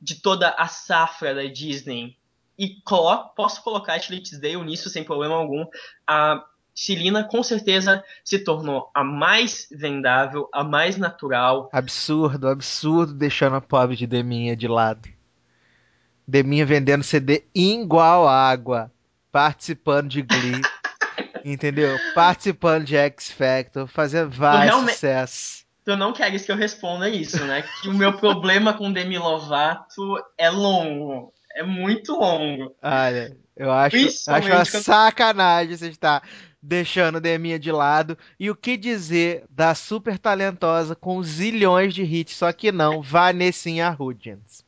de 0.00 0.16
toda 0.16 0.50
a 0.50 0.66
safra 0.66 1.34
da 1.34 1.44
Disney 1.44 2.18
e 2.58 2.80
colo 2.82 3.30
posso 3.34 3.62
colocar 3.62 3.94
Ashley 3.94 4.20
Tisdale 4.20 4.62
nisso 4.64 4.90
sem 4.90 5.02
problema 5.02 5.34
algum. 5.34 5.64
A 6.06 6.44
Celina 6.74 7.22
com 7.24 7.42
certeza 7.42 8.02
se 8.24 8.38
tornou 8.38 8.90
a 8.94 9.04
mais 9.04 9.68
vendável, 9.70 10.48
a 10.52 10.64
mais 10.64 10.96
natural, 10.96 11.68
Absurdo, 11.72 12.48
absurdo, 12.48 13.12
deixando 13.12 13.56
a 13.56 13.60
pobre 13.60 13.94
de 13.96 14.06
Deminha 14.06 14.56
de 14.56 14.66
lado. 14.68 15.08
Deminha 16.26 16.64
vendendo 16.64 17.02
CD 17.02 17.44
igual 17.54 18.26
água, 18.28 18.90
participando 19.30 20.08
de 20.08 20.22
Glee, 20.22 20.62
entendeu? 21.44 21.96
Participando 22.14 22.84
de 22.84 22.96
X 22.96 23.30
Factor, 23.30 23.86
fazendo 23.86 24.30
vários 24.30 24.64
realmente- 24.66 24.94
sucessos. 24.94 25.62
Tu 25.84 25.96
não 25.96 26.12
queres 26.12 26.46
que 26.46 26.52
eu 26.52 26.56
responda 26.56 27.08
isso, 27.08 27.44
né? 27.44 27.64
Que 27.82 27.88
o 27.88 27.94
meu 27.94 28.12
problema 28.16 28.72
com 28.72 28.92
Demi 28.92 29.18
Lovato 29.18 30.16
é 30.38 30.48
longo. 30.48 31.32
É 31.56 31.64
muito 31.64 32.12
longo. 32.14 32.72
Olha, 32.80 33.36
eu 33.56 33.70
acho, 33.70 33.96
acho 34.30 34.48
uma 34.48 34.64
sacanagem 34.64 35.76
você 35.76 35.88
estar 35.88 36.22
deixando 36.62 37.20
Deminha 37.20 37.58
de 37.58 37.72
lado. 37.72 38.16
E 38.38 38.48
o 38.48 38.54
que 38.54 38.76
dizer 38.76 39.44
da 39.50 39.74
super 39.74 40.18
talentosa 40.18 40.94
com 40.94 41.22
zilhões 41.22 41.92
de 41.92 42.02
hits, 42.02 42.36
só 42.36 42.52
que 42.52 42.70
não, 42.70 43.02
Vanessinha 43.02 43.94
Hudgens. 43.98 44.64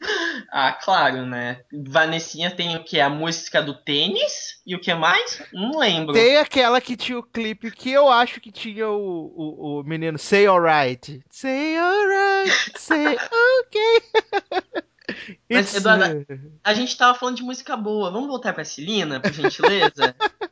Ah, 0.51 0.73
claro, 0.73 1.25
né? 1.25 1.61
Vanessinha 1.73 2.51
tem 2.51 2.77
o 2.77 2.85
que? 2.85 3.01
A 3.01 3.09
música 3.09 3.63
do 3.63 3.75
tênis? 3.75 4.61
E 4.67 4.75
o 4.75 4.81
que 4.81 4.93
mais? 4.95 5.43
Não 5.53 5.79
lembro. 5.79 6.13
Tem 6.13 6.37
aquela 6.37 6.81
que 6.81 6.97
tinha 6.97 7.19
o 7.19 7.23
clipe 7.23 7.71
que 7.71 7.91
eu 7.91 8.09
acho 8.09 8.41
que 8.41 8.51
tinha 8.51 8.89
o, 8.89 9.33
o, 9.37 9.81
o 9.81 9.83
menino 9.85 10.19
Say 10.19 10.47
Alright. 10.47 11.23
Say 11.31 11.77
Alright, 11.77 12.73
say 12.79 13.17
okay. 13.63 14.83
Mas, 15.51 15.75
Eduardo, 15.75 16.27
A 16.63 16.75
gente 16.75 16.97
tava 16.97 17.19
falando 17.19 17.37
de 17.37 17.43
música 17.43 17.77
boa. 17.77 18.11
Vamos 18.11 18.29
voltar 18.29 18.53
pra 18.53 18.65
Celina, 18.65 19.21
por 19.21 19.33
gentileza? 19.33 20.15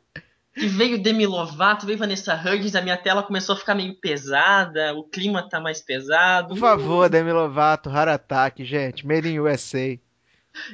que 0.53 0.67
veio 0.67 1.01
Demi 1.01 1.25
Lovato, 1.25 1.85
veio 1.85 1.97
Vanessa 1.97 2.35
Hudgens, 2.35 2.75
a 2.75 2.81
minha 2.81 2.97
tela 2.97 3.23
começou 3.23 3.55
a 3.55 3.57
ficar 3.57 3.73
meio 3.73 3.95
pesada, 3.95 4.93
o 4.93 5.03
clima 5.03 5.47
tá 5.49 5.59
mais 5.59 5.81
pesado. 5.81 6.49
Por 6.49 6.57
favor, 6.57 7.09
Demi 7.09 7.31
Lovato, 7.31 7.89
Heart 7.89 8.09
Attack, 8.09 8.63
gente. 8.63 9.05
Made 9.05 9.27
in 9.27 9.39
USA. 9.39 9.97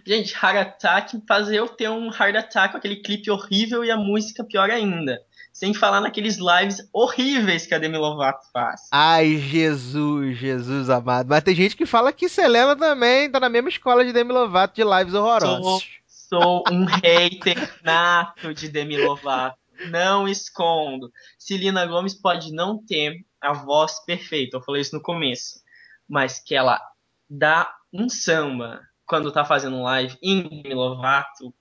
Gente, 0.05 0.33
Heart 0.33 0.57
Attack 0.57 1.23
fazer 1.27 1.57
eu 1.57 1.67
ter 1.67 1.89
um 1.89 2.07
Heart 2.07 2.35
Attack 2.35 2.71
com 2.71 2.77
aquele 2.77 2.97
clipe 2.97 3.31
horrível 3.31 3.83
e 3.83 3.91
a 3.91 3.97
música 3.97 4.43
pior 4.43 4.69
ainda. 4.69 5.21
Sem 5.51 5.73
falar 5.73 5.99
naqueles 5.99 6.37
lives 6.37 6.87
horríveis 6.93 7.65
que 7.65 7.73
a 7.73 7.79
Demi 7.79 7.97
Lovato 7.97 8.45
faz. 8.53 8.81
Ai, 8.91 9.37
Jesus, 9.37 10.37
Jesus 10.37 10.89
amado. 10.89 11.27
Mas 11.27 11.43
tem 11.43 11.55
gente 11.55 11.75
que 11.75 11.85
fala 11.85 12.13
que 12.13 12.29
Selena 12.29 12.75
também 12.75 13.29
tá 13.29 13.39
na 13.39 13.49
mesma 13.49 13.69
escola 13.69 14.05
de 14.05 14.13
Demi 14.13 14.31
Lovato 14.31 14.75
de 14.75 14.83
lives 14.83 15.13
horrorosos. 15.13 15.83
Sou 16.07 16.63
um 16.71 16.85
hater 16.85 17.79
nato 17.83 18.53
de 18.53 18.69
Demi 18.69 18.97
Lovato. 18.97 19.57
Não 19.87 20.27
escondo. 20.27 21.11
Celina 21.37 21.85
Gomes 21.85 22.13
pode 22.13 22.51
não 22.53 22.77
ter 22.85 23.25
a 23.41 23.53
voz 23.53 24.03
perfeita, 24.05 24.57
eu 24.57 24.61
falei 24.61 24.81
isso 24.81 24.95
no 24.95 25.01
começo. 25.01 25.61
Mas 26.07 26.39
que 26.39 26.53
ela 26.53 26.79
dá 27.29 27.73
um 27.93 28.09
samba 28.09 28.81
quando 29.09 29.31
tá 29.31 29.43
fazendo 29.43 29.81
live 29.81 30.15
em 30.21 30.61
Lovato, 30.71 31.51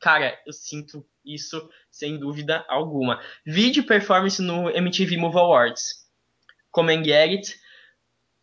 cara, 0.00 0.36
eu 0.44 0.52
sinto 0.52 1.06
isso 1.24 1.70
sem 1.88 2.18
dúvida 2.18 2.64
alguma. 2.68 3.20
Vídeo 3.46 3.86
performance 3.86 4.42
no 4.42 4.68
MTV 4.68 5.16
Move 5.16 5.38
Awards. 5.38 6.08
Come 6.72 6.92
and 6.92 7.04
Get 7.04 7.30
It 7.30 7.60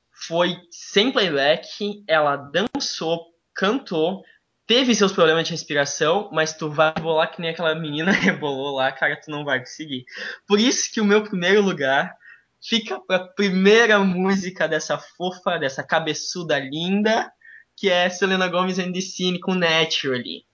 foi 0.10 0.58
sem 0.72 1.12
playback, 1.12 1.68
ela 2.08 2.38
dançou, 2.38 3.26
cantou, 3.54 4.24
teve 4.66 4.96
seus 4.96 5.12
problemas 5.12 5.44
de 5.44 5.52
respiração, 5.52 6.30
mas 6.32 6.54
tu 6.54 6.72
vai 6.72 6.94
rebolar 6.96 7.30
que 7.32 7.42
nem 7.42 7.52
aquela 7.52 7.76
menina 7.76 8.12
rebolou 8.16 8.78
lá, 8.78 8.90
cara, 8.94 9.20
tu 9.20 9.30
não 9.30 9.44
vai 9.44 9.60
conseguir. 9.60 10.06
Por 10.48 10.62
isso 10.62 10.90
que 10.94 11.02
o 11.02 11.06
meu 11.06 11.24
primeiro 11.26 11.62
lugar 11.62 12.16
fica 12.62 13.02
pra 13.02 13.20
primeira 13.20 14.00
música 14.00 14.66
dessa 14.66 14.98
fofa, 14.98 15.60
dessa 15.60 15.84
cabeçuda 15.84 16.58
linda, 16.58 17.30
que 17.76 17.90
é 17.90 18.10
Selena 18.10 18.48
Gomez 18.48 18.80
and 18.80 18.92
the 18.92 19.02
Cine 19.02 19.40
com 19.40 19.54
Naturally. 19.54 20.46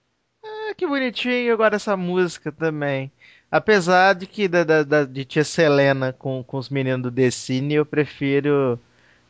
Ah, 0.44 0.74
que 0.76 0.86
bonitinho 0.86 1.52
agora 1.52 1.76
essa 1.76 1.96
música 1.96 2.50
também. 2.50 3.10
Apesar 3.50 4.14
de 4.14 4.26
que 4.26 4.48
da, 4.48 4.64
da- 4.64 4.82
da- 4.82 5.04
de 5.04 5.24
tia 5.24 5.44
Selena 5.44 6.12
com, 6.12 6.42
com 6.42 6.56
os 6.56 6.68
meninos 6.68 7.02
do 7.02 7.12
The 7.12 7.30
Cine, 7.30 7.74
eu 7.74 7.86
prefiro 7.86 8.80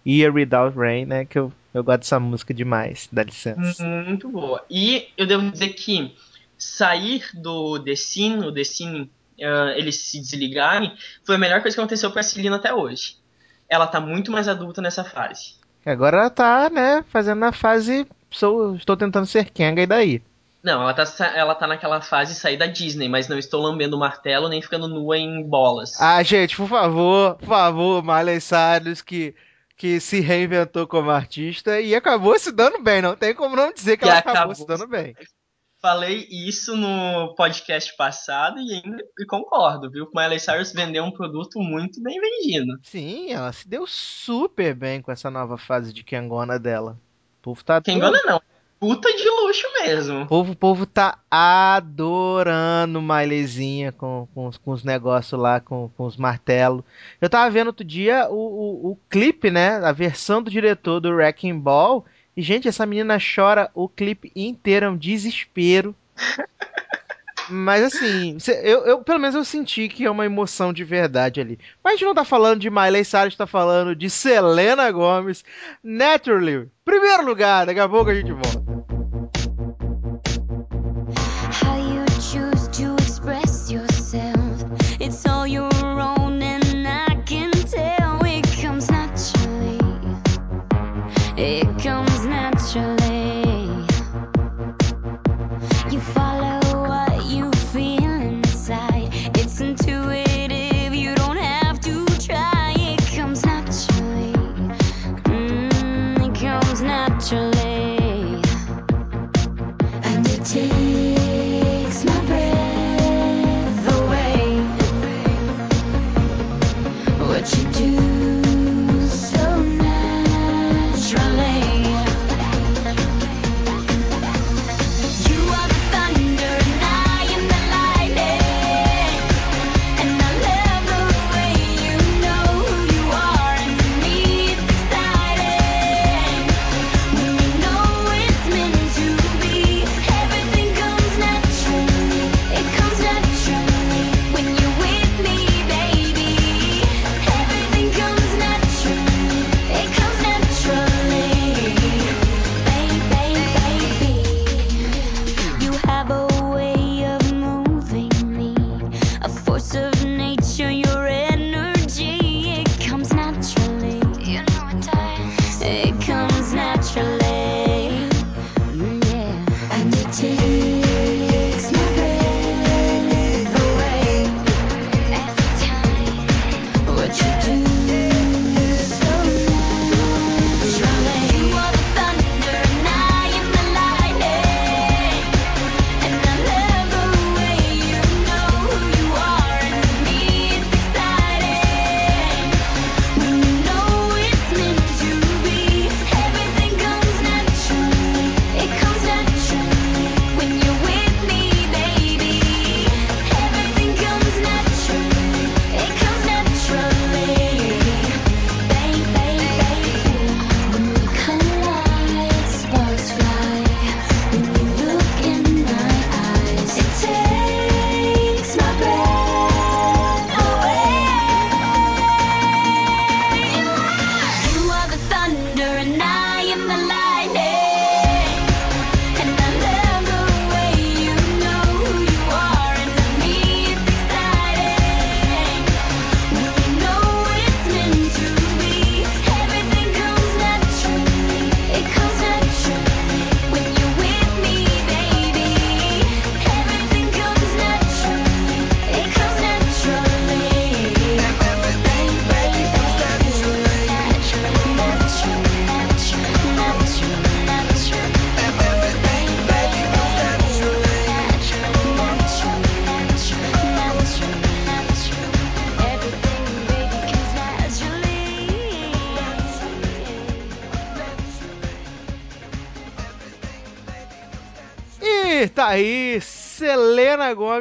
Year 0.07 0.33
Without 0.33 0.77
Rain, 0.79 1.05
né? 1.07 1.25
Que 1.25 1.39
eu, 1.39 1.53
eu 1.75 1.83
gosto 1.85 2.01
dessa 2.01 2.21
música 2.21 2.55
demais, 2.55 3.09
dá 3.13 3.23
licença. 3.25 3.85
Muito 3.85 4.29
boa. 4.29 4.65
E 4.71 5.09
eu 5.17 5.27
devo 5.27 5.51
dizer 5.51 5.71
que 5.71 6.15
sair 6.57 7.25
do 7.35 7.79
The 7.83 7.97
Scene, 7.97 8.47
o 8.47 8.53
The 8.53 8.65
Scene, 8.65 9.11
ah, 9.43 9.75
eles 9.77 9.97
se 9.97 10.21
desligarem, 10.21 10.97
foi 11.25 11.35
a 11.35 11.39
melhor 11.39 11.61
coisa 11.61 11.75
que 11.77 11.81
aconteceu 11.81 12.11
pra 12.13 12.23
Celina 12.23 12.57
até 12.57 12.73
hoje. 12.73 13.17
Ela 13.69 13.87
tá 13.89 14.01
muito 14.01 14.31
mais 14.31 14.47
adulta 14.49 14.81
nessa 14.81 15.03
fase. 15.03 15.55
Agora 15.85 16.19
ela 16.19 16.31
tá, 16.31 16.71
né, 16.71 17.05
fazendo 17.09 17.45
a 17.45 17.53
fase. 17.53 18.07
Sou, 18.31 18.77
estou 18.77 18.97
tentando 18.97 19.27
ser 19.27 19.51
Kenga 19.51 19.83
e 19.83 19.87
daí. 19.87 20.23
Não, 20.63 20.83
ela 20.83 20.95
tá, 20.95 21.27
ela 21.35 21.55
tá 21.57 21.67
naquela 21.67 22.01
fase 22.01 22.35
de 22.35 22.39
sair 22.39 22.57
da 22.57 22.67
Disney, 22.67 23.09
mas 23.09 23.27
não 23.27 23.37
estou 23.37 23.61
lambendo 23.61 23.97
o 23.97 23.99
martelo 23.99 24.49
nem 24.49 24.63
ficando 24.63 24.87
nua 24.87 25.19
em 25.19 25.43
bolas. 25.43 26.01
Ah, 26.01 26.23
gente, 26.23 26.57
por 26.57 26.69
favor, 26.69 27.35
por 27.35 27.49
favor, 27.49 28.03
Miley 28.03 28.41
Cyrus, 28.41 29.03
que, 29.03 29.35
que 29.77 29.99
se 29.99 30.21
reinventou 30.21 30.87
como 30.87 31.11
artista 31.11 31.81
e 31.81 31.97
acabou 31.97 32.39
se 32.39 32.53
dando 32.53 32.81
bem. 32.81 33.03
Não 33.03 33.17
tem 33.17 33.35
como 33.35 33.57
não 33.57 33.73
dizer 33.73 33.97
que 33.97 34.05
ela 34.05 34.19
acabou, 34.19 34.39
acabou 34.39 34.55
se 34.55 34.67
dando 34.67 34.87
bem. 34.87 35.17
Falei 35.83 36.29
isso 36.31 36.77
no 36.77 37.35
podcast 37.35 37.93
passado 37.97 38.61
e 38.61 38.73
ainda 38.73 39.03
e 39.19 39.27
concordo, 39.27 39.91
viu? 39.91 40.07
Que 40.07 40.17
Miley 40.17 40.39
Cyrus 40.39 40.73
vendeu 40.73 41.03
um 41.03 41.11
produto 41.11 41.59
muito 41.59 42.01
bem 42.01 42.21
vendido. 42.21 42.79
Sim, 42.85 43.33
ela 43.33 43.53
se 43.53 43.69
deu 43.69 43.85
super 43.85 44.75
bem 44.77 45.03
com 45.03 45.11
essa 45.11 45.29
nova 45.29 45.59
fase 45.59 45.93
de 45.93 46.05
Kengona 46.05 46.57
dela. 46.57 46.93
O 47.41 47.43
povo 47.43 47.65
tá 47.65 47.81
todo- 47.81 47.93
engana 47.93 48.21
não. 48.25 48.41
Puta 48.79 49.13
de 49.13 49.29
luxo 49.29 49.67
mesmo. 49.85 50.23
O 50.23 50.27
povo, 50.27 50.53
o 50.53 50.57
povo 50.57 50.87
tá 50.87 51.19
adorando 51.31 53.01
Mileyzinha 53.03 53.93
com, 53.93 54.27
com, 54.35 54.47
os- 54.47 54.57
com 54.59 54.71
os 54.73 54.85
negócios 54.85 55.41
lá, 55.41 55.61
com, 55.61 55.89
com 55.97 56.05
os 56.05 56.17
martelos. 56.17 56.83
Eu 57.21 57.29
tava 57.31 57.51
vendo 57.51 57.69
outro 57.69 57.85
dia 57.85 58.29
o, 58.29 58.35
o, 58.35 58.91
o 58.93 58.99
clipe, 59.11 59.51
né? 59.51 59.77
A 59.85 59.93
versão 59.93 60.43
do 60.43 60.51
diretor 60.51 61.01
do 61.01 61.11
Wrecking 61.11 61.59
Ball. 61.59 62.05
E, 62.37 62.43
gente, 62.43 62.67
essa 62.69 62.87
menina 62.87 63.19
chora 63.19 63.71
o 63.75 63.89
clipe 63.89 64.33
inteiro, 64.35 64.87
é 64.87 64.91
um 64.91 64.97
desespero. 64.97 65.95
Mas 67.51 67.83
assim, 67.83 68.39
eu, 68.63 68.85
eu- 68.87 69.03
pelo 69.03 69.19
menos 69.19 69.35
eu 69.35 69.45
senti 69.45 69.89
que 69.89 70.05
é 70.05 70.11
uma 70.11 70.25
emoção 70.25 70.73
de 70.73 70.85
verdade 70.85 71.41
ali. 71.41 71.59
Mas 71.83 71.95
a 71.95 71.97
gente 71.97 72.07
não 72.07 72.15
tá 72.15 72.25
falando 72.25 72.61
de 72.61 72.71
Miley 72.71 73.05
Cyrus, 73.05 73.37
tá 73.37 73.47
falando 73.47 73.95
de 73.97 74.09
Selena 74.09 74.91
Gomez. 74.91 75.45
Naturally, 75.83 76.69
primeiro 76.85 77.25
lugar, 77.27 77.67
daqui 77.67 77.81
a 77.81 77.89
pouco 77.89 78.11
a 78.11 78.15
gente 78.15 78.31
volta. 78.33 78.82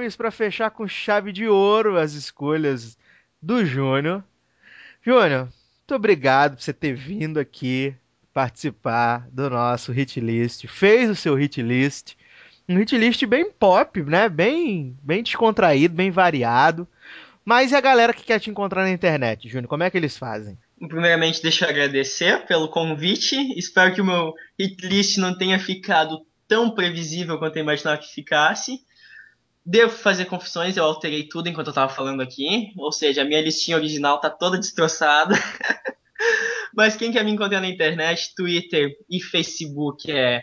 Gomes 0.01 0.15
para 0.15 0.31
fechar 0.31 0.71
com 0.71 0.87
chave 0.87 1.31
de 1.31 1.47
ouro 1.47 1.95
as 1.95 2.13
escolhas 2.13 2.97
do 3.39 3.63
Júnior. 3.63 4.23
Júnior, 5.05 5.41
muito 5.41 5.93
obrigado 5.93 6.55
por 6.55 6.63
você 6.63 6.73
ter 6.73 6.95
vindo 6.95 7.39
aqui 7.39 7.93
participar 8.33 9.27
do 9.31 9.47
nosso 9.47 9.91
hit 9.91 10.19
list. 10.19 10.65
Fez 10.65 11.07
o 11.07 11.15
seu 11.15 11.35
hit 11.35 11.61
list. 11.61 12.15
Um 12.67 12.79
hit 12.79 12.97
list 12.97 13.23
bem 13.27 13.51
pop, 13.51 14.01
né? 14.01 14.27
Bem, 14.27 14.97
bem 15.03 15.21
descontraído, 15.21 15.93
bem 15.93 16.09
variado. 16.09 16.87
Mas 17.45 17.71
e 17.71 17.75
a 17.75 17.81
galera 17.81 18.11
que 18.11 18.23
quer 18.23 18.39
te 18.39 18.49
encontrar 18.49 18.81
na 18.81 18.89
internet, 18.89 19.47
Júnior? 19.47 19.67
Como 19.67 19.83
é 19.83 19.89
que 19.91 19.97
eles 19.99 20.17
fazem? 20.17 20.57
Primeiramente, 20.79 21.43
deixa 21.43 21.65
eu 21.65 21.69
agradecer 21.69 22.43
pelo 22.47 22.69
convite. 22.69 23.35
Espero 23.55 23.93
que 23.93 24.01
o 24.01 24.05
meu 24.05 24.33
hit 24.59 24.83
list 24.83 25.19
não 25.19 25.37
tenha 25.37 25.59
ficado 25.59 26.25
tão 26.47 26.71
previsível 26.71 27.37
quanto 27.37 27.57
eu 27.57 27.61
imaginava 27.61 28.01
que 28.01 28.11
ficasse. 28.11 28.83
Devo 29.65 29.91
fazer 29.91 30.25
confissões, 30.25 30.75
eu 30.75 30.83
alterei 30.83 31.27
tudo 31.27 31.47
enquanto 31.47 31.67
eu 31.67 31.73
tava 31.73 31.93
falando 31.93 32.21
aqui. 32.21 32.71
Ou 32.77 32.91
seja, 32.91 33.21
a 33.21 33.25
minha 33.25 33.41
listinha 33.41 33.77
original 33.77 34.19
tá 34.19 34.29
toda 34.29 34.57
destroçada. 34.57 35.35
Mas 36.75 36.95
quem 36.95 37.11
quer 37.11 37.23
me 37.23 37.31
encontrar 37.31 37.61
na 37.61 37.67
internet, 37.67 38.33
Twitter 38.35 38.91
e 39.09 39.21
Facebook 39.21 40.11
é 40.11 40.41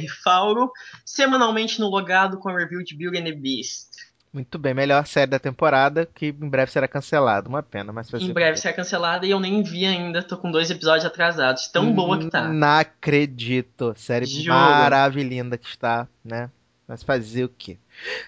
jrfauro, 0.00 0.70
semanalmente 1.04 1.78
no 1.78 1.88
logado 1.88 2.38
com 2.38 2.48
a 2.48 2.56
review 2.56 2.82
de 2.82 2.96
Beauty 2.96 3.18
and 3.18 3.24
the 3.24 3.32
Beast. 3.32 3.94
Muito 4.32 4.58
bem, 4.58 4.74
melhor 4.74 5.06
série 5.06 5.30
da 5.30 5.38
temporada, 5.38 6.08
que 6.12 6.26
em 6.26 6.48
breve 6.48 6.72
será 6.72 6.88
cancelada. 6.88 7.48
Uma 7.48 7.62
pena, 7.62 7.92
mas 7.92 8.12
Em 8.14 8.32
breve 8.32 8.56
será 8.56 8.74
cancelada 8.74 9.24
e 9.24 9.30
eu 9.30 9.38
nem 9.38 9.62
vi 9.62 9.86
ainda, 9.86 10.24
tô 10.24 10.36
com 10.36 10.50
dois 10.50 10.70
episódios 10.70 11.04
atrasados. 11.04 11.68
Tão 11.68 11.92
boa 11.92 12.18
que 12.18 12.28
tá. 12.28 12.48
Não 12.48 12.78
acredito. 12.78 13.94
Série 13.96 14.26
Juro. 14.26 14.48
maravilhosa 14.58 15.56
que 15.56 15.68
está, 15.68 16.08
né? 16.24 16.50
Mas 16.88 17.04
fazer 17.04 17.44
o 17.44 17.48
quê? 17.48 17.78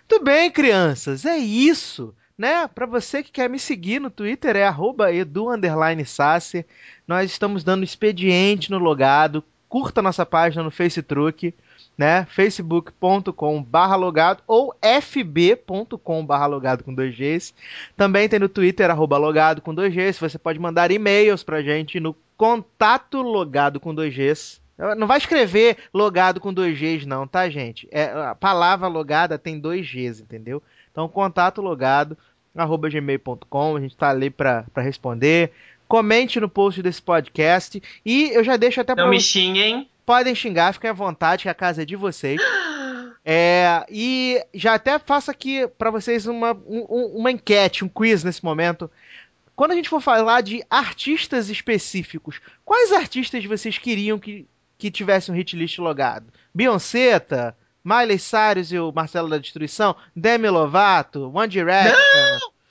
Tudo 0.06 0.24
bem, 0.24 0.50
crianças, 0.50 1.24
é 1.24 1.36
isso. 1.36 2.14
Né? 2.36 2.68
Para 2.68 2.84
você 2.84 3.22
que 3.22 3.32
quer 3.32 3.48
me 3.48 3.58
seguir 3.58 3.98
no 3.98 4.10
Twitter 4.10 4.56
é 4.56 4.68
edu_sasser. 5.12 6.66
Nós 7.08 7.30
estamos 7.30 7.64
dando 7.64 7.84
expediente 7.84 8.70
no 8.70 8.78
logado. 8.78 9.42
Curta 9.68 10.02
nossa 10.02 10.24
página 10.24 10.62
no 10.62 10.70
Facebook, 10.70 11.52
né? 11.96 12.26
facebook.com 12.26 13.62
barra 13.62 13.96
logado 13.96 14.42
ou 14.46 14.74
fb.com 14.80 16.24
barra 16.24 16.46
logado 16.46 16.84
com 16.84 16.94
dois 16.94 17.16
Gs. 17.16 17.54
Também 17.96 18.28
tem 18.28 18.38
no 18.38 18.48
Twitter, 18.48 18.90
logado 19.18 19.62
com 19.62 19.74
dois 19.74 19.92
Gs. 19.92 20.20
Você 20.20 20.38
pode 20.38 20.58
mandar 20.58 20.90
e-mails 20.90 21.42
pra 21.42 21.62
gente 21.62 21.98
no 21.98 22.14
contato 22.36 23.22
logado 23.22 23.80
com 23.80 23.94
dois 23.94 24.14
Gs. 24.14 24.60
Não 24.96 25.06
vai 25.06 25.16
escrever 25.18 25.76
logado 25.92 26.38
com 26.40 26.52
dois 26.52 26.78
Gs, 26.78 27.06
não, 27.06 27.26
tá, 27.26 27.48
gente? 27.48 27.88
É, 27.90 28.04
a 28.12 28.34
palavra 28.34 28.86
logada 28.88 29.38
tem 29.38 29.58
dois 29.58 29.86
Gs, 29.90 30.20
entendeu? 30.22 30.62
Então, 30.92 31.08
contato 31.08 31.62
logado, 31.62 32.16
arroba 32.54 32.88
gmail.com, 32.90 33.76
a 33.76 33.80
gente 33.80 33.96
tá 33.96 34.10
ali 34.10 34.28
pra, 34.30 34.64
pra 34.74 34.82
responder. 34.82 35.50
Comente 35.88 36.38
no 36.40 36.48
post 36.48 36.82
desse 36.82 37.00
podcast 37.00 37.82
e 38.04 38.30
eu 38.34 38.42
já 38.44 38.56
deixo 38.56 38.80
até 38.80 38.92
Não 38.94 39.04
pra 39.04 39.10
me 39.10 39.20
xinguem. 39.20 39.88
Podem 40.04 40.34
xingar, 40.34 40.72
fiquem 40.74 40.90
à 40.90 40.92
vontade, 40.92 41.44
que 41.44 41.48
a 41.48 41.54
casa 41.54 41.82
é 41.82 41.84
de 41.84 41.96
vocês. 41.96 42.40
É, 43.28 43.84
e 43.90 44.40
já 44.54 44.74
até 44.74 45.00
faço 45.00 45.32
aqui 45.32 45.66
pra 45.76 45.90
vocês 45.90 46.26
uma, 46.28 46.52
um- 46.52 46.86
um- 46.88 47.06
uma 47.18 47.30
enquete, 47.32 47.84
um 47.84 47.88
quiz 47.88 48.22
nesse 48.22 48.44
momento. 48.44 48.88
Quando 49.56 49.72
a 49.72 49.74
gente 49.74 49.88
for 49.88 50.00
falar 50.00 50.42
de 50.42 50.62
artistas 50.70 51.48
específicos, 51.50 52.40
quais 52.64 52.92
artistas 52.92 53.44
vocês 53.44 53.78
queriam 53.78 54.16
que, 54.16 54.46
que 54.78 54.90
tivessem 54.90 55.34
um 55.34 55.36
hit 55.36 55.56
list 55.56 55.78
logado? 55.78 56.26
Beyoncé, 56.54 57.20
Miley 57.84 58.18
Cyrus 58.18 58.72
e 58.72 58.78
o 58.78 58.92
Marcelo 58.92 59.28
da 59.28 59.38
Destruição? 59.38 59.94
Demi 60.14 60.48
Lovato? 60.48 61.30
One 61.32 61.48
Direction? 61.48 61.96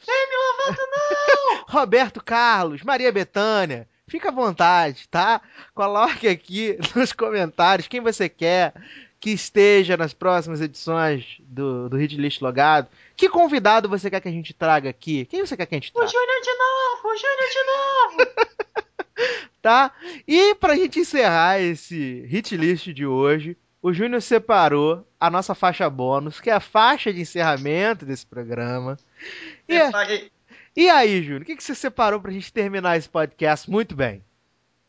Demi 0.06 0.36
Lovato, 0.36 0.82
não! 0.92 1.66
Roberto 1.80 2.24
Carlos, 2.24 2.84
Maria 2.84 3.12
Bethânia. 3.12 3.88
Fica 4.08 4.30
à 4.30 4.32
vontade, 4.32 5.08
tá? 5.10 5.42
Coloque 5.74 6.28
aqui 6.28 6.78
nos 6.96 7.12
comentários 7.12 7.88
quem 7.88 8.02
você 8.02 8.30
quer 8.30 8.74
que 9.20 9.32
esteja 9.32 9.98
nas 9.98 10.14
próximas 10.14 10.62
edições 10.62 11.38
do, 11.40 11.90
do 11.90 11.98
Hit 11.98 12.16
List 12.16 12.42
Logado. 12.42 12.88
Que 13.18 13.28
convidado 13.28 13.90
você 13.90 14.10
quer 14.10 14.20
que 14.22 14.28
a 14.28 14.32
gente 14.32 14.54
traga 14.54 14.90
aqui? 14.90 15.26
Quem 15.26 15.44
você 15.44 15.58
quer 15.58 15.66
que 15.66 15.74
a 15.74 15.78
gente 15.80 15.90
O 15.90 15.94
traga? 15.94 16.12
Júnior 16.12 16.42
de 16.44 16.54
novo, 16.54 17.08
o 17.08 17.18
Júnior 17.18 17.50
de 17.50 17.64
novo! 17.66 19.48
Tá? 19.66 19.92
E 20.28 20.54
pra 20.54 20.76
gente 20.76 21.00
encerrar 21.00 21.60
esse 21.60 22.22
Hit 22.28 22.56
List 22.56 22.90
de 22.90 23.04
hoje, 23.04 23.58
o 23.82 23.92
Júnior 23.92 24.22
separou 24.22 25.04
a 25.20 25.28
nossa 25.28 25.56
faixa 25.56 25.90
bônus, 25.90 26.40
que 26.40 26.52
é 26.52 26.54
a 26.54 26.60
faixa 26.60 27.12
de 27.12 27.22
encerramento 27.22 28.06
desse 28.06 28.28
programa. 28.28 28.96
E, 29.68 29.84
Separei 29.84 30.32
e 30.76 30.88
aí, 30.88 31.24
Júnior, 31.24 31.42
o 31.42 31.46
que, 31.46 31.56
que 31.56 31.64
você 31.64 31.74
separou 31.74 32.22
pra 32.22 32.32
gente 32.32 32.54
terminar 32.54 32.96
esse 32.96 33.10
podcast 33.10 33.68
muito 33.68 33.96
bem? 33.96 34.24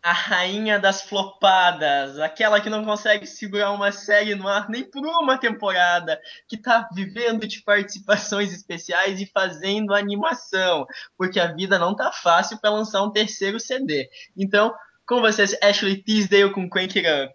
A 0.07 0.13
rainha 0.13 0.79
das 0.79 1.03
flopadas, 1.03 2.17
aquela 2.21 2.61
que 2.61 2.71
não 2.71 2.85
consegue 2.85 3.27
segurar 3.27 3.73
uma 3.73 3.91
série 3.91 4.37
no 4.37 4.47
ar 4.47 4.71
nem 4.71 4.85
por 4.85 5.05
uma 5.05 5.37
temporada, 5.37 6.21
que 6.47 6.57
tá 6.57 6.89
vivendo 6.95 7.45
de 7.45 7.61
participações 7.61 8.53
especiais 8.53 9.21
e 9.21 9.27
fazendo 9.27 9.93
animação, 9.93 10.87
porque 11.19 11.41
a 11.41 11.53
vida 11.53 11.77
não 11.77 11.93
tá 11.93 12.13
fácil 12.13 12.57
para 12.61 12.71
lançar 12.71 13.03
um 13.03 13.11
terceiro 13.11 13.59
CD. 13.59 14.09
Então, 14.37 14.73
com 15.05 15.21
vocês, 15.21 15.57
Ashley 15.61 16.01
Tisdale 16.01 16.53
com 16.53 16.71
Crank 16.71 16.97
It 16.97 17.25
Up. 17.25 17.35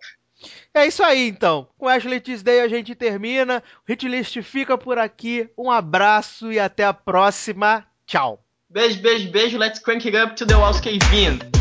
É 0.74 0.88
isso 0.88 1.04
aí, 1.04 1.28
então. 1.28 1.68
Com 1.78 1.90
Ashley 1.90 2.22
Tisdale 2.22 2.62
a 2.62 2.70
gente 2.70 2.96
termina. 2.96 3.62
O 3.86 3.92
Hitlist 3.92 4.42
fica 4.44 4.78
por 4.78 4.98
aqui. 4.98 5.50
Um 5.58 5.70
abraço 5.70 6.50
e 6.54 6.58
até 6.58 6.86
a 6.86 6.94
próxima. 6.94 7.86
Tchau. 8.08 8.42
Beijo, 8.70 9.02
beijo, 9.02 9.30
beijo. 9.30 9.58
Let's 9.58 9.80
crank 9.80 10.08
it 10.08 10.16
up 10.16 10.38
to 10.38 10.46
the 10.46 10.56
walls 10.56 10.80
cave 10.80 11.02
in. 11.14 11.61